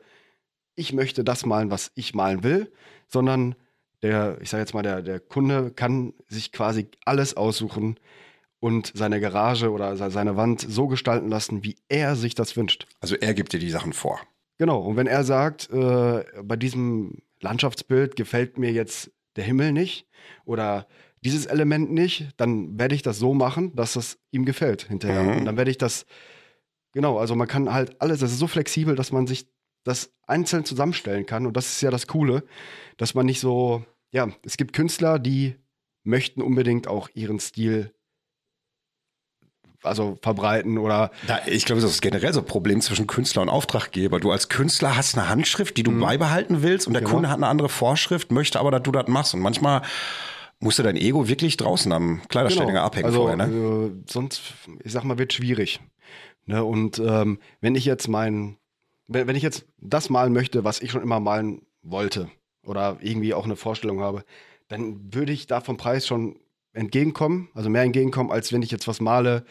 ich 0.76 0.94
möchte 0.94 1.24
das 1.24 1.46
malen, 1.46 1.72
was 1.72 1.92
ich 1.96 2.14
malen 2.14 2.44
will, 2.44 2.72
sondern 3.08 3.56
der, 4.02 4.38
ich 4.42 4.50
sage 4.50 4.62
jetzt 4.62 4.74
mal, 4.74 4.84
der, 4.84 5.02
der 5.02 5.20
Kunde 5.20 5.72
kann 5.72 6.14
sich 6.28 6.52
quasi 6.52 6.88
alles 7.06 7.36
aussuchen 7.36 8.00
und 8.66 8.92
seine 8.96 9.20
Garage 9.22 9.70
oder 9.70 9.96
se- 9.96 10.10
seine 10.10 10.36
Wand 10.38 10.60
so 10.68 10.88
gestalten 10.88 11.30
lassen, 11.30 11.64
wie 11.64 11.76
er 11.88 12.16
sich 12.16 12.34
das 12.34 12.58
wünscht. 12.58 12.88
Also 13.00 13.16
er 13.16 13.36
gibt 13.36 13.54
dir 13.54 13.60
die 13.60 13.70
Sachen 13.70 13.94
vor. 13.94 14.20
Genau, 14.58 14.80
und 14.82 14.96
wenn 14.96 15.06
er 15.06 15.24
sagt, 15.24 15.70
äh, 15.72 16.24
bei 16.44 16.56
diesem 16.56 17.22
Landschaftsbild 17.42 18.16
gefällt 18.16 18.58
mir 18.58 18.72
jetzt 18.72 19.12
der 19.36 19.44
Himmel 19.44 19.72
nicht 19.72 20.08
oder 20.46 20.88
dieses 21.24 21.46
Element 21.46 21.92
nicht, 21.92 22.30
dann 22.38 22.80
werde 22.80 22.96
ich 22.96 23.04
das 23.04 23.20
so 23.20 23.36
machen, 23.36 23.76
dass 23.76 23.96
es 23.96 24.18
ihm 24.32 24.46
gefällt 24.46 24.82
hinterher. 24.88 25.22
Mhm. 25.24 25.38
Und 25.40 25.46
dann 25.46 25.58
werde 25.58 25.70
ich 25.70 25.78
das, 25.78 26.08
genau, 26.92 27.20
also 27.20 27.36
man 27.36 27.48
kann 27.48 27.72
halt 27.72 28.02
alles, 28.02 28.20
das 28.20 28.32
ist 28.32 28.40
so 28.40 28.48
flexibel, 28.48 28.96
dass 28.96 29.12
man 29.12 29.28
sich 29.28 29.48
das 29.84 30.12
einzeln 30.26 30.66
zusammenstellen 30.66 31.28
kann. 31.28 31.46
Und 31.46 31.56
das 31.56 31.68
ist 31.68 31.82
ja 31.82 31.92
das 31.92 32.08
Coole, 32.08 32.44
dass 32.98 33.14
man 33.14 33.28
nicht 33.28 33.40
so, 33.42 33.86
ja, 34.12 34.28
es 34.44 34.58
gibt 34.58 34.74
Künstler, 34.74 35.20
die 35.20 35.56
möchten 36.04 36.42
unbedingt 36.42 36.88
auch 36.88 37.10
ihren 37.14 37.40
Stil 37.40 37.92
also 39.86 40.18
verbreiten 40.22 40.78
oder 40.78 41.12
Da, 41.28 41.40
ich 41.46 41.66
glaube, 41.66 41.82
das 41.82 41.92
ist 41.92 42.02
generell 42.02 42.34
so 42.34 42.42
ein 42.42 42.46
Problem 42.46 42.82
zwischen 42.82 43.08
Künstler 43.08 43.42
und 43.42 43.50
Auftraggeber. 43.50 44.20
Du 44.20 44.32
als 44.32 44.50
Künstler 44.50 44.96
hast 44.96 45.18
eine 45.18 45.30
Handschrift, 45.30 45.78
die 45.78 45.84
du 45.84 45.98
beibehalten 46.00 46.62
willst 46.64 46.88
und 46.88 46.94
der 46.94 47.02
Genau. 47.02 47.14
Kunde 47.14 47.30
hat 47.30 47.38
eine 47.38 47.48
andere 47.48 47.70
Vorschrift, 47.70 48.32
möchte 48.32 48.60
aber, 48.60 48.72
dass 48.72 48.84
du 48.84 48.92
das 48.92 49.08
machst. 49.08 49.34
Und 49.34 49.42
manchmal 49.42 49.82
musst 50.60 50.80
du 50.80 50.84
dein 50.84 50.96
Ego 50.96 51.28
wirklich 51.28 51.58
draußen 51.58 51.92
am 51.92 52.22
Kleiderständer 52.30 52.82
abhängen 52.82 53.06
also, 53.06 53.20
vorher, 53.20 53.38
ne? 53.38 53.46
äh, 53.46 53.92
sonst, 54.12 54.42
ich 54.84 54.92
sag 54.92 55.04
mal, 55.04 55.18
wird 55.18 55.34
schwierig. 55.34 55.80
Ne? 56.46 56.64
Und 56.64 57.00
ähm, 57.00 57.40
wenn 57.62 57.76
ich 57.76 57.86
jetzt 57.86 58.08
mein, 58.08 58.58
wenn, 59.08 59.28
wenn 59.28 59.36
ich 59.36 59.44
jetzt 59.44 59.66
das 59.80 60.10
malen 60.10 60.34
möchte, 60.34 60.64
was 60.64 60.82
ich 60.82 60.92
schon 60.92 61.02
immer 61.02 61.20
malen 61.20 61.62
wollte 61.82 62.30
oder 62.64 62.98
irgendwie 63.02 63.34
auch 63.34 63.46
eine 63.46 63.56
Vorstellung 63.56 64.00
habe, 64.02 64.24
dann 64.68 65.14
würde 65.14 65.32
ich 65.32 65.46
da 65.46 65.62
vom 65.62 65.78
Preis 65.78 66.08
schon 66.08 66.40
entgegenkommen, 66.76 67.50
also 67.54 67.70
mehr 67.70 67.84
entgegenkommen, 67.84 68.32
als 68.32 68.54
wenn 68.54 68.62
ich 68.62 68.72
jetzt 68.72 68.88
was 68.88 69.00
male, 69.02 69.46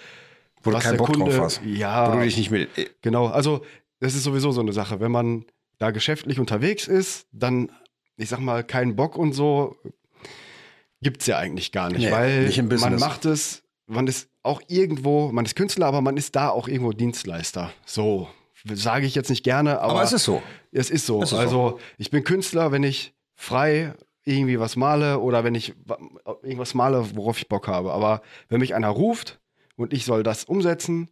Wo 0.62 0.70
du 0.70 0.76
was 0.76 0.84
keinen 0.84 0.92
der 0.92 0.98
Bock 0.98 1.08
drauf 1.12 1.16
Kunde- 1.28 1.40
hast. 1.40 1.60
Ja, 1.64 2.12
Wo 2.12 2.16
du 2.18 2.22
dich 2.24 2.36
nicht 2.36 2.50
mit. 2.50 2.68
Genau, 3.02 3.26
also 3.26 3.64
das 4.00 4.14
ist 4.14 4.24
sowieso 4.24 4.52
so 4.52 4.60
eine 4.60 4.72
Sache. 4.72 5.00
Wenn 5.00 5.10
man 5.12 5.44
da 5.78 5.90
geschäftlich 5.90 6.38
unterwegs 6.38 6.86
ist, 6.88 7.26
dann, 7.32 7.70
ich 8.16 8.28
sag 8.28 8.38
mal, 8.40 8.62
keinen 8.64 8.94
Bock 8.96 9.16
und 9.16 9.32
so 9.32 9.76
gibt's 11.02 11.26
ja 11.26 11.38
eigentlich 11.38 11.72
gar 11.72 11.90
nicht, 11.90 12.00
Nee, 12.06 12.10
weil 12.12 12.46
nicht 12.46 12.62
man 12.80 12.96
macht 12.98 13.24
es, 13.24 13.62
man 13.86 14.06
ist 14.06 14.28
auch 14.42 14.62
irgendwo, 14.68 15.30
man 15.32 15.44
ist 15.44 15.54
Künstler, 15.56 15.86
aber 15.86 16.00
man 16.00 16.16
ist 16.16 16.34
da 16.36 16.48
auch 16.48 16.68
irgendwo 16.68 16.92
Dienstleister. 16.92 17.72
So 17.84 18.28
sage 18.72 19.06
ich 19.06 19.14
jetzt 19.14 19.28
nicht 19.28 19.44
gerne, 19.44 19.80
aber, 19.80 19.92
Aber 19.92 20.02
es 20.02 20.12
ist 20.12 20.24
so. 20.24 20.42
es 20.72 20.88
ist 20.90 21.04
so. 21.04 21.22
Es 21.22 21.32
ist 21.32 21.38
also 21.38 21.78
ich 21.98 22.10
bin 22.10 22.24
Künstler, 22.24 22.72
wenn 22.72 22.82
ich 22.82 23.12
frei 23.34 23.92
irgendwie 24.24 24.58
was 24.58 24.76
male 24.76 25.18
oder 25.20 25.44
wenn 25.44 25.54
ich 25.54 25.74
wa- 25.84 25.98
irgendwas 26.42 26.74
male, 26.74 27.14
worauf 27.16 27.38
ich 27.38 27.48
Bock 27.48 27.68
habe. 27.68 27.92
Aber 27.92 28.22
wenn 28.48 28.60
mich 28.60 28.74
einer 28.74 28.88
ruft 28.88 29.40
und 29.76 29.92
ich 29.92 30.04
soll 30.04 30.22
das 30.22 30.44
umsetzen, 30.44 31.10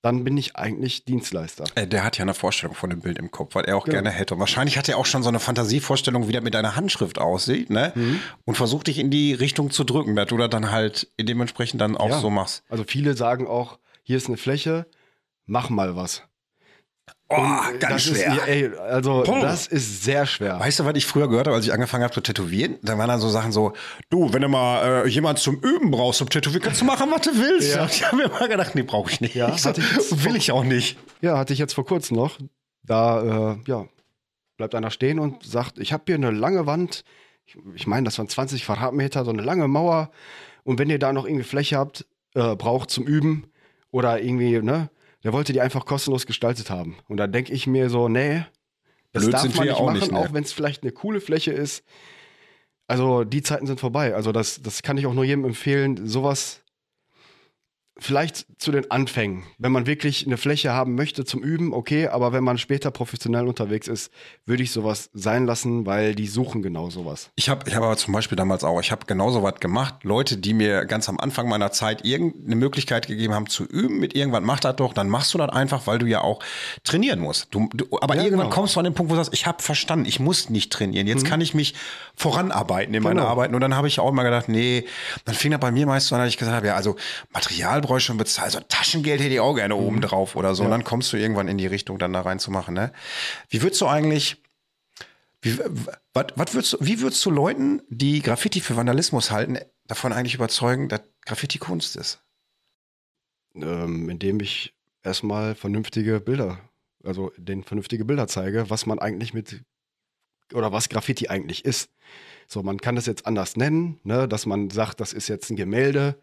dann 0.00 0.24
bin 0.24 0.36
ich 0.36 0.56
eigentlich 0.56 1.04
Dienstleister. 1.04 1.64
Äh, 1.76 1.86
Der 1.86 2.02
hat 2.02 2.18
ja 2.18 2.22
eine 2.22 2.34
Vorstellung 2.34 2.74
von 2.74 2.90
dem 2.90 3.00
Bild 3.02 3.18
im 3.18 3.30
Kopf, 3.30 3.54
was 3.54 3.64
er 3.66 3.76
auch 3.76 3.84
Genau. 3.84 3.94
gerne 3.94 4.10
hätte. 4.10 4.34
Und 4.34 4.40
wahrscheinlich 4.40 4.76
hat 4.76 4.88
er 4.88 4.98
auch 4.98 5.06
schon 5.06 5.22
so 5.22 5.28
eine 5.28 5.38
Fantasievorstellung, 5.38 6.26
wie 6.26 6.32
der 6.32 6.40
mit 6.40 6.54
deiner 6.54 6.74
Handschrift 6.74 7.18
aussieht, 7.20 7.70
ne? 7.70 7.92
Mhm. 7.94 8.18
Und 8.44 8.56
versucht 8.56 8.88
dich 8.88 8.98
in 8.98 9.10
die 9.10 9.32
Richtung 9.32 9.70
zu 9.70 9.84
drücken, 9.84 10.16
dass 10.16 10.26
du 10.26 10.36
das 10.36 10.50
dann 10.50 10.72
halt 10.72 11.08
dementsprechend 11.20 11.80
dann 11.80 11.96
auch 11.96 12.08
Ja. 12.10 12.18
so 12.18 12.30
machst. 12.30 12.64
Also 12.68 12.82
viele 12.84 13.14
sagen 13.16 13.46
auch, 13.46 13.78
hier 14.02 14.16
ist 14.16 14.26
eine 14.26 14.36
Fläche, 14.38 14.86
mach 15.46 15.70
mal 15.70 15.94
was. 15.94 16.24
Oh, 17.28 17.36
äh, 17.36 17.78
ganz 17.78 18.04
das 18.06 18.16
schwer. 18.16 18.32
Ist, 18.34 18.46
ey, 18.46 18.70
also 18.76 19.22
Boah. 19.24 19.40
das 19.40 19.66
ist 19.66 20.04
sehr 20.04 20.26
schwer. 20.26 20.60
Weißt 20.60 20.80
du, 20.80 20.84
was 20.84 20.94
ich 20.96 21.06
früher 21.06 21.28
gehört 21.28 21.46
habe, 21.46 21.56
als 21.56 21.64
ich 21.64 21.72
angefangen 21.72 22.04
habe 22.04 22.12
zu 22.12 22.20
tätowieren? 22.20 22.76
Da 22.82 22.98
waren 22.98 23.08
dann 23.08 23.20
so 23.20 23.30
Sachen 23.30 23.52
so, 23.52 23.72
du, 24.10 24.32
wenn 24.32 24.42
du 24.42 24.48
mal 24.48 25.06
äh, 25.06 25.08
jemand 25.08 25.38
zum 25.38 25.56
Üben 25.60 25.90
brauchst 25.90 26.18
zum 26.18 26.28
Tätowieren, 26.28 26.62
kannst 26.62 26.82
du 26.82 26.84
machen, 26.84 27.10
was 27.10 27.22
du 27.22 27.30
willst. 27.30 27.74
Ja. 27.74 27.86
Ich 27.86 28.04
habe 28.04 28.16
mir 28.16 28.28
mal 28.28 28.48
gedacht, 28.48 28.74
nee, 28.74 28.82
brauche 28.82 29.10
ich 29.10 29.20
nicht. 29.20 29.34
Ja, 29.34 29.48
ich 29.54 29.62
so, 29.62 29.70
ich 29.70 30.24
will 30.24 30.36
ich 30.36 30.52
auch 30.52 30.64
nicht. 30.64 30.98
Ja, 31.22 31.38
hatte 31.38 31.52
ich 31.52 31.58
jetzt 31.58 31.74
vor 31.74 31.86
kurzem 31.86 32.18
noch. 32.18 32.38
Da, 32.82 33.52
äh, 33.52 33.56
ja, 33.66 33.86
bleibt 34.58 34.74
einer 34.74 34.90
stehen 34.90 35.18
und 35.18 35.42
sagt, 35.44 35.78
ich 35.78 35.92
habe 35.92 36.04
hier 36.06 36.16
eine 36.16 36.30
lange 36.30 36.66
Wand. 36.66 37.04
Ich, 37.46 37.56
ich 37.74 37.86
meine, 37.86 38.04
das 38.04 38.18
waren 38.18 38.28
20 38.28 38.64
Quadratmeter, 38.66 39.24
so 39.24 39.30
eine 39.30 39.42
lange 39.42 39.68
Mauer. 39.68 40.10
Und 40.64 40.78
wenn 40.78 40.90
ihr 40.90 40.98
da 40.98 41.12
noch 41.12 41.24
irgendwie 41.24 41.44
Fläche 41.44 41.78
habt, 41.78 42.06
äh, 42.34 42.54
braucht 42.56 42.90
zum 42.90 43.04
Üben 43.04 43.50
oder 43.90 44.20
irgendwie, 44.20 44.60
ne, 44.60 44.90
der 45.24 45.32
wollte 45.32 45.52
die 45.52 45.60
einfach 45.60 45.84
kostenlos 45.84 46.26
gestaltet 46.26 46.70
haben. 46.70 46.96
Und 47.08 47.16
da 47.16 47.26
denke 47.26 47.52
ich 47.52 47.66
mir 47.66 47.90
so, 47.90 48.08
nee, 48.08 48.44
das 49.12 49.24
Blöd 49.24 49.34
darf 49.34 49.56
man 49.56 49.66
nicht 49.66 49.76
auch 49.76 49.86
machen, 49.86 49.98
nicht, 49.98 50.12
ne? 50.12 50.18
auch 50.18 50.32
wenn 50.32 50.44
es 50.44 50.52
vielleicht 50.52 50.82
eine 50.82 50.92
coole 50.92 51.20
Fläche 51.20 51.52
ist. 51.52 51.84
Also 52.86 53.24
die 53.24 53.42
Zeiten 53.42 53.66
sind 53.66 53.80
vorbei. 53.80 54.14
Also 54.14 54.32
das, 54.32 54.62
das 54.62 54.82
kann 54.82 54.98
ich 54.98 55.06
auch 55.06 55.14
nur 55.14 55.24
jedem 55.24 55.44
empfehlen, 55.44 56.06
sowas 56.06 56.61
vielleicht 58.02 58.46
zu 58.58 58.70
den 58.72 58.90
Anfängen. 58.90 59.42
Wenn 59.58 59.72
man 59.72 59.86
wirklich 59.86 60.26
eine 60.26 60.36
Fläche 60.36 60.72
haben 60.72 60.94
möchte 60.94 61.24
zum 61.24 61.42
Üben, 61.42 61.72
okay, 61.72 62.08
aber 62.08 62.32
wenn 62.32 62.44
man 62.44 62.58
später 62.58 62.90
professionell 62.90 63.46
unterwegs 63.46 63.88
ist, 63.88 64.12
würde 64.46 64.62
ich 64.62 64.70
sowas 64.70 65.10
sein 65.14 65.46
lassen, 65.46 65.86
weil 65.86 66.14
die 66.14 66.26
suchen 66.26 66.62
genau 66.62 66.90
sowas. 66.90 67.30
Ich 67.36 67.48
habe 67.48 67.68
ich 67.68 67.74
hab 67.74 67.82
aber 67.82 67.96
zum 67.96 68.12
Beispiel 68.12 68.36
damals 68.36 68.64
auch, 68.64 68.80
ich 68.80 68.90
habe 68.92 69.06
genauso 69.06 69.42
was 69.42 69.54
gemacht. 69.60 70.04
Leute, 70.04 70.36
die 70.36 70.54
mir 70.54 70.84
ganz 70.84 71.08
am 71.08 71.18
Anfang 71.18 71.48
meiner 71.48 71.72
Zeit 71.72 72.04
irgendeine 72.04 72.56
Möglichkeit 72.56 73.06
gegeben 73.06 73.34
haben 73.34 73.46
zu 73.48 73.64
üben 73.64 73.98
mit 73.98 74.14
irgendwas, 74.14 74.42
mach 74.42 74.60
das 74.60 74.76
doch, 74.76 74.92
dann 74.94 75.08
machst 75.08 75.32
du 75.34 75.38
das 75.38 75.50
einfach, 75.50 75.86
weil 75.86 75.98
du 75.98 76.06
ja 76.06 76.20
auch 76.20 76.40
trainieren 76.84 77.20
musst. 77.20 77.48
Du, 77.54 77.68
du, 77.74 77.86
aber 78.00 78.16
Ja, 78.16 78.22
irgendwann 78.24 78.46
genau. 78.46 78.54
kommst 78.54 78.76
du 78.76 78.80
an 78.80 78.84
den 78.84 78.94
Punkt, 78.94 79.10
wo 79.10 79.14
du 79.16 79.22
sagst, 79.24 79.34
ich 79.34 79.46
habe 79.46 79.62
verstanden, 79.62 80.06
ich 80.06 80.20
muss 80.20 80.50
nicht 80.50 80.72
trainieren. 80.72 81.06
Jetzt 81.06 81.24
kann 81.24 81.40
ich 81.40 81.54
mich 81.54 81.74
voranarbeiten 82.16 82.94
in 82.94 83.02
meiner 83.02 83.20
Genau. 83.22 83.30
Arbeit. 83.30 83.52
Und 83.52 83.60
dann 83.60 83.74
habe 83.76 83.88
ich 83.88 84.00
auch 84.00 84.08
immer 84.08 84.24
gedacht, 84.24 84.48
nee, 84.48 84.86
dann 85.24 85.34
fing 85.34 85.50
das 85.50 85.60
bei 85.60 85.70
mir 85.70 85.86
meist 85.86 86.06
so 86.08 86.14
an, 86.14 86.20
dass 86.22 86.28
ich 86.30 86.38
gesagt 86.38 86.56
habe, 86.56 86.66
ja, 86.68 86.74
also 86.74 86.96
Material 87.32 87.80
brauche 87.80 87.91
ich 87.98 88.04
schon 88.04 88.16
bezahlt, 88.16 88.54
also 88.54 88.60
Taschengeld 88.68 89.20
hätte 89.20 89.34
ich 89.34 89.40
auch 89.40 89.54
gerne 89.54 89.76
oben 89.76 90.00
drauf 90.00 90.36
oder 90.36 90.54
so. 90.54 90.64
Und 90.64 90.70
dann 90.70 90.84
kommst 90.84 91.12
du 91.12 91.16
irgendwann 91.16 91.48
in 91.48 91.58
die 91.58 91.66
Richtung, 91.66 91.98
dann 91.98 92.12
da 92.12 92.20
reinzumachen. 92.22 92.74
Ne? 92.74 92.92
Wie 93.48 93.62
würdest 93.62 93.80
du 93.80 93.86
eigentlich 93.86 94.42
wie, 95.40 95.58
was, 96.14 96.26
was 96.36 96.54
würdest, 96.54 96.72
du- 96.74 96.78
wie 96.80 97.00
würdest 97.00 97.24
du 97.24 97.30
Leuten, 97.30 97.82
die 97.88 98.22
Graffiti 98.22 98.60
für 98.60 98.76
Vandalismus 98.76 99.30
halten, 99.32 99.58
davon 99.88 100.12
eigentlich 100.12 100.34
überzeugen, 100.36 100.88
dass 100.88 101.00
Graffiti 101.24 101.58
Kunst 101.58 101.96
ist? 101.96 102.20
Ähm, 103.54 104.08
indem 104.08 104.40
ich 104.40 104.72
erstmal 105.02 105.54
vernünftige 105.54 106.20
Bilder, 106.20 106.60
also 107.04 107.32
den 107.36 107.64
vernünftige 107.64 108.04
Bilder 108.04 108.28
zeige, 108.28 108.70
was 108.70 108.86
man 108.86 108.98
eigentlich 109.00 109.34
mit 109.34 109.62
oder 110.54 110.70
was 110.70 110.88
Graffiti 110.88 111.28
eigentlich 111.28 111.64
ist. 111.64 111.90
So, 112.46 112.62
man 112.62 112.80
kann 112.80 112.94
das 112.94 113.06
jetzt 113.06 113.26
anders 113.26 113.56
nennen, 113.56 113.98
ne, 114.04 114.28
dass 114.28 114.46
man 114.46 114.70
sagt, 114.70 115.00
das 115.00 115.12
ist 115.12 115.28
jetzt 115.28 115.50
ein 115.50 115.56
Gemälde 115.56 116.18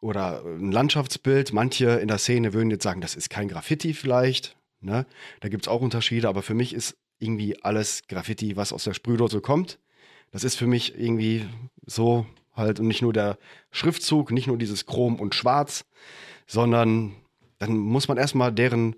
oder 0.00 0.44
ein 0.44 0.72
Landschaftsbild. 0.72 1.52
Manche 1.52 1.90
in 1.90 2.08
der 2.08 2.18
Szene 2.18 2.52
würden 2.52 2.70
jetzt 2.70 2.84
sagen, 2.84 3.00
das 3.00 3.14
ist 3.14 3.30
kein 3.30 3.48
Graffiti 3.48 3.94
vielleicht. 3.94 4.56
Ne? 4.80 5.06
Da 5.40 5.48
gibt 5.48 5.64
es 5.64 5.68
auch 5.68 5.80
Unterschiede, 5.80 6.28
aber 6.28 6.42
für 6.42 6.54
mich 6.54 6.74
ist 6.74 6.96
irgendwie 7.18 7.62
alles 7.64 8.02
Graffiti, 8.08 8.56
was 8.56 8.72
aus 8.72 8.84
der 8.84 8.94
Sprühdose 8.94 9.40
kommt. 9.40 9.78
Das 10.30 10.44
ist 10.44 10.56
für 10.56 10.66
mich 10.66 10.98
irgendwie 10.98 11.46
so 11.86 12.26
halt 12.54 12.80
und 12.80 12.86
nicht 12.86 13.02
nur 13.02 13.12
der 13.12 13.38
Schriftzug, 13.70 14.30
nicht 14.30 14.46
nur 14.46 14.58
dieses 14.58 14.86
Chrom 14.86 15.16
und 15.16 15.34
Schwarz, 15.34 15.84
sondern 16.46 17.14
dann 17.58 17.76
muss 17.76 18.08
man 18.08 18.18
erstmal 18.18 18.52
deren 18.52 18.96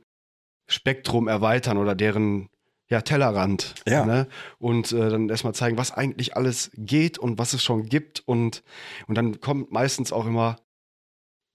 Spektrum 0.66 1.28
erweitern 1.28 1.78
oder 1.78 1.94
deren 1.94 2.48
ja, 2.88 3.00
Tellerrand. 3.02 3.74
Ja. 3.86 4.04
Ne? 4.04 4.26
Und 4.58 4.92
äh, 4.92 5.10
dann 5.10 5.28
erstmal 5.28 5.54
zeigen, 5.54 5.78
was 5.78 5.92
eigentlich 5.92 6.36
alles 6.36 6.70
geht 6.74 7.18
und 7.18 7.38
was 7.38 7.52
es 7.52 7.62
schon 7.62 7.86
gibt. 7.86 8.22
Und, 8.26 8.62
und 9.06 9.14
dann 9.14 9.40
kommt 9.40 9.70
meistens 9.70 10.12
auch 10.12 10.26
immer, 10.26 10.56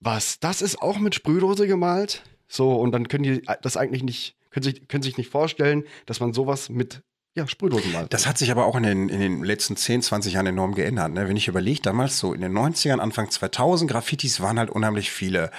was, 0.00 0.40
das 0.40 0.62
ist 0.62 0.80
auch 0.82 0.98
mit 0.98 1.14
Sprühdose 1.14 1.66
gemalt? 1.66 2.22
So, 2.48 2.74
und 2.74 2.92
dann 2.92 3.08
können 3.08 3.24
die 3.24 3.42
das 3.62 3.76
eigentlich 3.76 4.02
nicht, 4.02 4.36
können 4.50 4.64
sich, 4.64 4.88
können 4.88 5.02
sich 5.02 5.16
nicht 5.16 5.30
vorstellen, 5.30 5.84
dass 6.06 6.20
man 6.20 6.32
sowas 6.32 6.68
mit 6.68 7.02
ja, 7.36 7.46
Sprühdosen 7.46 7.92
malt. 7.92 8.12
Das 8.14 8.26
hat 8.26 8.38
sich 8.38 8.50
aber 8.50 8.64
auch 8.64 8.76
in 8.76 8.82
den, 8.82 9.08
in 9.10 9.20
den 9.20 9.44
letzten 9.44 9.76
10, 9.76 10.02
20 10.02 10.32
Jahren 10.32 10.46
enorm 10.46 10.74
geändert. 10.74 11.12
Ne? 11.12 11.28
Wenn 11.28 11.36
ich 11.36 11.48
überlege, 11.48 11.82
damals 11.82 12.18
so 12.18 12.32
in 12.32 12.40
den 12.40 12.56
90ern, 12.56 12.98
Anfang 12.98 13.30
2000, 13.30 13.90
Graffitis 13.90 14.40
waren 14.40 14.58
halt 14.58 14.70
unheimlich 14.70 15.10
viele 15.10 15.50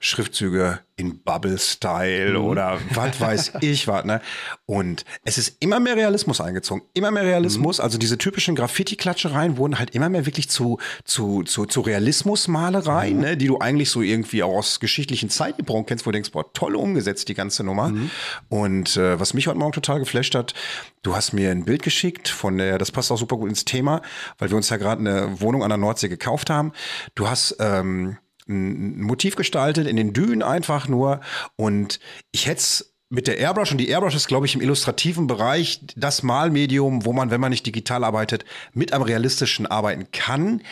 Schriftzüge 0.00 0.80
in 0.96 1.22
Bubble-Style 1.22 2.38
Mhm. 2.38 2.44
oder 2.44 2.78
was 2.94 3.20
weiß 3.20 3.52
ich 3.60 3.86
was. 3.86 4.04
Ne? 4.04 4.20
Und 4.64 5.04
es 5.24 5.36
ist 5.38 5.56
immer 5.60 5.78
mehr 5.78 5.94
Realismus 5.96 6.40
eingezogen. 6.40 6.82
Immer 6.94 7.10
mehr 7.10 7.22
Mhm. 7.22 7.28
Realismus. 7.28 7.80
Also 7.80 7.98
diese 7.98 8.16
typischen 8.18 8.54
Graffiti-Klatschereien 8.54 9.58
wurden 9.58 9.78
halt 9.78 9.90
immer 9.94 10.08
mehr 10.08 10.24
wirklich 10.26 10.48
zu, 10.48 10.78
zu, 11.04 11.42
zu, 11.42 11.66
zu 11.66 11.82
Realismusmalereien, 11.82 13.16
Mhm. 13.16 13.20
ne? 13.22 13.36
die 13.36 13.46
du 13.46 13.58
eigentlich 13.58 13.90
so 13.90 14.02
irgendwie 14.02 14.42
auch 14.42 14.56
aus 14.56 14.80
geschichtlichen 14.80 15.30
Zeitepochen 15.30 15.86
kennst, 15.86 16.06
wo 16.06 16.10
du 16.10 16.14
denkst, 16.16 16.30
boah, 16.32 16.50
toll 16.52 16.74
umgesetzt, 16.76 17.28
die 17.28 17.34
ganze 17.34 17.62
Nummer. 17.62 17.88
Mhm. 17.88 18.10
Und 18.48 18.96
äh, 18.96 19.20
was 19.20 19.34
mich 19.34 19.46
heute 19.48 19.58
Morgen 19.58 19.72
total 19.72 19.98
geflasht 19.98 20.34
hat, 20.34 20.54
du 21.02 21.14
hast 21.14 21.32
mir 21.32 21.50
ein 21.50 21.64
Bild 21.64 21.82
geschickt 21.82 22.28
von 22.28 22.56
der, 22.58 22.78
das 22.78 22.90
passt 22.90 23.12
auch 23.12 23.18
super 23.18 23.36
gut 23.36 23.48
ins 23.50 23.64
Thema, 23.64 24.02
weil 24.38 24.50
wir 24.50 24.56
uns 24.56 24.70
ja 24.70 24.76
gerade 24.76 25.00
eine 25.00 25.40
Wohnung 25.40 25.62
an 25.62 25.68
der 25.68 25.78
Nordsee 25.78 26.08
gekauft 26.08 26.50
haben. 26.50 26.72
Du 27.14 27.28
hast 27.28 27.56
ähm, 27.60 28.16
ein 28.48 29.00
Motiv 29.02 29.36
gestaltet 29.36 29.86
in 29.86 29.96
den 29.96 30.12
Dünen 30.12 30.42
einfach 30.42 30.88
nur 30.88 31.20
und 31.56 32.00
ich 32.32 32.46
hätte 32.46 32.58
es 32.60 32.96
mit 33.08 33.28
der 33.28 33.38
Airbrush 33.38 33.70
und 33.70 33.78
die 33.78 33.88
Airbrush 33.88 34.16
ist, 34.16 34.26
glaube 34.26 34.46
ich, 34.46 34.54
im 34.56 34.60
illustrativen 34.60 35.28
Bereich 35.28 35.80
das 35.94 36.22
Malmedium, 36.24 37.04
wo 37.04 37.12
man, 37.12 37.30
wenn 37.30 37.40
man 37.40 37.50
nicht 37.50 37.64
digital 37.64 38.02
arbeitet, 38.02 38.44
mit 38.72 38.92
am 38.92 39.02
realistischen 39.02 39.66
arbeiten 39.66 40.10
kann. 40.10 40.62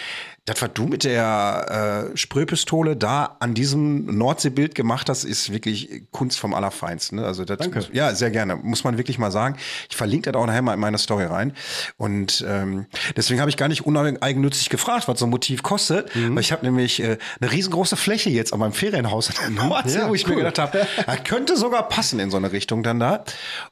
Das, 0.46 0.60
was 0.60 0.70
du 0.74 0.84
mit 0.86 1.04
der 1.04 2.10
äh, 2.12 2.16
Sprühpistole 2.18 2.96
da 2.96 3.36
an 3.40 3.54
diesem 3.54 4.04
Nordseebild 4.18 4.74
gemacht 4.74 5.08
hast, 5.08 5.24
ist 5.24 5.50
wirklich 5.50 6.02
Kunst 6.10 6.38
vom 6.38 6.52
Allerfeinsten. 6.52 7.18
Ne? 7.18 7.24
Also 7.24 7.46
das 7.46 7.56
Danke. 7.56 7.78
Muss, 7.78 7.88
ja, 7.94 8.14
sehr 8.14 8.30
gerne. 8.30 8.56
Muss 8.56 8.84
man 8.84 8.98
wirklich 8.98 9.18
mal 9.18 9.30
sagen. 9.30 9.56
Ich 9.88 9.96
verlinke 9.96 10.30
das 10.30 10.38
auch 10.38 10.44
nachher 10.46 10.60
mal 10.60 10.74
in 10.74 10.80
meine 10.80 10.98
Story 10.98 11.24
rein. 11.24 11.54
Und 11.96 12.44
ähm, 12.46 12.84
deswegen 13.16 13.40
habe 13.40 13.48
ich 13.48 13.56
gar 13.56 13.68
nicht 13.68 13.86
uneigennützig 13.86 14.68
gefragt, 14.68 15.08
was 15.08 15.18
so 15.18 15.24
ein 15.24 15.30
Motiv 15.30 15.62
kostet. 15.62 16.14
Mhm. 16.14 16.34
Weil 16.34 16.42
ich 16.42 16.52
habe 16.52 16.66
nämlich 16.66 17.02
äh, 17.02 17.16
eine 17.40 17.50
riesengroße 17.50 17.96
Fläche 17.96 18.28
jetzt 18.28 18.52
an 18.52 18.58
meinem 18.58 18.74
Ferienhaus 18.74 19.30
in 19.30 19.36
der 19.40 19.64
Nordsee, 19.64 19.98
Ja, 20.00 20.10
wo 20.10 20.14
ich 20.14 20.26
mir 20.26 20.34
cool. 20.34 20.40
gedacht 20.44 20.58
habe, 20.58 20.86
das 21.06 21.24
könnte 21.24 21.56
sogar 21.56 21.88
passen 21.88 22.20
in 22.20 22.30
so 22.30 22.36
eine 22.36 22.52
Richtung 22.52 22.82
dann 22.82 23.00
da. 23.00 23.24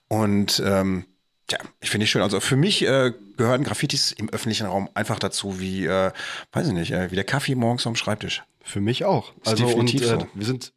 Und 0.09 0.63
ähm, 0.65 1.05
ja, 1.51 1.59
ich 1.81 1.91
finde 1.91 2.05
ich 2.05 2.11
schön. 2.11 2.23
Also 2.23 2.41
für 2.41 2.57
mich 2.57 2.83
äh, 2.83 3.13
gehören 3.37 3.65
Graffitis 3.65 4.13
im 4.13 4.31
öffentlichen 4.31 4.67
Raum 4.67 4.89
einfach 4.95 5.19
dazu, 5.19 5.61
wie, 5.61 5.87
äh, 5.87 6.13
weiß 6.53 6.69
ich 6.69 6.73
nicht, 6.73 6.93
äh, 6.93 7.11
wie 7.11 7.15
der 7.15 7.25
Kaffee 7.25 7.55
morgens 7.55 7.87
am 7.87 7.97
Schreibtisch. 7.97 8.43
Für 8.63 8.81
mich 8.81 9.05
auch. 9.05 9.35
Ist 9.39 9.49
Also 9.49 9.65
und 9.65 9.71
definitiv 9.71 10.03
äh, 10.03 10.07
so. 10.07 10.29
wir 10.35 10.47
sind 10.47 10.73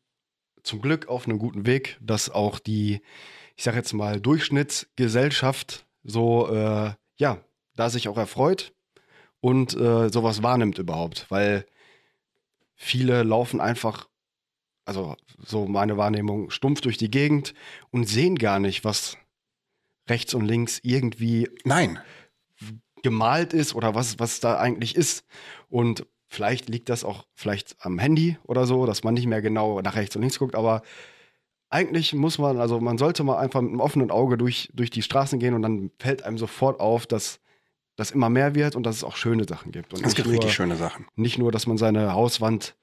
zum 0.63 0.82
Glück 0.82 1.07
auf 1.07 1.28
einem 1.28 1.39
guten 1.39 1.66
Weg, 1.66 1.97
dass 2.01 2.30
auch 2.30 2.59
die, 2.59 3.01
ich 3.55 3.63
sage 3.63 3.78
jetzt 3.78 3.93
mal, 3.93 4.20
Durchschnittsgesellschaft 4.20 5.86
so, 6.03 6.49
äh, 6.49 6.91
ja, 7.18 7.38
da 7.76 7.89
sich 7.89 8.07
auch 8.07 8.18
erfreut 8.18 8.74
und 9.41 9.76
äh, 9.76 10.09
sowas 10.09 10.43
wahrnimmt 10.43 10.78
überhaupt, 10.80 11.28
weil 11.30 11.66
viele 12.76 13.24
laufen 13.24 13.61
einfach, 13.61 14.07
also 14.86 15.16
so 15.45 15.68
meine 15.68 15.97
Wahrnehmung, 15.97 16.49
stumpf 16.49 16.82
durch 16.82 16.97
die 16.97 17.11
Gegend 17.11 17.53
und 17.91 18.09
sehen 18.09 18.36
gar 18.38 18.59
nicht, 18.59 18.84
was 18.84 19.18
rechts 20.08 20.34
und 20.34 20.45
links 20.45 20.80
irgendwie 20.84 21.49
Nein, 21.64 21.99
gemalt 23.03 23.53
ist 23.53 23.76
oder 23.76 23.95
was, 23.95 24.20
was 24.20 24.39
da 24.39 24.58
eigentlich 24.58 24.95
ist. 24.95 25.26
Und 25.70 26.06
vielleicht 26.28 26.70
liegt 26.70 26.89
das 26.89 27.03
auch 27.03 27.26
vielleicht 27.34 27.76
am 27.80 27.99
Handy 27.99 28.38
oder 28.43 28.66
so, 28.66 28.86
dass 28.86 29.03
man 29.03 29.14
nicht 29.14 29.28
mehr 29.28 29.41
genau 29.41 29.82
nach 29.82 29.95
rechts 29.95 30.16
und 30.16 30.22
links 30.22 30.39
guckt, 30.39 30.56
aber 30.56 30.82
eigentlich 31.70 32.14
muss 32.14 32.38
man, 32.38 32.58
also 32.58 32.80
man 32.80 32.97
sollte 32.97 33.24
mal 33.24 33.38
einfach 33.38 33.62
mit 33.62 33.72
einem 33.72 33.80
offenen 33.80 34.12
Auge 34.12 34.38
durch, 34.38 34.70
durch 34.74 34.89
die 34.89 35.01
Straßen 35.01 35.39
gehen 35.39 35.53
und 35.53 35.62
dann 35.62 35.91
fällt 35.99 36.24
einem 36.24 36.38
sofort 36.38 36.80
auf, 36.80 37.06
dass 37.06 37.39
das 37.95 38.12
immer 38.12 38.30
mehr 38.30 38.56
wird 38.56 38.76
und 38.76 38.84
dass 38.84 38.97
es 38.97 39.03
auch 39.03 39.16
schöne 39.16 39.45
Sachen 39.45 39.72
gibt. 39.72 39.93
Und 39.93 40.06
es 40.06 40.16
gibt 40.16 40.28
nur, 40.28 40.34
richtig 40.34 40.53
schöne 40.53 40.76
Sachen. 40.76 41.06
nicht 41.16 41.38
nur, 41.38 41.51
dass 41.51 41.68
man 41.68 41.78
seine 41.78 42.14
Hauswand, 42.14 42.76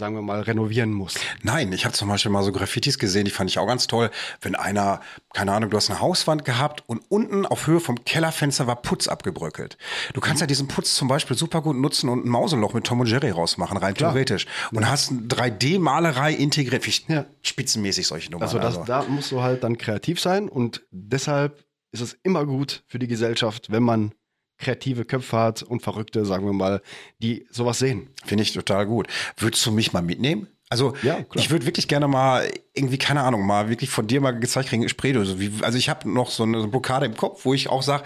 sagen 0.00 0.16
wir 0.16 0.22
mal, 0.22 0.40
renovieren 0.40 0.92
muss. 0.92 1.14
Nein, 1.42 1.72
ich 1.72 1.84
habe 1.84 1.94
zum 1.94 2.08
Beispiel 2.08 2.32
mal 2.32 2.42
so 2.42 2.50
Graffitis 2.50 2.98
gesehen, 2.98 3.26
die 3.26 3.30
fand 3.30 3.48
ich 3.50 3.58
auch 3.58 3.66
ganz 3.66 3.86
toll. 3.86 4.10
Wenn 4.40 4.56
einer, 4.56 5.00
keine 5.32 5.52
Ahnung, 5.52 5.70
du 5.70 5.76
hast 5.76 5.90
eine 5.90 6.00
Hauswand 6.00 6.44
gehabt 6.44 6.82
und 6.88 7.02
unten 7.08 7.46
auf 7.46 7.68
Höhe 7.68 7.78
vom 7.78 8.04
Kellerfenster 8.04 8.66
war 8.66 8.82
Putz 8.82 9.06
abgebröckelt. 9.06 9.78
Du 10.14 10.20
kannst 10.20 10.40
ja 10.40 10.48
diesen 10.48 10.66
Putz 10.66 10.94
zum 10.94 11.06
Beispiel 11.06 11.36
super 11.36 11.62
gut 11.62 11.76
nutzen 11.76 12.08
und 12.08 12.24
ein 12.24 12.28
Mauseloch 12.28 12.74
mit 12.74 12.84
Tom 12.84 13.00
und 13.00 13.06
Jerry 13.06 13.30
rausmachen, 13.30 13.76
rein 13.76 13.94
Klar. 13.94 14.12
theoretisch. 14.12 14.46
Und 14.72 14.88
hast 14.88 15.10
eine 15.10 15.20
3D-Malerei 15.20 16.32
integriert. 16.32 16.80
Ja. 17.08 17.26
spitzenmäßig 17.42 18.06
solche 18.06 18.30
Nummern. 18.32 18.48
Also, 18.48 18.58
das, 18.58 18.82
da 18.84 19.04
musst 19.04 19.30
du 19.30 19.42
halt 19.42 19.62
dann 19.62 19.78
kreativ 19.78 20.18
sein 20.18 20.48
und 20.48 20.82
deshalb 20.90 21.62
ist 21.92 22.00
es 22.00 22.16
immer 22.22 22.46
gut 22.46 22.84
für 22.86 22.98
die 22.98 23.06
Gesellschaft, 23.06 23.70
wenn 23.70 23.82
man 23.82 24.12
kreative 24.60 25.04
Köpfe 25.04 25.36
hat 25.36 25.62
und 25.62 25.82
Verrückte, 25.82 26.24
sagen 26.24 26.46
wir 26.46 26.52
mal, 26.52 26.82
die 27.20 27.46
sowas 27.50 27.78
sehen. 27.78 28.10
Finde 28.24 28.42
ich 28.42 28.52
total 28.52 28.86
gut. 28.86 29.08
Würdest 29.36 29.64
du 29.66 29.72
mich 29.72 29.92
mal 29.92 30.02
mitnehmen? 30.02 30.46
Also 30.72 30.94
Ja, 31.02 31.18
ich 31.34 31.50
würde 31.50 31.66
wirklich 31.66 31.88
gerne 31.88 32.06
mal 32.06 32.48
irgendwie, 32.74 32.96
keine 32.96 33.22
Ahnung, 33.22 33.44
mal 33.44 33.68
wirklich 33.68 33.90
von 33.90 34.06
dir 34.06 34.20
mal 34.20 34.30
gezeigt 34.30 34.68
kriegen, 34.68 34.88
Spraydose. 34.88 35.40
Wie, 35.40 35.50
also 35.62 35.76
ich 35.76 35.88
habe 35.88 36.08
noch 36.08 36.30
so 36.30 36.44
eine, 36.44 36.58
so 36.58 36.62
eine 36.62 36.70
Blockade 36.70 37.06
im 37.06 37.16
Kopf, 37.16 37.44
wo 37.44 37.54
ich 37.54 37.68
auch 37.68 37.82
sage, 37.82 38.04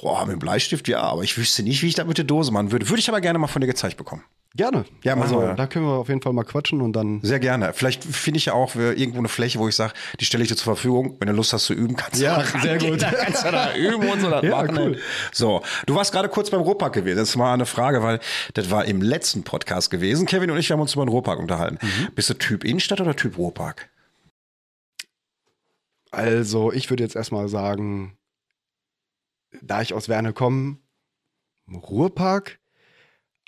boah, 0.00 0.24
mit 0.24 0.34
dem 0.34 0.38
Bleistift 0.38 0.86
ja, 0.86 1.00
aber 1.00 1.24
ich 1.24 1.36
wüsste 1.36 1.64
nicht, 1.64 1.82
wie 1.82 1.88
ich 1.88 1.94
das 1.94 2.06
mit 2.06 2.16
der 2.16 2.24
Dose 2.24 2.52
machen 2.52 2.70
würde. 2.70 2.88
Würde 2.88 3.00
ich 3.00 3.08
aber 3.08 3.20
gerne 3.20 3.40
mal 3.40 3.48
von 3.48 3.60
dir 3.60 3.66
gezeigt 3.66 3.96
bekommen. 3.96 4.22
Gerne. 4.56 4.84
Ja, 5.02 5.16
machen 5.16 5.34
also, 5.34 5.40
wir. 5.40 5.54
da 5.54 5.66
können 5.66 5.84
wir 5.84 5.94
auf 5.94 6.08
jeden 6.08 6.22
Fall 6.22 6.32
mal 6.32 6.44
quatschen 6.44 6.80
und 6.80 6.92
dann. 6.92 7.20
Sehr 7.22 7.40
gerne. 7.40 7.72
Vielleicht 7.74 8.04
finde 8.04 8.38
ich 8.38 8.44
ja 8.46 8.52
auch 8.52 8.76
irgendwo 8.76 9.18
eine 9.18 9.28
Fläche, 9.28 9.58
wo 9.58 9.66
ich 9.66 9.74
sage, 9.74 9.94
die 10.20 10.24
stelle 10.24 10.44
ich 10.44 10.48
dir 10.48 10.54
zur 10.54 10.74
Verfügung. 10.76 11.16
Wenn 11.18 11.26
du 11.26 11.34
Lust 11.34 11.52
hast 11.52 11.64
zu 11.64 11.74
üben, 11.74 11.96
kannst 11.96 12.20
Ja, 12.20 12.40
du 12.40 12.52
da 12.52 12.60
sehr 12.60 12.78
gut. 12.78 13.02
Da 13.02 13.10
kannst 13.12 13.44
du 13.44 13.50
da 13.50 13.74
üben 13.74 14.08
und 14.08 14.20
so 14.20 14.30
das 14.30 14.44
Ja, 14.44 14.50
machen. 14.62 14.78
cool. 14.78 14.98
So, 15.32 15.60
du 15.86 15.96
warst 15.96 16.12
gerade 16.12 16.28
kurz 16.28 16.50
beim 16.50 16.60
Ruhrpark 16.60 16.92
gewesen. 16.92 17.16
Das 17.18 17.30
ist 17.30 17.36
mal 17.36 17.52
eine 17.52 17.66
Frage, 17.66 18.00
weil 18.04 18.20
das 18.54 18.70
war 18.70 18.84
im 18.84 19.02
letzten 19.02 19.42
Podcast 19.42 19.90
gewesen. 19.90 20.24
Kevin 20.26 20.52
und 20.52 20.58
ich 20.58 20.70
haben 20.70 20.80
uns 20.80 20.94
über 20.94 21.04
den 21.04 21.08
Ruhrpark 21.08 21.40
unterhalten. 21.40 21.78
Mhm. 21.82 22.14
Bist 22.14 22.30
du 22.30 22.34
Typ 22.34 22.62
Innenstadt 22.62 23.00
oder 23.00 23.16
Typ 23.16 23.36
Ruhrpark? 23.36 23.90
Also, 26.12 26.70
ich 26.72 26.90
würde 26.90 27.02
jetzt 27.02 27.16
erstmal 27.16 27.48
sagen, 27.48 28.16
da 29.62 29.82
ich 29.82 29.94
aus 29.94 30.08
Werne 30.08 30.32
komme, 30.32 30.78
Ruhrpark. 31.68 32.60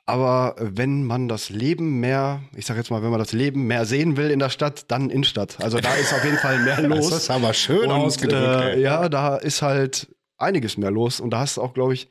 Aber 0.09 0.55
wenn 0.61 1.03
man 1.05 1.27
das 1.27 1.51
Leben 1.51 1.99
mehr, 1.99 2.41
ich 2.55 2.65
sag 2.65 2.77
jetzt 2.77 2.91
mal, 2.93 3.03
wenn 3.03 3.11
man 3.11 3.19
das 3.19 3.33
Leben 3.33 3.67
mehr 3.67 3.85
sehen 3.87 4.17
will 4.17 4.31
in 4.31 4.39
der 4.39 4.51
Stadt, 4.51 4.85
dann 4.89 5.11
Innenstadt. 5.11 5.61
Also 5.61 5.81
da 5.81 5.93
ist 5.95 6.15
auf 6.15 6.25
jeden 6.25 6.39
Fall 6.39 6.61
mehr 6.61 6.81
los. 6.89 7.11
Das 7.11 7.23
ist 7.25 7.31
aber 7.31 7.53
schön 7.53 7.91
Und, 7.91 8.01
ausgedrückt. 8.01 8.77
Äh, 8.77 8.81
ja, 8.81 9.09
da 9.09 9.37
ist 9.37 9.63
halt 9.63 10.09
einiges 10.39 10.77
mehr 10.77 10.93
los. 10.93 11.19
Und 11.19 11.31
da 11.31 11.41
hast 11.41 11.57
du 11.57 11.63
auch, 11.63 11.75
glaube 11.75 11.95
ich, 11.95 12.09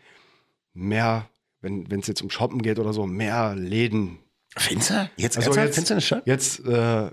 mehr, 0.73 1.29
wenn 1.61 1.85
es 1.99 2.07
jetzt 2.07 2.21
um 2.21 2.29
Shoppen 2.29 2.61
geht 2.61 2.79
oder 2.79 2.91
so, 2.91 3.05
mehr 3.07 3.55
Läden. 3.55 4.19
Findest 4.57 4.89
du? 4.89 5.09
Jetzt, 5.15 5.37
Also 5.37 5.51
jetzt- 5.51 5.75
Findest 5.75 5.89
du 5.89 5.93
eine 5.93 6.01
Stadt? 6.01 6.23
Jetzt, 6.27 6.65
äh, 6.65 7.09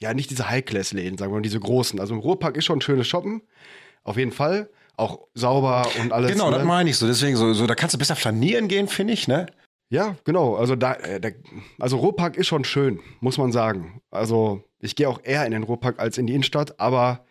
ja, 0.00 0.12
nicht 0.14 0.28
diese 0.28 0.50
High-Class-Läden, 0.50 1.16
sagen 1.16 1.32
wir 1.32 1.36
mal, 1.36 1.42
diese 1.42 1.60
großen. 1.60 1.98
Also 1.98 2.12
im 2.12 2.20
Ruhrpark 2.20 2.58
ist 2.58 2.66
schon 2.66 2.82
schönes 2.82 3.06
Shoppen. 3.08 3.40
Auf 4.02 4.18
jeden 4.18 4.32
Fall. 4.32 4.68
Auch 4.96 5.20
sauber 5.34 5.88
und 6.00 6.12
alles. 6.12 6.30
Genau, 6.32 6.50
ne? 6.50 6.58
das 6.58 6.66
meine 6.66 6.90
ich 6.90 6.96
so. 6.98 7.06
Deswegen, 7.06 7.36
so, 7.36 7.54
so, 7.54 7.66
da 7.66 7.74
kannst 7.74 7.94
du 7.94 7.98
besser 7.98 8.16
flanieren 8.16 8.68
gehen, 8.68 8.86
finde 8.86 9.14
ich, 9.14 9.26
ne? 9.28 9.46
Ja, 9.90 10.16
genau. 10.24 10.56
Also 10.56 10.76
da, 10.76 10.94
äh, 10.94 11.20
der, 11.20 11.34
also 11.78 11.98
Ruhrpark 11.98 12.36
ist 12.36 12.46
schon 12.46 12.64
schön, 12.64 13.00
muss 13.20 13.38
man 13.38 13.52
sagen. 13.52 14.00
Also 14.10 14.64
ich 14.80 14.96
gehe 14.96 15.08
auch 15.08 15.20
eher 15.22 15.44
in 15.46 15.52
den 15.52 15.62
Ruhrpark 15.62 15.98
als 15.98 16.18
in 16.18 16.26
die 16.26 16.32
Innenstadt, 16.32 16.80
aber 16.80 17.24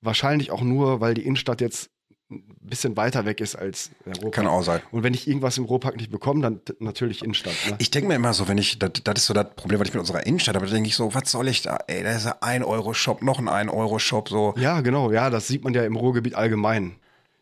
wahrscheinlich 0.00 0.50
auch 0.50 0.62
nur, 0.62 1.00
weil 1.00 1.14
die 1.14 1.24
Innenstadt 1.24 1.60
jetzt 1.60 1.90
ein 2.30 2.42
bisschen 2.60 2.96
weiter 2.96 3.26
weg 3.26 3.40
ist 3.40 3.54
als 3.54 3.90
der 4.04 4.14
Ruhrpark. 4.14 4.32
Kann 4.32 4.46
auch 4.46 4.62
sein. 4.62 4.80
Und 4.92 5.02
wenn 5.02 5.14
ich 5.14 5.28
irgendwas 5.28 5.58
im 5.58 5.64
Ruhrpark 5.64 5.96
nicht 5.96 6.10
bekomme, 6.10 6.40
dann 6.40 6.60
natürlich 6.78 7.22
Innenstadt. 7.22 7.54
Ne? 7.68 7.76
Ich 7.78 7.90
denke 7.90 8.08
mir 8.08 8.14
immer 8.14 8.32
so, 8.32 8.48
wenn 8.48 8.58
ich, 8.58 8.78
das, 8.78 8.92
das 9.02 9.14
ist 9.16 9.26
so 9.26 9.34
das 9.34 9.54
Problem, 9.56 9.80
was 9.80 9.88
ich 9.88 9.94
mit 9.94 10.00
unserer 10.00 10.26
Innenstadt 10.26 10.56
habe, 10.56 10.66
da 10.66 10.72
denke 10.72 10.88
ich 10.88 10.96
so, 10.96 11.14
was 11.14 11.30
soll 11.30 11.48
ich 11.48 11.62
da? 11.62 11.78
Ey, 11.86 12.02
da 12.02 12.12
ist 12.12 12.26
ein 12.26 12.62
1-Euro-Shop, 12.62 13.22
noch 13.22 13.38
ein 13.38 13.48
1-Euro-Shop, 13.48 14.28
so. 14.28 14.54
ja, 14.56 14.80
genau. 14.80 15.10
Ja, 15.10 15.30
das 15.30 15.48
sieht 15.48 15.64
man 15.64 15.74
ja 15.74 15.84
im 15.84 15.96
Ruhrgebiet 15.96 16.34
allgemein. 16.34 16.96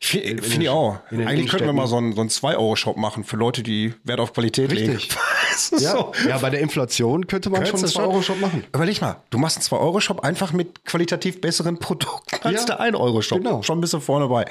Finde 0.05 0.45
in 0.45 0.61
ich 0.63 0.69
auch. 0.69 0.99
in 1.13 1.27
Eigentlich 1.29 1.49
könnten 1.49 1.67
wir 1.67 1.73
mal 1.73 1.87
so 1.87 1.97
einen, 1.97 2.13
so 2.13 2.21
einen 2.23 2.29
2-Euro-Shop 2.31 2.97
machen 2.97 3.23
für 3.23 3.37
Leute, 3.37 3.63
die 3.63 3.95
Wert 4.03 4.19
auf 4.19 4.33
Qualität 4.33 4.73
legen. 4.73 4.93
Richtig. 4.97 5.17
Ist 5.55 5.81
Ja, 5.81 5.93
so. 5.93 6.13
ja, 6.29 6.39
bei 6.39 6.51
der 6.51 6.59
Inflation 6.61 7.27
könnte 7.29 7.51
man 7.51 7.61
schon 7.67 7.77
einen 7.77 7.83
Könntest 7.83 7.97
du 7.97 8.01
2-Euro-Shop 8.01 8.41
machen. 8.41 8.65
Überleg 8.75 9.01
mal, 9.01 9.23
du 9.31 9.39
machst 9.39 9.59
einen 9.59 9.65
2-Euro-Shop 9.81 10.21
einfach 10.25 10.53
mit 10.53 10.85
qualitativ 10.85 11.41
besseren 11.41 11.79
Produkten 11.79 12.37
als 12.43 12.67
Ja, 12.67 12.77
der 12.77 12.81
1-Euro-Shop. 12.81 13.39
genau. 13.39 13.63
Schon 13.63 13.79
ein 13.79 13.81
bisschen 13.81 14.01
vorne 14.01 14.27
bei. 14.27 14.45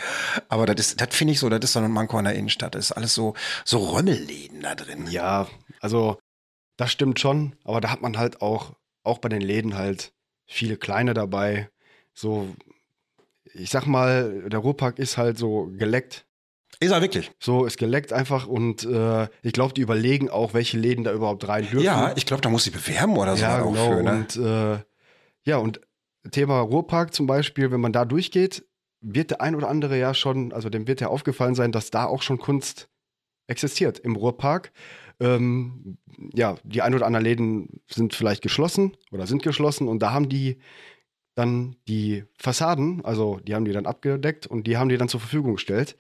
Aber 0.48 0.66
das 0.66 0.80
ist, 0.80 1.02
das 1.02 1.10
finde 1.12 1.34
ich 1.34 1.40
so, 1.40 1.50
das 1.50 1.60
ist 1.62 1.74
so 1.74 1.80
ein 1.80 1.92
Manko 1.92 2.18
an 2.18 2.24
der 2.26 2.36
Innenstadt. 2.36 2.76
Das 2.76 2.86
ist 2.86 2.92
alles 2.94 3.14
so, 3.14 3.34
so 3.66 3.80
Römmelläden 3.80 4.62
da 4.62 4.76
drin. 4.76 5.08
Ja, 5.10 5.48
also 5.82 6.18
das 6.78 6.92
stimmt 6.94 7.20
schon, 7.20 7.56
aber 7.66 7.82
da 7.82 7.90
hat 7.92 8.02
man 8.02 8.18
halt 8.18 8.42
auch, 8.42 8.72
auch 9.04 9.18
bei 9.18 9.28
den 9.28 9.42
Läden 9.42 9.76
halt 9.76 10.14
viele 10.48 10.78
kleine 10.78 11.14
dabei. 11.14 11.70
So, 12.14 12.48
ich 13.54 13.70
sag 13.70 13.86
mal, 13.86 14.50
der 14.50 14.60
Ruhrpark 14.60 15.00
ist 15.00 15.18
halt 15.18 15.38
so 15.38 15.72
geleckt. 15.78 16.26
Ist 16.80 16.92
er 16.92 17.02
wirklich? 17.02 17.32
So 17.40 17.66
ist 17.66 17.78
geleckt 17.78 18.12
einfach 18.12 18.48
und 18.48 18.84
äh, 18.84 19.28
ich 19.44 19.54
glaube, 19.54 19.74
die 19.74 19.82
überlegen 19.82 20.30
auch, 20.30 20.54
welche 20.54 20.78
Läden 20.78 21.04
da 21.04 21.14
überhaupt 21.14 21.48
rein 21.48 21.68
dürfen. 21.70 21.86
Ja, 21.86 22.14
ich 22.16 22.26
glaube, 22.26 22.42
da 22.42 22.50
muss 22.50 22.66
ich 22.66 22.74
bewerben 22.74 23.18
oder 23.18 23.36
so 23.36 23.44
ja 23.44 23.62
genau. 23.62 23.92
für, 23.92 24.04
ne? 24.04 24.12
Und 24.12 24.36
äh, 24.38 24.80
ja, 25.44 25.58
und 25.58 25.82
Thema 26.32 26.60
Ruhrpark 26.60 27.14
zum 27.14 27.28
Beispiel, 27.28 27.72
wenn 27.72 27.82
man 27.82 27.94
da 27.94 28.06
durchgeht, 28.06 28.66
wird 29.02 29.32
der 29.32 29.42
ein 29.42 29.56
oder 29.56 29.68
andere 29.68 29.98
ja 29.98 30.14
schon, 30.14 30.54
also 30.54 30.70
dem 30.70 30.88
wird 30.88 31.02
ja 31.02 31.08
aufgefallen 31.08 31.56
sein, 31.56 31.72
dass 31.72 31.92
da 31.92 32.06
auch 32.06 32.22
schon 32.22 32.38
Kunst 32.38 32.90
existiert 33.48 34.00
im 34.00 34.16
Ruhrpark. 34.16 34.72
Ähm, 35.20 35.98
ja, 36.34 36.56
die 36.64 36.82
ein 36.82 36.96
oder 36.96 37.06
anderen 37.06 37.26
Läden 37.26 37.82
sind 37.88 38.16
vielleicht 38.16 38.42
geschlossen 38.42 38.98
oder 39.12 39.28
sind 39.28 39.44
geschlossen 39.44 39.88
und 39.88 40.00
da 40.00 40.14
haben 40.14 40.30
die 40.30 40.58
dann 41.36 41.78
die 41.88 42.26
Fassaden, 42.38 43.04
also 43.06 43.40
die 43.40 43.56
haben 43.56 43.66
die 43.66 43.72
dann 43.72 43.86
abgedeckt 43.86 44.48
und 44.48 44.68
die 44.68 44.78
haben 44.78 44.90
die 44.90 44.98
dann 44.98 45.08
zur 45.08 45.20
Verfügung 45.20 45.54
gestellt. 45.54 45.98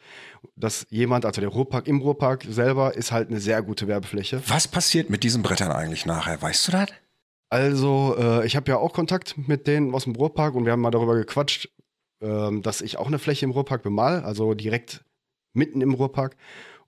Dass 0.55 0.85
jemand, 0.89 1.25
also 1.25 1.39
der 1.39 1.49
Ruhrpark 1.49 1.87
im 1.87 2.01
Ruhrpark 2.01 2.45
selber, 2.49 2.95
ist 2.95 3.11
halt 3.11 3.29
eine 3.29 3.39
sehr 3.39 3.61
gute 3.61 3.87
Werbefläche. 3.87 4.41
Was 4.47 4.67
passiert 4.67 5.09
mit 5.09 5.23
diesen 5.23 5.41
Brettern 5.41 5.71
eigentlich 5.71 6.05
nachher? 6.05 6.41
Weißt 6.41 6.67
du 6.67 6.71
das? 6.73 6.89
Also, 7.49 8.15
äh, 8.17 8.45
ich 8.45 8.55
habe 8.55 8.71
ja 8.71 8.77
auch 8.77 8.93
Kontakt 8.93 9.37
mit 9.37 9.67
denen 9.67 9.93
aus 9.93 10.05
dem 10.05 10.15
Ruhrpark 10.15 10.55
und 10.55 10.65
wir 10.65 10.71
haben 10.71 10.81
mal 10.81 10.91
darüber 10.91 11.15
gequatscht, 11.15 11.69
ähm, 12.21 12.61
dass 12.61 12.81
ich 12.81 12.97
auch 12.97 13.07
eine 13.07 13.19
Fläche 13.19 13.45
im 13.45 13.51
Ruhrpark 13.51 13.83
bemal, 13.83 14.23
also 14.23 14.53
direkt 14.53 15.03
mitten 15.53 15.81
im 15.81 15.93
Ruhrpark. 15.93 16.37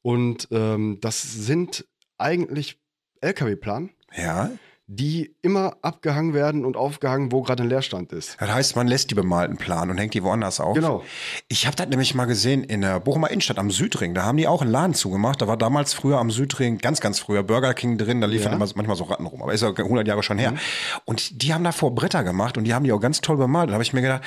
Und 0.02 0.48
ähm, 0.52 1.00
das 1.02 1.22
sind 1.22 1.86
eigentlich 2.18 2.80
LKW-Plan. 3.22 3.90
Ja. 4.16 4.52
Die 4.96 5.36
immer 5.42 5.76
abgehangen 5.82 6.34
werden 6.34 6.66
und 6.66 6.78
aufgehangen, 6.78 7.32
wo 7.32 7.42
gerade 7.42 7.64
ein 7.64 7.70
Leerstand 7.70 8.12
ist. 8.12 8.38
Das 8.40 8.50
heißt, 8.52 8.76
man 8.76 8.88
lässt 8.88 9.10
die 9.10 9.16
bemalten 9.16 9.58
planen 9.58 9.92
und 9.92 9.98
hängt 9.98 10.14
die 10.14 10.24
woanders 10.24 10.60
auf. 10.60 10.76
Genau. 10.76 11.04
Ich 11.48 11.66
habe 11.66 11.76
das 11.76 11.88
nämlich 11.88 12.14
mal 12.16 12.26
gesehen 12.26 12.64
in 12.64 12.82
der 12.82 13.00
Bochumer 13.00 13.32
Innenstadt 13.32 13.58
am 13.58 13.72
Südring. 13.72 14.14
Da 14.14 14.24
haben 14.24 14.38
die 14.38 14.48
auch 14.48 14.62
einen 14.62 14.72
Laden 14.72 14.94
zugemacht. 14.94 15.42
Da 15.42 15.48
war 15.48 15.58
damals 15.58 15.94
früher 15.94 16.20
am 16.20 16.30
Südring, 16.32 16.78
ganz, 16.78 17.00
ganz 17.02 17.20
früher, 17.20 17.42
Burger 17.44 17.74
King 17.74 17.98
drin. 17.98 18.22
Da 18.22 18.28
liefen 18.28 18.50
Ja. 18.50 18.56
immer, 18.56 18.68
manchmal 18.76 18.96
so 18.96 19.06
Ratten 19.06 19.26
rum. 19.26 19.42
Aber 19.42 19.54
ist 19.54 19.62
ja 19.62 19.70
100 19.70 20.08
Jahre 20.08 20.22
schon 20.24 20.38
her. 20.38 20.54
Und 21.06 21.42
die 21.42 21.54
haben 21.54 21.64
davor 21.64 21.96
Bretter 21.96 22.24
gemacht 22.24 22.58
und 22.58 22.66
die 22.66 22.74
haben 22.74 22.84
die 22.84 22.92
auch 22.92 23.00
ganz 23.02 23.22
toll 23.22 23.38
bemalt. 23.38 23.70
Da 23.70 23.74
habe 23.74 23.84
ich 23.84 23.94
mir 23.94 24.02
gedacht, 24.02 24.22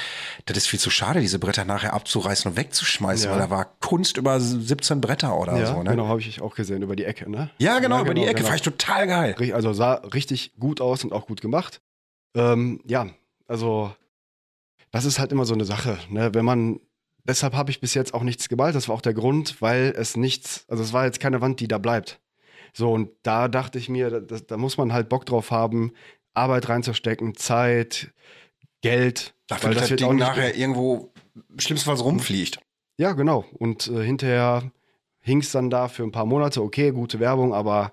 das 0.46 0.56
ist 0.56 0.66
viel 0.66 0.80
zu 0.80 0.90
schade, 0.90 1.20
diese 1.20 1.38
Bretter 1.38 1.64
nachher 1.64 1.92
abzureißen 1.94 2.50
und 2.50 2.56
wegzuschmeißen, 2.56 3.26
Ja. 3.26 3.32
weil 3.32 3.38
da 3.38 3.50
war 3.50 3.66
Kunst 3.80 4.16
über 4.16 4.40
17 4.40 5.00
Bretter 5.00 5.38
oder 5.38 5.56
ja, 5.58 5.66
so. 5.66 5.82
Ne? 5.82 5.90
genau, 5.90 6.08
habe 6.08 6.20
ich 6.20 6.40
auch 6.40 6.54
gesehen, 6.54 6.82
über 6.82 6.96
die 6.96 7.04
Ecke, 7.04 7.30
ne? 7.30 7.50
Ja, 7.58 7.78
genau, 7.78 8.00
über 8.00 8.14
die 8.14 8.22
Ecke. 8.24 8.34
genau. 8.36 8.48
Fand 8.48 8.60
ich 8.60 8.64
total 8.64 9.06
geil. 9.06 9.36
Also 9.54 9.72
sah 9.72 9.94
richtig 10.12 10.52
gut 10.58 10.80
aus 10.80 11.04
und 11.04 11.12
auch 11.12 11.26
gut 11.26 11.40
gemacht. 11.40 11.80
Ähm, 12.34 12.80
ja, 12.86 13.08
also 13.46 13.92
das 14.90 15.04
ist 15.04 15.18
halt 15.18 15.32
immer 15.32 15.44
so 15.44 15.54
eine 15.54 15.64
Sache, 15.64 15.98
ne? 16.10 16.34
Wenn 16.34 16.44
man, 16.44 16.80
deshalb 17.24 17.54
habe 17.54 17.70
ich 17.70 17.80
bis 17.80 17.94
jetzt 17.94 18.14
auch 18.14 18.22
nichts 18.22 18.48
gemalt. 18.48 18.74
Das 18.74 18.88
war 18.88 18.94
auch 18.94 19.00
der 19.00 19.14
Grund, 19.14 19.60
weil 19.60 19.92
es 19.96 20.16
nichts, 20.16 20.64
also 20.68 20.82
es 20.82 20.92
war 20.92 21.04
jetzt 21.04 21.20
keine 21.20 21.40
Wand, 21.40 21.60
die 21.60 21.68
da 21.68 21.78
bleibt. 21.78 22.20
So, 22.72 22.92
und 22.92 23.10
da 23.22 23.48
dachte 23.48 23.78
ich 23.78 23.88
mir, 23.88 24.20
da, 24.20 24.38
da 24.38 24.56
muss 24.56 24.76
man 24.76 24.92
halt 24.92 25.08
Bock 25.08 25.24
drauf 25.24 25.50
haben, 25.50 25.92
Arbeit 26.34 26.68
reinzustecken, 26.68 27.34
Zeit, 27.34 28.12
Geld. 28.82 29.34
Dafür, 29.46 29.68
weil 29.68 29.74
dass 29.74 29.84
das 29.84 29.90
wird 29.90 30.00
Ding 30.00 30.08
auch 30.08 30.12
nachher 30.12 30.56
irgendwo 30.56 31.12
schlimmstenfalls 31.58 32.04
rumfliegt. 32.04 32.60
Ja, 32.98 33.12
genau. 33.12 33.44
Und 33.54 33.88
äh, 33.88 34.02
hinterher 34.04 34.70
hing 35.20 35.40
es 35.40 35.50
dann 35.52 35.70
da 35.70 35.88
für 35.88 36.02
ein 36.02 36.12
paar 36.12 36.26
Monate. 36.26 36.62
Okay, 36.62 36.92
gute 36.92 37.20
Werbung, 37.20 37.52
aber 37.52 37.92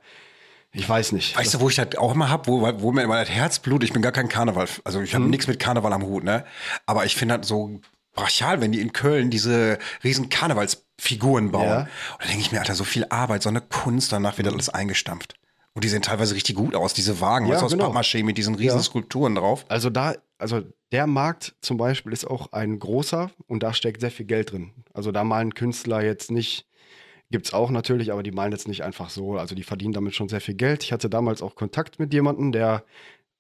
ich 0.74 0.88
weiß 0.90 1.12
nicht. 1.14 1.38
Weißt 1.38 1.54
du, 1.54 1.60
wo 1.62 1.70
ich 1.70 1.76
das 1.76 1.96
auch 1.98 2.14
immer 2.14 2.30
hab, 2.30 2.48
wo, 2.48 2.62
wo 2.82 2.92
mir 2.92 3.04
immer 3.04 3.20
das 3.20 3.30
Herz 3.30 3.60
blutet? 3.60 3.88
Ich 3.90 3.94
bin 3.94 4.02
gar 4.02 4.12
kein 4.12 4.28
Karneval, 4.28 4.68
also 4.84 5.02
ich 5.02 5.12
Mhm. 5.14 5.16
habe 5.18 5.26
nichts 5.30 5.48
mit 5.48 5.60
Karneval 5.60 5.94
am 5.94 6.04
Hut, 6.04 6.24
ne? 6.24 6.46
Aber 6.86 7.06
ich 7.06 7.16
finde 7.16 7.38
das 7.38 7.48
so 7.48 7.80
brachial, 8.14 8.62
wenn 8.62 8.72
die 8.72 8.82
in 8.82 8.94
Köln 8.94 9.30
diese 9.30 9.78
riesen 10.04 10.30
Karnevalsfiguren 10.30 11.52
bauen. 11.52 11.68
Ja. 11.68 11.80
Und 11.80 11.88
da 12.22 12.26
denke 12.28 12.42
ich 12.42 12.52
mir, 12.52 12.60
Alter, 12.60 12.76
so 12.76 12.84
viel 12.84 13.06
Arbeit, 13.10 13.44
so 13.44 13.50
eine 13.50 13.62
Kunst, 13.62 14.12
danach 14.12 14.38
wird 14.38 14.48
das 14.48 14.54
alles 14.54 14.70
eingestampft. 14.70 15.36
Und 15.76 15.84
die 15.84 15.90
sehen 15.90 16.04
teilweise 16.04 16.36
richtig 16.36 16.56
gut 16.56 16.76
aus, 16.76 16.94
diese 16.94 17.20
Wagen, 17.20 17.48
Ja, 17.48 17.54
weißt 17.54 17.62
du, 17.62 17.66
aus 17.66 17.72
genau. 17.72 17.92
Pappmaché 17.92 18.24
mit 18.24 18.38
diesen 18.38 18.54
riesen 18.56 18.78
Ja. 18.78 18.84
Skulpturen 18.84 19.34
drauf. 19.36 19.66
Also 19.70 19.90
da, 19.90 20.14
also 20.38 20.62
der 20.92 21.08
Markt 21.08 21.56
zum 21.62 21.78
Beispiel 21.78 22.14
ist 22.14 22.26
auch 22.26 22.52
ein 22.52 22.78
großer 22.78 23.32
und 23.48 23.64
da 23.64 23.74
steckt 23.74 24.02
sehr 24.02 24.12
viel 24.12 24.28
Geld 24.28 24.52
drin. 24.52 24.72
Also 24.94 25.12
da 25.12 25.24
malen 25.24 25.56
Künstler 25.56 26.04
jetzt 26.04 26.30
nicht, 26.30 26.68
gibt's 27.34 27.52
auch 27.52 27.72
natürlich, 27.72 28.12
aber 28.12 28.22
die 28.22 28.32
malen 28.32 28.52
jetzt 28.52 28.68
nicht 28.68 28.84
einfach 28.84 29.10
so. 29.10 29.40
Also 29.40 29.56
die 29.56 29.64
verdienen 29.64 29.92
damit 29.92 30.14
schon 30.14 30.30
sehr 30.30 30.40
viel 30.40 30.54
Geld. 30.54 30.84
Ich 30.84 30.94
hatte 30.94 31.10
damals 31.10 31.42
auch 31.42 31.56
Kontakt 31.56 31.98
mit 31.98 32.14
jemandem, 32.14 32.52
der, 32.52 32.84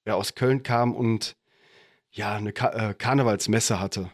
der 0.07 0.17
aus 0.17 0.33
Köln 0.33 0.63
kam 0.63 0.95
und 0.95 1.35
ja, 2.09 2.35
eine 2.35 2.53
Ka 2.53 2.69
äh, 2.69 2.95
Karnevalsmesse 2.95 3.79
hatte. 3.79 4.09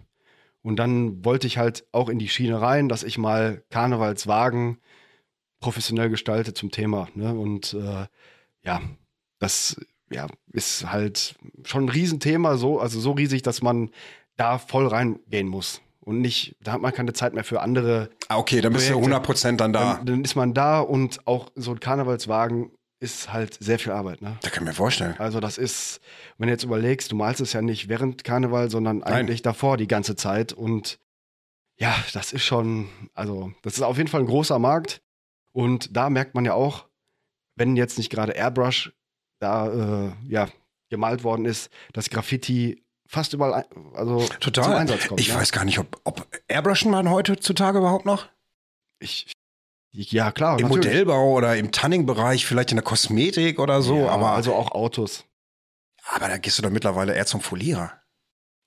Und 0.63 0.75
dann 0.75 1.23
wollte 1.23 1.47
ich 1.47 1.57
halt 1.57 1.87
auch 1.93 2.09
in 2.09 2.19
die 2.19 2.27
Schiene 2.27 2.61
rein, 2.61 2.89
dass 2.89 3.03
ich 3.03 3.17
mal 3.17 3.63
Karnevalswagen 3.69 4.79
professionell 5.61 6.09
gestalte 6.09 6.53
zum 6.53 6.71
Thema. 6.71 7.07
Ne? 7.15 7.33
Und 7.33 7.73
äh, 7.73 8.07
ja, 8.65 8.81
das 9.39 9.79
ja, 10.11 10.27
ist 10.51 10.91
halt 10.91 11.35
schon 11.63 11.85
ein 11.85 11.89
Riesenthema, 11.89 12.57
so, 12.57 12.81
also 12.81 12.99
so 12.99 13.13
riesig, 13.13 13.43
dass 13.43 13.61
man 13.61 13.91
da 14.35 14.57
voll 14.57 14.87
reingehen 14.87 15.47
muss. 15.47 15.81
Und 16.09 16.21
nicht, 16.21 16.55
da 16.59 16.71
hat 16.71 16.81
man 16.81 16.91
keine 16.91 17.13
Zeit 17.13 17.35
mehr 17.35 17.43
für 17.43 17.61
andere. 17.61 18.09
Ah, 18.29 18.39
okay, 18.39 18.61
dann 18.61 18.73
bist 18.73 18.89
du 18.89 18.93
Projekte. 18.99 19.31
100% 19.31 19.57
dann 19.57 19.73
da. 19.73 19.93
Dann, 19.97 20.05
dann 20.07 20.23
ist 20.23 20.33
man 20.33 20.55
da 20.55 20.79
und 20.79 21.27
auch 21.27 21.51
so 21.53 21.69
ein 21.69 21.79
Karnevalswagen 21.79 22.71
ist 22.99 23.31
halt 23.31 23.55
sehr 23.59 23.77
viel 23.77 23.91
Arbeit. 23.91 24.19
Ne? 24.23 24.35
Da 24.41 24.49
kann 24.49 24.63
ich 24.63 24.69
mir 24.69 24.73
vorstellen. 24.73 25.13
Also 25.19 25.39
das 25.39 25.59
ist, 25.59 26.01
wenn 26.39 26.47
du 26.47 26.53
jetzt 26.53 26.63
überlegst, 26.63 27.11
du 27.11 27.15
malst 27.15 27.41
es 27.41 27.53
ja 27.53 27.61
nicht 27.61 27.89
während 27.89 28.23
Karneval, 28.23 28.71
sondern 28.71 29.03
eigentlich 29.03 29.43
davor 29.43 29.77
die 29.77 29.87
ganze 29.87 30.15
Zeit. 30.15 30.51
Und 30.51 30.97
ja, 31.77 31.95
das 32.13 32.33
ist 32.33 32.43
schon, 32.43 32.89
also 33.13 33.51
das 33.61 33.75
ist 33.75 33.83
auf 33.83 33.97
jeden 33.97 34.09
Fall 34.09 34.21
ein 34.21 34.25
großer 34.25 34.57
Markt. 34.57 35.03
Und 35.51 35.95
da 35.95 36.09
merkt 36.09 36.33
man 36.33 36.43
ja 36.43 36.55
auch, 36.55 36.87
wenn 37.55 37.75
jetzt 37.75 37.99
nicht 37.99 38.09
gerade 38.09 38.31
Airbrush 38.31 38.93
da 39.39 40.07
äh, 40.07 40.11
ja, 40.27 40.49
gemalt 40.89 41.23
worden 41.23 41.45
ist, 41.45 41.69
dass 41.93 42.09
Graffiti 42.09 42.83
fast 43.09 43.33
überall 43.33 43.65
also 43.95 44.19
zum 44.19 44.39
Total. 44.39 44.75
Einsatz 44.75 45.07
kommt. 45.07 45.19
ich 45.19 45.29
ne? 45.29 45.35
weiß 45.35 45.51
gar 45.51 45.65
nicht, 45.65 45.79
ob, 45.79 45.99
ob 46.03 46.27
Airbrushen 46.47 46.91
man 46.91 47.09
heutzutage 47.09 47.79
überhaupt 47.79 48.05
noch? 48.05 48.27
Ich, 48.99 49.33
ja, 49.91 50.31
klar. 50.31 50.59
Im 50.59 50.67
natürlich. 50.67 50.85
Modellbau 50.85 51.33
oder 51.33 51.57
im 51.57 51.71
Tanning-Bereich, 51.71 52.45
vielleicht 52.45 52.71
in 52.71 52.77
der 52.77 52.83
Kosmetik 52.83 53.57
oder 53.59 53.81
so, 53.81 53.97
ja, 53.97 54.09
aber, 54.09 54.31
also 54.31 54.53
auch 54.53 54.71
Autos. 54.71 55.25
aber 56.07 56.27
da 56.27 56.37
gehst 56.37 56.59
du 56.59 56.61
doch 56.61 56.69
mittlerweile 56.69 57.15
eher 57.15 57.25
zum 57.25 57.41
Folierer. 57.41 57.98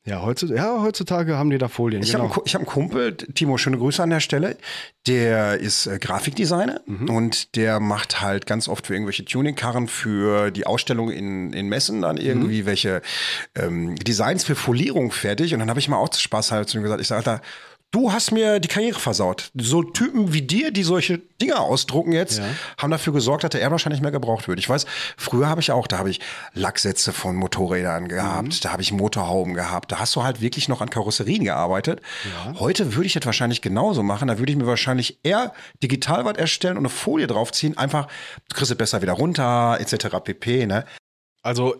Ja, 0.05 0.23
heutzutage, 0.23 0.59
ja, 0.59 0.83
heutzutage 0.83 1.37
haben 1.37 1.51
die 1.51 1.59
da 1.59 1.69
Folien. 1.69 2.03
Ich 2.03 2.11
genau. 2.11 2.25
habe 2.25 2.35
einen, 2.41 2.47
hab 2.47 2.57
einen 2.57 2.67
Kumpel, 2.67 3.17
Timo, 3.17 3.57
schöne 3.57 3.79
Grüße 3.79 4.03
an 4.03 4.11
der 4.11 4.19
Stelle. 4.19 4.57
Der 5.07 5.59
ist 5.61 5.87
äh, 5.87 5.99
Grafikdesigner 6.01 6.81
Mhm. 6.87 7.09
und 7.09 7.55
der 7.55 7.79
macht 7.79 8.21
halt 8.21 8.47
ganz 8.47 8.67
oft 8.67 8.87
für 8.89 8.95
irgendwelche 8.95 9.25
Tuningkarren 9.25 9.87
für 9.87 10.51
die 10.51 10.67
Ausstellung 10.67 11.11
in, 11.11 11.53
in 11.53 11.69
Messen 11.69 12.03
dann 12.03 12.17
irgendwie 12.17 12.63
Mhm. 12.63 12.67
welche 12.67 13.03
ähm, 13.55 13.95
Designs 13.97 14.43
für 14.43 14.57
Folierung 14.57 15.13
fertig. 15.13 15.55
Und 15.55 15.61
dann 15.61 15.71
habe 15.71 15.79
ich 15.79 15.89
mal 15.89 15.99
auch 15.99 16.09
zu 16.09 16.21
Spaß 16.21 16.51
halt 16.51 16.69
zu 16.69 16.79
ihm 16.79 16.83
gesagt, 16.83 17.01
ich 17.01 17.07
sage, 17.07 17.19
Alter, 17.31 17.43
du 17.93 18.13
hast 18.13 18.33
mir 18.33 18.59
die 18.59 18.69
Karriere 18.69 18.99
versaut. 18.99 19.51
So 19.55 19.83
Typen 19.83 20.33
wie 20.33 20.43
dir, 20.43 20.73
die 20.73 20.83
solche 20.83 21.19
Dinger 21.41 21.61
ausdrucken 21.61 22.13
jetzt, 22.13 22.39
Ja. 22.39 22.45
haben 22.79 22.91
dafür 22.91 23.13
gesorgt, 23.13 23.45
dass 23.45 23.51
der 23.51 23.61
Airbrush 23.61 23.87
nicht 23.87 24.03
mehr 24.03 24.11
gebraucht 24.11 24.49
wird. 24.49 24.59
Ich 24.59 24.69
weiß, 24.69 24.87
früher 25.17 25.49
habe 25.49 25.61
ich 25.61 25.71
auch, 25.71 25.87
da 25.87 25.99
habe 25.99 26.11
ich 26.11 26.19
Lacksätze 26.55 27.13
von 27.13 27.37
Motorrädern 27.37 28.09
gehabt, 28.09 28.49
Mhm. 28.49 28.61
da 28.63 28.73
habe 28.73 28.83
ich 28.83 28.93
Motorhauben 28.93 29.55
gehabt, 29.55 29.93
da 29.93 29.99
hast 30.01 30.17
du 30.17 30.23
halt 30.25 30.41
wirklich 30.41 30.69
noch 30.69 30.81
an 30.81 30.91
Karosserien 30.91 31.45
gearbeitet. 31.45 32.01
Heute 32.59 32.95
würde 32.95 33.07
ich 33.07 33.13
das 33.13 33.25
wahrscheinlich 33.27 33.61
genauso 33.63 34.03
machen, 34.03 34.29
da 34.29 34.39
würde 34.39 34.51
ich 34.53 34.59
mir 34.59 34.67
wahrscheinlich 34.67 35.19
eher 35.23 35.53
digital 35.83 36.25
was 36.25 36.37
erstellen 36.39 36.77
und 36.79 36.83
eine 36.83 36.89
Folie 36.89 37.27
draufziehen, 37.27 37.77
einfach, 37.79 38.09
du 38.49 38.57
kriegst 38.57 38.71
es 38.71 38.77
besser 38.79 39.03
wieder 39.03 39.13
runter, 39.13 39.77
etc. 39.81 40.21
pp, 40.25 40.67
ne? 40.67 40.85
Also, 41.43 41.77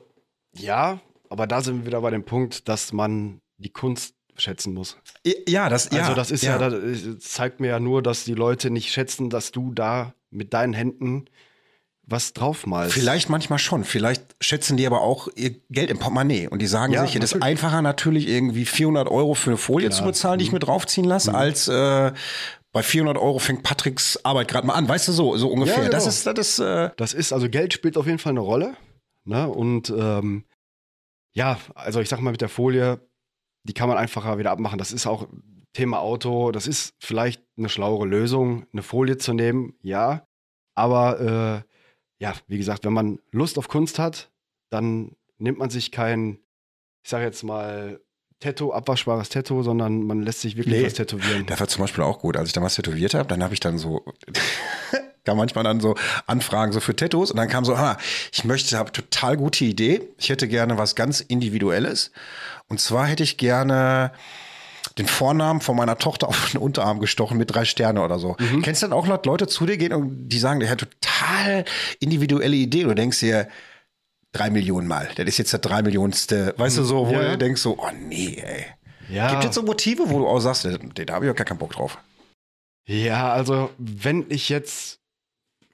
ja, 0.55 1.01
aber 1.31 1.47
da 1.47 1.63
sind 1.63 1.79
wir 1.81 1.87
wieder 1.87 2.01
bei 2.03 2.11
dem 2.11 2.25
Punkt, 2.25 2.69
dass 2.69 2.93
man 2.93 3.41
die 3.57 3.71
Kunst 3.71 4.15
schätzen 4.37 4.75
muss. 4.75 4.97
Ja, 5.49 5.69
das, 5.69 5.91
ja. 5.93 6.03
also, 6.03 6.15
das 6.15 6.31
ist 6.31 6.43
ja, 6.43 6.59
das 6.59 7.19
zeigt 7.21 7.61
mir 7.61 7.69
ja 7.69 7.81
nur, 7.81 8.03
dass 8.03 8.25
die 8.25 8.35
Leute 8.35 8.71
nicht 8.71 8.93
schätzen, 8.93 9.31
dass 9.31 9.53
du 9.53 9.73
da 9.73 10.15
mit 10.31 10.55
deinen 10.55 10.73
Händen 10.73 11.27
was 12.05 12.33
draufmalst. 12.33 12.93
Vielleicht 12.93 13.29
manchmal 13.29 13.59
schon. 13.59 13.85
Vielleicht 13.85 14.35
schätzen 14.41 14.77
die 14.77 14.87
aber 14.87 15.03
auch 15.03 15.29
ihr 15.37 15.55
Geld 15.71 15.91
im 15.91 15.99
Portemonnaie 15.99 16.49
und 16.49 16.61
die 16.61 16.67
sagen 16.67 16.93
Ja, 16.93 17.07
sich, 17.07 17.15
es 17.17 17.33
ist 17.33 17.43
einfacher 17.43 17.81
natürlich 17.81 18.29
irgendwie 18.29 18.65
400 18.65 19.09
Euro 19.09 19.35
für 19.35 19.51
eine 19.51 19.57
Folie 19.57 19.89
Klar. 19.89 19.99
zu 19.99 20.05
bezahlen, 20.05 20.39
die 20.39 20.45
ich 20.45 20.53
mir 20.53 20.59
draufziehen 20.59 21.07
lasse, 21.07 21.33
als 21.35 21.69
äh, 21.69 22.13
bei 22.73 22.83
400 22.83 23.17
Euro 23.19 23.39
fängt 23.39 23.63
Patricks 23.63 24.19
Arbeit 24.25 24.49
gerade 24.49 24.67
mal 24.67 24.75
an. 24.75 24.89
Weißt 24.89 25.07
du 25.09 25.13
so, 25.13 25.37
so 25.37 25.49
ungefähr. 25.49 25.85
Ja, 25.85 25.89
Das 25.91 26.05
genau. 26.05 26.09
ist, 26.09 26.27
das 26.27 26.39
ist, 26.39 26.59
äh, 26.59 26.91
Das 26.97 27.15
ist, 27.15 27.33
also 27.33 27.49
Geld 27.49 27.73
spielt 27.73 27.97
auf 27.97 28.07
jeden 28.07 28.19
Fall 28.19 28.31
eine 28.31 28.41
Rolle. 28.41 28.75
Ne? 29.25 29.47
Und 29.49 29.91
ähm, 29.91 30.45
ja, 31.35 31.59
also 31.75 32.01
ich 32.01 32.09
sag 32.09 32.21
mal 32.21 32.33
mit 32.33 32.41
der 32.41 32.49
Folie, 32.49 33.01
die 33.65 33.73
kann 33.75 33.89
man 33.89 33.99
einfacher 33.99 34.39
wieder 34.39 34.51
abmachen. 34.51 34.79
Das 34.79 34.93
ist 34.93 35.07
auch 35.07 35.27
Thema 35.73 36.01
Auto. 36.01 36.51
Das 36.53 36.67
ist 36.67 36.95
vielleicht 36.99 37.43
eine 37.57 37.69
schlauere 37.69 38.07
Lösung, 38.07 38.67
eine 38.73 38.83
Folie 38.83 39.17
zu 39.19 39.33
nehmen, 39.33 39.75
ja. 39.83 40.27
Aber 40.75 41.21
äh, 41.21 42.23
ja, 42.23 42.35
wie 42.47 42.59
gesagt, 42.59 42.85
wenn 42.85 42.93
man 42.93 43.19
Lust 43.31 43.59
auf 43.59 43.69
Kunst 43.69 43.99
hat, 43.99 44.31
dann 44.71 45.17
nimmt 45.39 45.59
man 45.59 45.71
sich 45.71 45.91
kein, 45.93 46.39
ich 47.05 47.11
sag 47.11 47.23
jetzt 47.23 47.43
mal, 47.43 48.01
Tattoo, 48.41 48.73
abwaschbares 48.73 49.29
Tattoo, 49.29 49.63
sondern 49.63 50.03
man 50.03 50.23
lässt 50.23 50.41
sich 50.41 50.57
wirklich 50.57 50.81
Nee. 50.81 50.87
was 50.87 50.95
tätowieren. 50.95 51.47
das 51.47 51.61
war 51.61 51.69
zum 51.69 51.83
Beispiel 51.83 52.03
auch 52.03 52.19
gut. 52.19 52.37
Als 52.37 52.49
ich 52.49 52.53
damals 52.53 52.75
tätowiert 52.75 53.15
habe, 53.15 53.29
dann 53.29 53.43
habe 53.43 53.55
ich 53.55 53.61
dann 53.61 53.79
so 53.79 54.05
kam 55.25 55.37
manchmal 55.37 55.65
dann 55.65 55.81
so 55.81 55.95
Anfragen 56.27 56.73
so 56.73 56.81
für 56.81 56.95
Tattoos 56.97 57.31
und 57.31 57.37
dann 57.37 57.49
kam 57.49 57.65
so, 57.65 57.75
ah, 57.75 57.97
ich 58.33 58.45
möchte, 58.45 58.77
habe 58.77 58.93
total 58.93 59.37
gute 59.37 59.65
Idee. 59.65 60.03
Ich 60.19 60.29
hätte 60.31 60.49
gerne 60.49 60.79
was 60.79 60.95
ganz 60.95 61.21
Individuelles. 61.21 62.11
Und 62.69 62.81
zwar 62.81 63.07
hätte 63.07 63.23
ich 63.23 63.37
gerne 63.37 64.13
den 64.99 65.07
Vornamen 65.07 65.61
von 65.61 65.77
meiner 65.77 65.97
Tochter 65.97 66.29
auf 66.29 66.51
den 66.51 66.61
Unterarm 66.61 67.01
gestochen 67.01 67.39
mit 67.39 67.55
drei 67.55 67.65
Sterne 67.65 68.03
oder 68.03 68.19
so. 68.19 68.37
Mhm. 68.39 68.63
Kennst 68.63 68.83
du 68.83 68.87
dann 68.89 68.93
auch 68.99 69.07
Leute 69.25 69.47
zu 69.47 69.65
dir 69.65 69.77
gehen 69.77 69.93
und 69.93 70.29
die 70.29 70.39
sagen, 70.39 70.61
der 70.61 70.71
hat 70.71 70.81
total 70.81 71.65
individuelle 72.01 72.57
Idee. 72.57 72.83
Und 72.83 72.91
du 72.91 72.95
denkst 72.97 73.21
dir, 73.21 73.49
drei 74.33 74.51
Millionen 74.51 74.89
Mal. 74.89 75.09
Das 75.17 75.27
ist 75.27 75.39
jetzt 75.39 75.53
der 75.53 75.61
drei 75.61 75.83
Millionste, 75.83 76.55
weißt 76.57 76.79
du 76.79 76.85
so, 76.85 77.07
wo 77.07 77.13
Ja. 77.13 77.31
du 77.31 77.39
denkst 77.39 77.61
so, 77.63 77.79
oh 77.79 77.91
nee, 78.09 78.43
ey. 78.45 78.67
Ja. 79.09 79.31
Gibt 79.31 79.45
es 79.45 79.55
so 79.55 79.63
Motive, 79.63 80.05
wo 80.09 80.19
du 80.21 80.27
auch 80.27 80.41
sagst, 80.41 80.65
da 80.65 80.71
habe 81.15 81.27
ich 81.27 81.31
auch 81.31 81.37
gar 81.37 81.45
keinen 81.45 81.59
Bock 81.59 81.73
drauf. 81.73 81.99
Ja, 82.87 83.33
also 83.33 83.71
wenn 83.79 84.27
ich 84.31 84.49
jetzt 84.49 84.99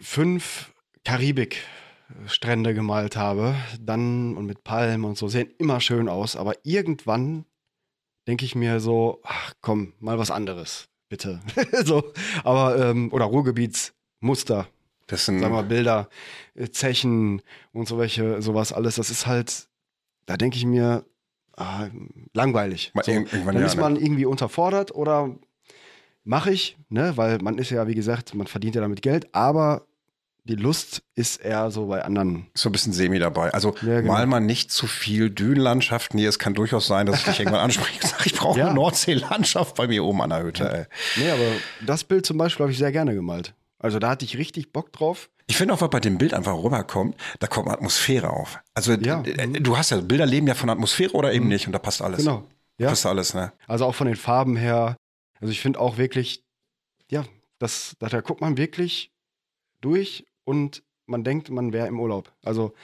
fünf 0.01 0.72
Karibikstrände 1.05 2.74
gemalt 2.74 3.16
habe, 3.16 3.55
dann 3.80 4.36
und 4.36 4.46
mit 4.46 4.64
Palmen 4.64 5.05
und 5.05 5.18
so, 5.18 5.28
sehen 5.28 5.51
immer 5.59 5.80
schön 5.80 6.09
aus, 6.09 6.36
aber 6.36 6.55
irgendwann 6.62 7.44
denke 8.26 8.44
ich 8.44 8.55
mir 8.55 8.80
so, 8.80 9.20
ach 9.24 9.55
komm, 9.61 9.94
mal 10.01 10.18
was 10.18 10.30
anderes, 10.30 10.88
bitte. 11.09 11.40
so, 11.84 12.12
aber, 12.44 12.78
ähm, 12.78 13.12
oder 13.12 13.24
Ruhrgebietsmuster, 13.24 14.68
Das 15.07 15.24
sind, 15.24 15.40
sagen 15.40 15.53
wir 15.53 15.62
mal 15.62 15.68
Bilder, 15.68 16.09
äh, 16.55 16.68
Zechen 16.68 17.42
und 17.72 17.88
so 17.88 17.99
welche, 17.99 18.42
sowas 18.42 18.72
alles, 18.72 18.96
das 18.96 19.11
ist 19.11 19.26
halt, 19.26 19.68
da 20.26 20.36
denke 20.36 20.59
ich 20.59 20.66
mir, 20.66 21.07
ah, 21.57 21.88
langweilig. 22.34 22.92
So, 22.94 23.01
dann 23.12 23.61
ja, 23.61 23.66
ist 23.66 23.76
ne? 23.76 23.80
man 23.80 23.96
irgendwie 23.96 24.26
unterfordert 24.26 24.94
oder 24.94 25.34
mache 26.29 26.51
ich, 26.53 26.76
ne, 26.91 27.16
weil 27.16 27.39
man 27.39 27.59
ist 27.59 27.70
ja, 27.70 27.87
wie 27.87 27.95
gesagt, 27.95 28.35
man 28.35 28.47
verdient 28.47 28.74
ja 28.74 28.81
damit 28.83 29.03
Geld, 29.03 29.35
aber 29.35 29.87
die 30.45 30.55
Lust 30.55 31.03
ist 31.14 31.37
eher 31.39 31.70
so 31.70 31.87
bei 31.87 32.03
anderen. 32.05 32.47
so 32.55 32.68
ein 32.68 32.72
bisschen 32.72 32.93
Semi 32.93 33.18
dabei. 33.18 33.51
Also 33.53 33.74
Ja, 33.83 34.01
genau. 34.01 34.12
mal 34.14 34.26
mal 34.26 34.41
nicht 34.41 34.70
zu 34.70 34.87
viel 34.87 35.29
Dünenlandschaft. 35.31 36.14
Nee, 36.14 36.24
es 36.24 36.39
kann 36.39 36.55
durchaus 36.55 36.87
sein, 36.87 37.05
dass 37.07 37.18
ich 37.20 37.24
dich 37.24 37.41
irgendwann 37.41 37.61
anspreche 37.61 38.01
und 38.03 38.09
sage, 38.09 38.22
ich 38.26 38.35
brauche 38.35 38.59
Ja. 38.59 38.66
eine 38.66 38.74
Nordseelandschaft 38.74 39.74
bei 39.74 39.87
mir 39.89 40.05
oben 40.05 40.22
an 40.22 40.31
der 40.31 40.43
Hütte. 40.43 40.70
Ey. 40.72 41.22
Nee, 41.22 41.31
aber 41.31 41.43
das 41.87 42.05
Bild 42.05 42.24
zum 42.24 42.39
Beispiel 42.39 42.64
habe 42.64 42.72
ich 42.72 42.79
sehr 42.79 42.93
gerne 42.93 43.14
gemalt. 43.14 43.53
Also 43.79 43.99
da 43.99 44.09
hatte 44.11 44.24
ich 44.24 44.39
richtig 44.39 44.72
Bock 44.72 44.91
drauf. 44.93 45.29
Ich 45.49 45.57
finde 45.57 45.74
auch, 45.74 45.81
was 45.83 45.91
bei 45.91 46.01
dem 46.01 46.16
Bild 46.18 46.33
einfach 46.35 46.55
rüberkommt, 46.62 47.14
da 47.41 47.47
kommt 47.47 47.68
Atmosphäre 47.68 48.31
auf. 48.31 48.59
Also 48.74 48.93
Ja. 48.93 49.20
d- 49.22 49.33
d- 49.35 49.61
du 49.61 49.76
hast 49.76 49.91
ja, 49.91 50.01
Bilder 50.01 50.24
leben 50.26 50.47
ja 50.47 50.55
von 50.55 50.68
Atmosphäre 50.70 51.12
oder 51.12 51.33
eben 51.33 51.49
nicht 51.49 51.66
und 51.66 51.72
da 51.74 51.79
passt 51.79 52.01
alles. 52.03 52.18
Genau. 52.18 52.45
Ja. 52.79 52.89
Passt 52.89 53.05
alles, 53.07 53.35
ne? 53.35 53.53
Also 53.66 53.85
auch 53.85 53.95
von 53.95 54.07
den 54.07 54.16
Farben 54.16 54.57
her. 54.57 54.97
Also 55.41 55.53
ich 55.53 55.61
finde 55.61 55.80
auch 55.80 55.99
wirklich, 55.99 56.45
ja, 57.11 57.24
das, 57.59 57.97
da, 57.99 58.09
da 58.09 58.20
guckt 58.20 58.41
man 58.41 58.57
wirklich 58.57 59.12
durch 59.80 60.26
und 60.45 60.82
man 61.07 61.24
denkt, 61.24 61.51
man 61.51 61.72
wäre 61.72 61.89
im 61.89 62.01
Urlaub. 62.01 62.32
Also, 62.43 62.74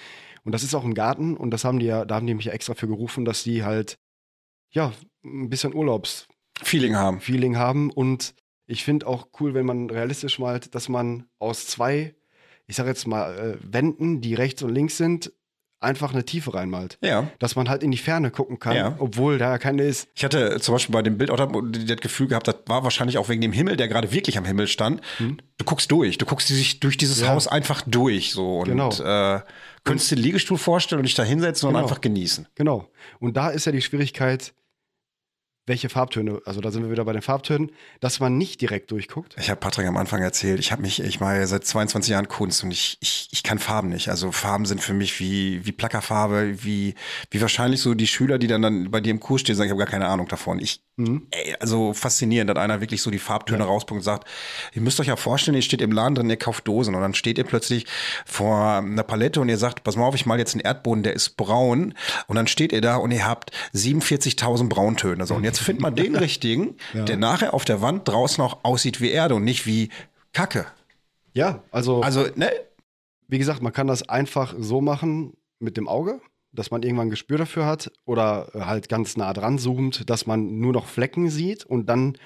und 0.45 0.53
das 0.53 0.63
ist 0.63 0.75
auch 0.75 0.85
im 0.85 0.95
Garten 0.95 1.37
und 1.37 1.51
das 1.51 1.65
haben 1.65 1.79
die 1.79 1.87
ja, 1.87 2.05
da 2.05 2.17
haben 2.17 2.27
die 2.27 2.35
mich 2.35 2.47
ja 2.47 2.53
extra 2.53 2.75
für 2.75 2.89
gerufen, 2.89 3.25
dass 3.25 3.43
die 3.43 3.65
halt, 3.65 3.99
ja, 4.71 4.93
ein 5.25 5.49
bisschen 5.49 5.75
Urlaubsfeeling 5.75 6.27
Feeling 6.63 6.97
haben. 6.97 7.21
haben. 7.57 7.91
Und 7.91 8.35
ich 8.67 8.85
finde 8.85 9.07
auch 9.07 9.29
cool, 9.41 9.55
wenn 9.55 9.67
man 9.67 9.91
realistisch 9.91 10.39
malt, 10.39 10.75
dass 10.75 10.89
man 10.89 11.27
aus 11.39 11.67
zwei, 11.67 12.15
ich 12.67 12.77
sag 12.77 12.87
jetzt 12.87 13.07
mal, 13.07 13.37
äh, 13.37 13.59
Wänden, 13.73 14.21
die 14.21 14.35
rechts 14.35 14.63
und 14.63 14.75
links 14.75 14.97
sind, 14.97 15.33
einfach 15.85 16.13
eine 16.13 16.25
Tiefe 16.25 16.53
reinmalt. 16.55 16.99
Ja. 17.03 17.29
Dass 17.39 17.55
man 17.57 17.69
halt 17.69 17.83
in 17.83 17.91
die 17.91 17.99
Ferne 17.99 18.31
gucken 18.31 18.59
kann, 18.59 18.77
Ja. 18.77 18.95
obwohl 18.99 19.39
da 19.39 19.51
ja 19.53 19.59
keine 19.59 19.83
ist. 19.85 20.09
Ich 20.15 20.25
hatte 20.25 20.59
zum 20.61 20.75
Beispiel 20.75 20.93
bei 20.93 21.03
dem 21.03 21.17
Bild 21.19 21.31
auch 21.31 21.37
das 21.37 21.97
Gefühl 22.01 22.27
gehabt, 22.29 22.49
das 22.49 22.57
war 22.67 22.83
wahrscheinlich 22.85 23.19
auch 23.19 23.29
wegen 23.29 23.41
dem 23.41 23.53
Himmel, 23.53 23.77
der 23.77 23.89
gerade 23.89 24.11
wirklich 24.13 24.37
am 24.39 24.45
Himmel 24.45 24.67
stand. 24.67 25.01
Du 25.19 25.65
guckst 25.65 25.91
durch, 25.91 26.19
du 26.19 26.27
guckst 26.27 26.49
dich 26.51 26.81
durch 26.81 26.97
dieses 26.97 27.21
Ja. 27.21 27.29
Haus 27.29 27.47
einfach 27.47 27.83
durch 27.87 28.33
so 28.33 28.59
und 28.61 28.69
Genau. 28.69 28.91
äh, 28.91 29.41
könntest 29.85 30.11
dir 30.11 30.17
den 30.17 30.23
Liegestuhl 30.25 30.59
vorstellen 30.59 30.99
und 31.01 31.05
dich 31.07 31.15
da 31.15 31.23
hinsetzen 31.23 31.69
und 31.69 31.75
Genau. 31.75 31.85
einfach 31.85 32.01
genießen. 32.01 32.49
Genau. 32.55 32.89
Und 33.21 33.37
da 33.37 33.51
ist 33.51 33.67
ja 33.67 33.73
die 33.73 33.83
Schwierigkeit, 33.83 34.55
welche 35.67 35.89
Farbtöne, 35.89 36.43
also 36.45 36.61
da 36.61 36.71
sind 36.71 36.83
wir 36.83 36.91
wieder 36.91 37.05
bei 37.05 37.13
den 37.13 37.23
Farbtönen, 37.23 37.71
dass 38.01 38.21
man 38.21 38.37
nicht 38.37 38.61
direkt 38.61 38.91
durchguckt. 38.91 39.35
Ich 39.39 39.49
habe 39.49 39.59
Patrick 39.59 39.87
am 39.87 39.97
Anfang 39.97 40.23
erzählt, 40.23 40.61
ich 40.61 40.73
habe 40.73 40.83
mich, 40.83 41.03
ich 41.03 41.21
mache 41.21 41.37
ja 41.37 41.47
seit 41.47 41.65
22 41.65 42.13
Jahren 42.13 42.29
Kunst 42.29 42.63
und 42.65 42.71
ich, 42.71 42.99
ich, 43.01 43.29
ich 43.33 43.43
kann 43.43 43.59
Farben 43.59 43.89
nicht. 43.89 44.09
Also 44.11 44.31
Farben 44.31 44.67
sind 44.67 44.83
für 44.83 44.93
mich 44.93 45.21
wie, 45.21 45.65
wie 45.65 45.73
Plackerfarbe, 45.73 46.63
wie, 46.65 46.95
wie 47.31 47.41
wahrscheinlich 47.41 47.81
so 47.81 47.95
die 47.95 48.07
Schüler, 48.07 48.39
die 48.39 48.47
dann, 48.47 48.61
dann 48.61 48.91
bei 48.91 49.01
dir 49.01 49.11
im 49.11 49.21
Kurs 49.21 49.41
stehen, 49.41 49.57
sagen, 49.57 49.69
ich 49.69 49.71
habe 49.71 49.79
gar 49.79 49.91
keine 49.91 50.07
Ahnung 50.07 50.29
davon. 50.29 50.59
Ich, 50.59 50.83
ey, 50.99 51.57
also 51.61 51.95
faszinierend, 51.95 52.51
dass 52.51 52.59
einer 52.59 52.83
wirklich 52.83 53.01
so 53.01 53.11
die 53.11 53.19
Farbtöne 53.19 53.65
rauspumpt 53.65 54.01
und 54.01 54.05
sagt, 54.05 54.29
ihr 54.75 54.83
müsst 54.83 55.01
euch 55.01 55.07
ja 55.07 55.17
vorstellen, 55.17 55.57
ihr 55.57 55.63
steht 55.63 55.81
im 55.81 55.93
Laden 55.93 56.15
drin, 56.15 56.29
ihr 56.29 56.37
kauft 56.37 56.69
Dosen 56.69 56.95
und 56.95 57.01
dann 57.01 57.15
steht 57.15 57.39
ihr 57.39 57.45
plötzlich 57.45 57.87
vor 58.27 58.79
einer 58.79 59.03
Palette 59.03 59.41
und 59.41 59.49
ihr 59.49 59.59
sagt, 59.59 59.83
pass 59.83 59.97
mal 59.97 60.05
auf, 60.05 60.15
ich 60.15 60.27
mal 60.27 60.39
jetzt 60.39 60.55
einen 60.55 60.61
Erdboden, 60.61 61.03
der 61.03 61.15
ist 61.15 61.37
braun 61.39 61.95
und 62.27 62.37
dann 62.37 62.47
steht 62.47 62.73
ihr 62.73 62.83
da 62.83 62.97
und 62.97 63.11
ihr 63.13 63.27
habt 63.27 63.51
47.000 63.75 64.69
Brauntöne. 64.69 65.27
So, 65.27 65.35
und 65.35 65.45
jetzt 65.45 65.54
findet 65.59 65.83
man 65.83 65.95
den 65.95 66.17
richtigen, 66.27 66.77
der 66.93 67.17
nachher 67.17 67.55
auf 67.55 67.65
der 67.65 67.81
Wand 67.83 68.07
draußen 68.09 68.43
auch 68.43 68.59
aussieht 68.65 69.01
wie 69.01 69.11
Erde 69.11 69.35
und 69.35 69.45
nicht 69.45 69.67
wie 69.67 69.91
Kacke. 70.33 70.67
Ja, 71.33 71.63
also, 71.71 72.01
Also, 72.03 72.27
ne? 72.37 72.51
wie 73.29 73.39
gesagt, 73.39 73.63
man 73.63 73.73
kann 73.73 73.87
das 73.87 74.09
einfach 74.09 74.55
so 74.59 74.81
machen 74.81 75.35
mit 75.59 75.77
dem 75.77 75.89
Auge, 75.89 76.21
dass 76.53 76.71
man 76.71 76.85
irgendwann 76.85 77.09
ein 77.09 77.11
Gespür 77.11 77.37
dafür 77.39 77.67
hat 77.67 77.91
oder 78.05 78.49
halt 78.55 78.89
ganz 78.89 79.17
nah 79.17 79.33
dran 79.33 79.59
zoomt, 79.59 80.09
dass 80.09 80.27
man 80.27 80.61
nur 80.61 80.73
noch 80.73 80.87
Flecken 80.87 81.29
sieht 81.29 81.65
und 81.65 81.87
dann, 81.87 82.17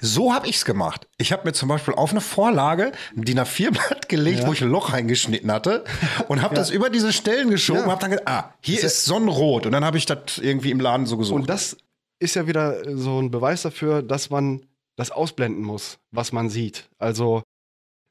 So 0.00 0.32
habe 0.32 0.48
ich's 0.48 0.64
gemacht. 0.64 1.06
Ich 1.18 1.32
habe 1.32 1.44
mir 1.44 1.52
zum 1.52 1.68
Beispiel 1.68 1.92
auf 1.92 2.12
eine 2.12 2.22
Vorlage 2.22 2.92
ein 3.14 3.24
DIN 3.24 3.38
A4-Blatt 3.40 4.08
gelegt, 4.08 4.40
Ja. 4.40 4.46
wo 4.46 4.52
ich 4.54 4.62
ein 4.62 4.70
Loch 4.70 4.94
reingeschnitten 4.94 5.52
hatte 5.52 5.84
und 6.28 6.40
habe 6.40 6.54
das 6.54 6.70
über 6.70 6.88
diese 6.88 7.12
Stellen 7.12 7.50
geschoben 7.50 7.80
Ja. 7.80 7.84
und 7.86 7.90
habe 7.90 8.00
dann 8.00 8.10
gedacht, 8.12 8.28
ah, 8.28 8.54
hier 8.62 8.78
Ist 8.78 8.84
ist, 8.84 9.06
ja- 9.06 9.12
Sonnenrot. 9.14 9.66
Und 9.66 9.72
dann 9.72 9.84
habe 9.84 9.98
ich 9.98 10.06
das 10.06 10.38
irgendwie 10.40 10.70
im 10.70 10.80
Laden 10.80 11.04
so 11.04 11.18
gesucht. 11.18 11.40
und 11.42 11.50
das 11.50 11.76
ist 12.18 12.36
ja 12.36 12.46
wieder 12.46 12.96
so 12.96 13.20
ein 13.20 13.30
Beweis 13.30 13.62
dafür, 13.62 14.02
dass 14.02 14.30
man 14.30 14.66
das 14.96 15.10
ausblenden 15.10 15.62
muss, 15.62 15.98
was 16.10 16.32
man 16.32 16.48
sieht. 16.48 16.88
Also 16.98 17.42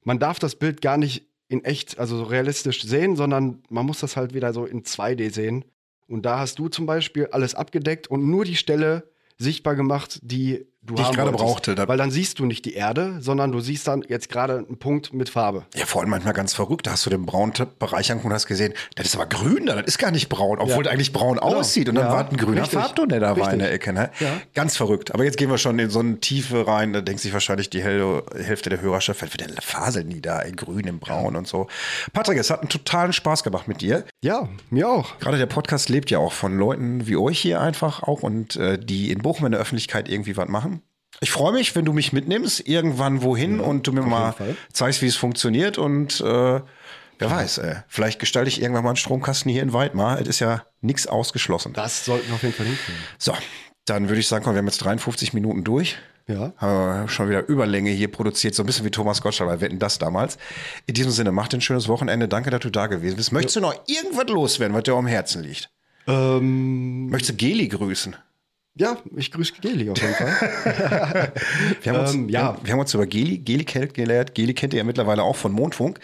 man 0.03 0.19
darf 0.19 0.39
das 0.39 0.55
Bild 0.55 0.81
gar 0.81 0.97
nicht 0.97 1.25
in 1.47 1.63
echt, 1.63 1.99
also 1.99 2.17
so 2.17 2.23
realistisch 2.23 2.83
sehen, 2.83 3.15
sondern 3.15 3.63
man 3.69 3.85
muss 3.85 3.99
das 3.99 4.17
halt 4.17 4.33
wieder 4.33 4.53
so 4.53 4.65
in 4.65 4.83
2D 4.83 5.31
sehen. 5.31 5.65
Und 6.07 6.25
da 6.25 6.39
hast 6.39 6.59
du 6.59 6.67
zum 6.67 6.85
Beispiel 6.85 7.27
alles 7.27 7.55
abgedeckt 7.55 8.07
und 8.07 8.29
nur 8.29 8.45
die 8.45 8.55
Stelle 8.55 9.09
sichtbar 9.37 9.75
gemacht, 9.75 10.19
die 10.21 10.67
du 10.85 10.95
Die 10.95 11.01
ich 11.01 11.11
gerade 11.11 11.31
brauchte. 11.31 11.75
Da- 11.75 11.87
Weil 11.87 11.97
dann 11.97 12.11
siehst 12.11 12.39
du 12.39 12.45
nicht 12.45 12.65
die 12.65 12.73
Erde, 12.73 13.17
sondern 13.19 13.51
du 13.51 13.59
siehst 13.59 13.87
dann 13.87 14.03
jetzt 14.07 14.29
gerade 14.29 14.57
einen 14.57 14.77
Punkt 14.77 15.13
mit 15.13 15.29
Farbe. 15.29 15.65
ja, 15.75 15.85
vor 15.85 16.01
allem 16.01 16.09
manchmal 16.09 16.33
ganz 16.33 16.53
verrückt. 16.53 16.87
Da 16.87 16.91
hast 16.91 17.05
du 17.05 17.09
den 17.09 17.25
braunen 17.25 17.53
Bereich 17.79 18.11
angeguckt 18.11 18.31
und 18.31 18.33
hast 18.33 18.47
gesehen, 18.47 18.73
das 18.95 19.05
ist 19.07 19.15
aber 19.15 19.25
grün 19.27 19.65
da, 19.65 19.75
das 19.75 19.85
ist 19.85 19.97
gar 19.97 20.11
nicht 20.11 20.29
braun, 20.29 20.59
obwohl 20.59 20.85
Ja. 20.85 20.91
eigentlich 20.91 21.13
braun 21.13 21.37
Genau. 21.37 21.55
aussieht. 21.55 21.87
Und 21.89 21.95
dann 21.95 22.05
Ja, 22.07 22.11
war 22.11 22.29
ein 22.29 22.37
grüner. 22.37 22.65
Farbton, 22.65 23.09
der 23.09 23.19
da 23.19 23.37
war 23.37 23.53
in 23.53 23.59
der 23.59 23.71
Ecke. 23.71 23.93
Ne? 23.93 24.09
Ja. 24.19 24.27
Ganz 24.53 24.75
verrückt. 24.77 25.13
Aber 25.13 25.23
jetzt 25.23 25.37
gehen 25.37 25.49
wir 25.49 25.57
schon 25.57 25.79
in 25.79 25.89
so 25.89 25.99
eine 25.99 26.19
Tiefe 26.19 26.67
rein. 26.67 26.93
Da 26.93 27.01
denkt 27.01 27.21
sich 27.21 27.33
wahrscheinlich 27.33 27.69
die 27.69 27.81
Hälfte 27.83 28.69
der 28.69 28.81
Hörerschaft, 28.81 29.21
was 29.21 29.29
für 29.29 29.37
der 29.37 29.49
faseln 29.61 30.09
die 30.09 30.21
da 30.21 30.39
in 30.41 30.55
grün, 30.55 30.85
in 30.87 30.99
braun 30.99 31.35
und 31.35 31.47
so. 31.47 31.67
Patrick, 32.13 32.37
es 32.37 32.49
hat 32.49 32.61
einen 32.61 32.69
totalen 32.69 33.13
Spaß 33.13 33.43
gemacht 33.43 33.67
mit 33.67 33.81
dir. 33.81 34.03
Ja, 34.21 34.47
mir 34.69 34.89
auch. 34.89 35.19
Gerade 35.19 35.37
der 35.37 35.45
Podcast 35.45 35.89
lebt 35.89 36.09
ja 36.11 36.17
auch 36.19 36.33
von 36.33 36.57
Leuten 36.57 37.07
wie 37.07 37.15
euch 37.17 37.39
hier 37.39 37.61
einfach 37.61 38.03
auch 38.03 38.23
und 38.23 38.55
äh, 38.55 38.77
die 38.77 39.11
in 39.11 39.21
Bochum 39.21 39.45
in 39.45 39.51
der 39.53 39.61
Öffentlichkeit 39.61 40.09
irgendwie 40.09 40.35
was 40.37 40.47
machen. 40.49 40.72
Ich 41.21 41.31
freue 41.31 41.53
mich, 41.53 41.75
wenn 41.75 41.85
du 41.85 41.93
mich 41.93 42.11
mitnimmst, 42.13 42.67
irgendwann 42.67 43.21
wohin 43.23 43.59
und 43.59 43.87
du 43.87 43.93
mir 43.93 44.01
mal 44.01 44.33
Fall. 44.33 44.55
zeigst, 44.71 45.01
wie 45.01 45.07
es 45.07 45.15
funktioniert 45.15 45.77
und 45.77 46.19
äh, 46.21 46.23
wer 46.23 47.31
weiß, 47.31 47.59
ey, 47.59 47.75
vielleicht 47.87 48.19
gestalte 48.19 48.49
ich 48.49 48.61
irgendwann 48.61 48.83
mal 48.83 48.89
einen 48.89 48.97
Stromkasten 48.97 49.51
hier 49.51 49.63
in 49.63 49.71
Weidmar. 49.73 50.19
Es 50.19 50.27
ist 50.27 50.39
ja 50.39 50.63
nichts 50.81 51.07
ausgeschlossen. 51.07 51.73
Das 51.73 52.05
sollten 52.05 52.27
wir 52.27 52.35
auf 52.35 52.43
jeden 52.43 52.53
Fall 52.55 52.65
hinkriegen. 52.65 52.99
So, 53.17 53.33
dann 53.85 54.09
würde 54.09 54.19
ich 54.19 54.27
sagen, 54.27 54.43
komm, 54.43 54.53
wir 54.55 54.59
haben 54.59 54.67
jetzt 54.67 54.79
53 54.83 55.33
Minuten 55.33 55.63
durch. 55.63 55.97
Ja. 56.27 56.53
Haben 56.57 57.01
wir 57.01 57.07
schon 57.09 57.29
wieder 57.29 57.47
Überlänge 57.47 57.89
hier 57.91 58.09
produziert, 58.09 58.55
so 58.55 58.63
ein 58.63 58.65
bisschen 58.65 58.85
wie 58.85 58.91
Thomas 58.91 59.21
Gottschalk 59.21 59.49
bei 59.49 59.61
Wetten 59.61 59.79
das 59.79 59.99
damals. 59.99 60.37
In 60.85 60.93
diesem 60.93 61.11
Sinne, 61.11 61.31
macht 61.33 61.53
ein 61.53 61.59
schönes 61.61 61.87
Wochenende. 61.89 62.27
Danke, 62.29 62.49
dass 62.49 62.61
du 62.61 62.69
da 62.69 62.87
gewesen 62.87 63.17
bist. 63.17 63.31
Möchtest 63.33 63.57
du 63.57 63.59
noch 63.61 63.75
irgendwas 63.87 64.27
loswerden, 64.29 64.75
was 64.75 64.83
dir 64.83 64.93
am 64.93 65.07
Herzen 65.07 65.43
liegt? 65.43 65.69
Ähm, 66.07 67.07
Möchtest 67.09 67.31
du 67.31 67.35
Geli 67.35 67.67
grüßen? 67.67 68.15
Ja, 68.75 68.97
ich 69.15 69.31
grüße 69.31 69.53
Geli 69.61 69.89
auf 69.89 70.01
jeden 70.01 70.13
Fall. 70.15 71.33
Wir 71.81 71.93
haben, 71.93 71.99
uns, 72.01 72.13
Ähm, 72.13 72.29
ja. 72.29 72.57
wir 72.63 72.73
haben 72.73 72.79
uns 72.79 72.93
über 72.93 73.05
Geli, 73.05 73.37
Geli 73.39 73.65
kennt, 73.65 73.93
gelehrt. 73.93 74.33
Geli 74.35 74.53
kennt 74.53 74.73
ihr 74.73 74.79
ja 74.79 74.83
mittlerweile 74.83 75.23
auch 75.23 75.35
von 75.35 75.51
Mondfunk. 75.51 75.99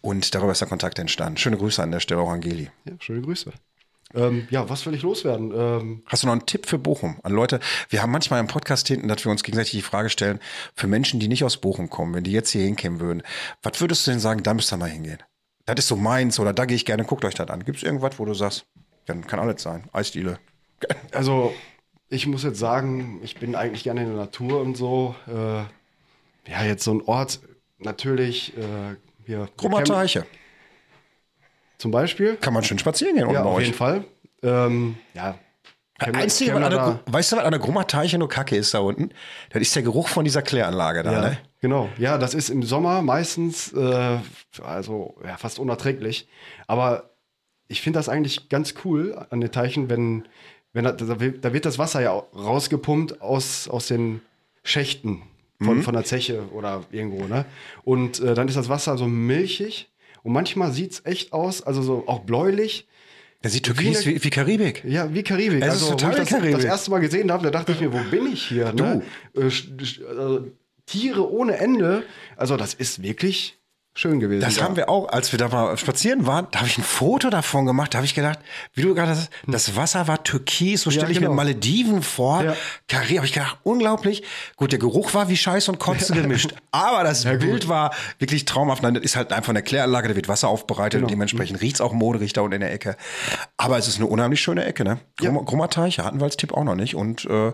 Und 0.00 0.34
darüber 0.34 0.52
ist 0.52 0.60
der 0.60 0.68
Kontakt 0.68 0.98
entstanden. 0.98 1.36
Schöne 1.36 1.56
Grüße 1.58 1.82
an 1.82 1.90
der 1.90 2.00
Stelle 2.00 2.20
auch 2.20 2.30
an 2.30 2.40
Geli. 2.40 2.70
ja, 2.84 2.94
schöne 3.00 3.20
Grüße. 3.22 3.52
Ähm, 4.14 4.46
ja, 4.50 4.68
was 4.70 4.86
will 4.86 4.94
ich 4.94 5.02
loswerden? 5.02 5.52
Ähm, 5.54 6.02
Hast 6.06 6.22
du 6.22 6.26
noch 6.28 6.32
einen 6.32 6.46
Tipp 6.46 6.66
für 6.66 6.78
Bochum? 6.78 7.18
An 7.22 7.32
Leute, 7.32 7.60
wir 7.90 8.00
haben 8.02 8.12
manchmal 8.12 8.40
im 8.40 8.46
Podcast 8.46 8.86
hinten, 8.88 9.08
dass 9.08 9.24
wir 9.24 9.30
uns 9.32 9.42
gegenseitig 9.42 9.72
die 9.72 9.82
Frage 9.82 10.08
stellen, 10.08 10.38
für 10.74 10.86
Menschen, 10.86 11.20
die 11.20 11.28
nicht 11.28 11.44
aus 11.44 11.56
Bochum 11.58 11.90
kommen, 11.90 12.14
wenn 12.14 12.24
die 12.24 12.32
jetzt 12.32 12.50
hier 12.50 12.62
hinkommen 12.62 13.00
würden, 13.00 13.22
was 13.62 13.80
würdest 13.80 14.06
du 14.06 14.12
denn 14.12 14.20
sagen, 14.20 14.42
da 14.42 14.54
müsst 14.54 14.72
ihr 14.72 14.76
mal 14.78 14.88
hingehen? 14.88 15.18
Das 15.66 15.74
ist 15.80 15.88
so 15.88 15.96
meins 15.96 16.38
oder 16.38 16.52
da 16.52 16.64
gehe 16.64 16.76
ich 16.76 16.84
gerne, 16.86 17.04
guckt 17.04 17.24
euch 17.24 17.34
das 17.34 17.48
an. 17.50 17.64
Gibt 17.64 17.78
es 17.78 17.82
irgendwas, 17.82 18.18
wo 18.18 18.24
du 18.24 18.32
sagst, 18.32 18.64
kann, 19.06 19.26
kann 19.26 19.40
alles 19.40 19.60
sein, 19.60 19.84
Eisdiele. 19.92 20.38
also, 21.12 21.52
ich 22.08 22.26
muss 22.26 22.42
jetzt 22.44 22.58
sagen, 22.58 23.20
ich 23.22 23.36
bin 23.36 23.54
eigentlich 23.54 23.84
gerne 23.84 24.02
in 24.02 24.08
der 24.08 24.16
Natur 24.16 24.60
und 24.60 24.76
so. 24.76 25.14
Äh, 25.26 26.50
ja, 26.50 26.62
jetzt 26.64 26.84
so 26.84 26.92
ein 26.94 27.02
Ort, 27.02 27.40
natürlich, 27.78 28.56
äh, 28.56 28.96
hier. 29.24 29.48
Krummer 29.56 29.82
Teiche. 29.84 30.26
Zum 31.78 31.90
Beispiel. 31.90 32.36
Kann 32.36 32.54
man 32.54 32.64
schön 32.64 32.78
spazieren 32.78 33.16
gehen 33.16 33.24
unten 33.24 33.34
Ja, 33.34 33.44
auf 33.44 33.60
jeden 33.60 33.74
Fall. 33.74 34.04
Ähm, 34.42 34.96
ja. 35.14 35.38
Camp- 35.98 36.16
Einzige, 36.16 36.52
Camp- 36.52 36.70
der, 36.70 37.00
weißt 37.06 37.32
du, 37.32 37.36
was 37.36 37.44
an 37.44 37.50
der 37.52 37.60
Grummer 37.60 37.86
Teiche 37.86 38.18
nur 38.18 38.28
Kacke 38.28 38.54
ist 38.56 38.72
da 38.74 38.80
unten? 38.80 39.10
Das 39.50 39.62
ist 39.62 39.74
der 39.74 39.82
Geruch 39.82 40.08
von 40.08 40.24
dieser 40.24 40.42
Kläranlage 40.42 41.02
da, 41.02 41.12
Ja, 41.12 41.20
ne? 41.22 41.38
genau. 41.60 41.88
Ja, 41.98 42.18
das 42.18 42.34
ist 42.34 42.50
im 42.50 42.62
Sommer 42.62 43.02
meistens 43.02 43.72
äh, 43.72 44.18
also 44.62 45.16
ja, 45.24 45.36
fast 45.38 45.58
unerträglich. 45.58 46.28
Aber 46.66 47.10
ich 47.68 47.80
finde 47.82 47.98
das 47.98 48.08
eigentlich 48.08 48.48
ganz 48.48 48.74
cool 48.84 49.26
an 49.30 49.40
den 49.40 49.50
Teichen, 49.50 49.88
wenn, 49.88 50.28
wenn 50.76 50.84
da, 50.84 50.92
da 50.92 51.18
wird 51.20 51.44
da 51.44 51.52
wird 51.52 51.64
das 51.64 51.78
Wasser 51.78 52.00
ja 52.02 52.12
rausgepumpt 52.12 53.20
aus, 53.22 53.66
aus 53.68 53.88
den 53.88 54.20
Schächten 54.62 55.22
von, 55.60 55.82
von 55.82 55.94
der 55.94 56.04
Zeche 56.04 56.42
oder 56.52 56.84
irgendwo, 56.92 57.26
ne? 57.26 57.46
Und 57.82 58.20
äh, 58.20 58.34
dann 58.34 58.46
ist 58.46 58.56
das 58.56 58.68
Wasser 58.68 58.98
so 58.98 59.06
milchig 59.06 59.88
und 60.22 60.32
manchmal 60.32 60.70
sieht 60.72 60.92
es 60.92 61.02
echt 61.06 61.32
aus, 61.32 61.62
also 61.62 61.80
so 61.82 62.04
auch 62.06 62.20
bläulich. 62.20 62.86
Der 63.42 63.50
sieht 63.50 63.64
türkis 63.64 64.04
Wie 64.06 64.22
wie, 64.22 64.30
Karibik. 64.30 64.82
Ja, 64.84 65.12
wie 65.14 65.22
Karibik. 65.22 65.62
Es 65.62 65.76
ist 65.76 65.82
also, 65.82 65.90
total 65.92 66.08
wo 66.08 66.12
ich 66.14 66.18
das, 66.20 66.28
Karibik. 66.28 66.56
das 66.56 66.64
erste 66.64 66.90
Mal 66.90 66.98
gesehen 67.00 67.30
habe, 67.32 67.44
da 67.44 67.50
dachte 67.50 67.72
ich 67.72 67.80
mir, 67.80 67.92
wo 67.92 67.98
bin 68.10 68.26
ich 68.32 68.42
hier? 68.44 68.72
Ne? 68.72 69.02
Äh, 69.34 69.40
sch- 69.46 69.76
sch- 69.78 70.02
äh, 70.02 70.50
Tiere 70.84 71.30
ohne 71.30 71.56
Ende. 71.58 72.02
Also, 72.36 72.56
das 72.56 72.74
ist 72.74 73.02
wirklich 73.02 73.56
schön 73.96 74.20
gewesen. 74.20 74.40
Das 74.42 74.56
ja. 74.56 74.62
haben 74.64 74.76
wir 74.76 74.88
auch, 74.88 75.08
als 75.08 75.32
wir 75.32 75.38
da 75.38 75.48
mal 75.48 75.76
spazieren 75.76 76.26
waren, 76.26 76.46
da 76.52 76.58
habe 76.60 76.68
ich 76.68 76.78
ein 76.78 76.84
Foto 76.84 77.30
davon 77.30 77.66
gemacht, 77.66 77.94
da 77.94 77.98
habe 77.98 78.06
ich 78.06 78.14
gedacht, 78.14 78.38
wie 78.74 78.82
du 78.82 78.94
gerade 78.94 79.14
sagst, 79.14 79.30
das 79.46 79.74
Wasser 79.74 80.06
war 80.06 80.22
türkis, 80.22 80.82
so 80.82 80.90
Ja, 80.90 80.96
stelle 80.98 81.12
ich 81.12 81.18
genau. 81.18 81.30
mir 81.30 81.36
Malediven 81.36 82.02
vor. 82.02 82.42
Ja. 82.44 82.54
Karibik, 82.88 83.16
habe 83.16 83.26
ich 83.26 83.32
gedacht, 83.32 83.58
unglaublich. 83.64 84.22
Gut, 84.56 84.72
der 84.72 84.78
Geruch 84.78 85.14
war 85.14 85.28
wie 85.28 85.36
Scheiß 85.36 85.68
und 85.68 85.78
Kotze 85.78 86.12
gemischt, 86.14 86.54
aber 86.70 87.02
das 87.04 87.24
Bild 87.24 87.68
war 87.68 87.92
wirklich 88.18 88.44
traumhaft. 88.44 88.82
Nein, 88.82 88.94
das 88.94 89.02
ist 89.02 89.16
halt 89.16 89.32
einfach 89.32 89.50
eine 89.50 89.62
Kläranlage, 89.62 90.08
da 90.08 90.16
wird 90.16 90.28
Wasser 90.28 90.48
aufbereitet 90.48 90.98
Genau. 90.98 91.06
und 91.06 91.10
dementsprechend 91.10 91.60
riecht's 91.62 91.80
auch 91.80 91.92
moderig 91.92 92.32
da 92.32 92.42
unten 92.42 92.54
in 92.54 92.60
der 92.60 92.72
Ecke. 92.72 92.96
Aber 93.56 93.78
es 93.78 93.88
ist 93.88 93.96
eine 93.96 94.06
unheimlich 94.06 94.40
schöne 94.40 94.64
Ecke, 94.64 94.84
ne? 94.84 94.98
Ja. 95.20 95.30
Grummer, 95.30 95.44
Grummer 95.44 95.70
Teiche 95.70 96.04
hatten 96.04 96.20
wir 96.20 96.24
als 96.24 96.36
Tipp 96.36 96.52
auch 96.52 96.64
noch 96.64 96.74
nicht 96.74 96.94
und 96.94 97.24
äh, 97.24 97.52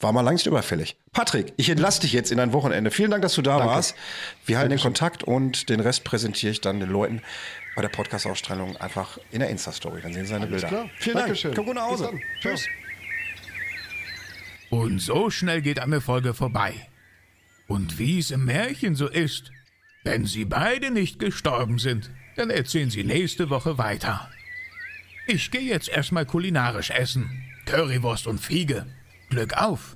war 0.00 0.12
mal 0.12 0.20
längst 0.22 0.46
überfällig. 0.46 0.96
Patrick, 1.16 1.54
ich 1.56 1.70
entlasse 1.70 2.02
dich 2.02 2.12
jetzt 2.12 2.30
in 2.30 2.36
dein 2.36 2.52
Wochenende. 2.52 2.90
Vielen 2.90 3.10
Dank, 3.10 3.22
dass 3.22 3.34
du 3.34 3.40
da 3.40 3.56
warst. 3.64 3.96
Wir 4.44 4.58
halten 4.58 4.68
den 4.68 4.78
Kontakt 4.78 5.24
und 5.24 5.70
den 5.70 5.80
Rest 5.80 6.04
präsentiere 6.04 6.52
ich 6.52 6.60
dann 6.60 6.78
den 6.78 6.90
Leuten 6.90 7.22
bei 7.74 7.80
der 7.80 7.88
Podcast-Ausstrahlung 7.88 8.76
einfach 8.76 9.16
in 9.30 9.40
der 9.40 9.48
Insta-Story. 9.48 10.02
Dann 10.02 10.12
sehen 10.12 10.26
sie 10.26 10.32
seine 10.32 10.46
Bilder. 10.46 10.68
klar. 10.68 10.90
Vielen 10.98 11.16
Dankeschön. 11.16 11.54
Dank. 11.54 11.56
Komm 11.56 11.66
gut 11.68 11.74
nach 11.76 11.86
Hause. 11.86 12.10
Tschüss. 12.42 12.66
Und 14.68 14.98
so 15.00 15.30
schnell 15.30 15.62
geht 15.62 15.78
eine 15.78 16.02
Folge 16.02 16.34
vorbei. 16.34 16.74
Und 17.66 17.98
wie 17.98 18.18
es 18.18 18.30
im 18.30 18.44
Märchen 18.44 18.94
so 18.94 19.08
ist, 19.08 19.52
wenn 20.04 20.26
sie 20.26 20.44
beide 20.44 20.90
nicht 20.90 21.18
gestorben 21.18 21.78
sind, 21.78 22.10
dann 22.36 22.50
erzählen 22.50 22.90
sie 22.90 23.04
nächste 23.04 23.48
Woche 23.48 23.78
weiter. 23.78 24.28
Ich 25.26 25.50
gehe 25.50 25.62
jetzt 25.62 25.88
erstmal 25.88 26.26
kulinarisch 26.26 26.90
essen. 26.90 27.42
Currywurst 27.64 28.26
und 28.26 28.38
Fiege. 28.38 28.84
Glück 29.30 29.54
auf! 29.54 29.95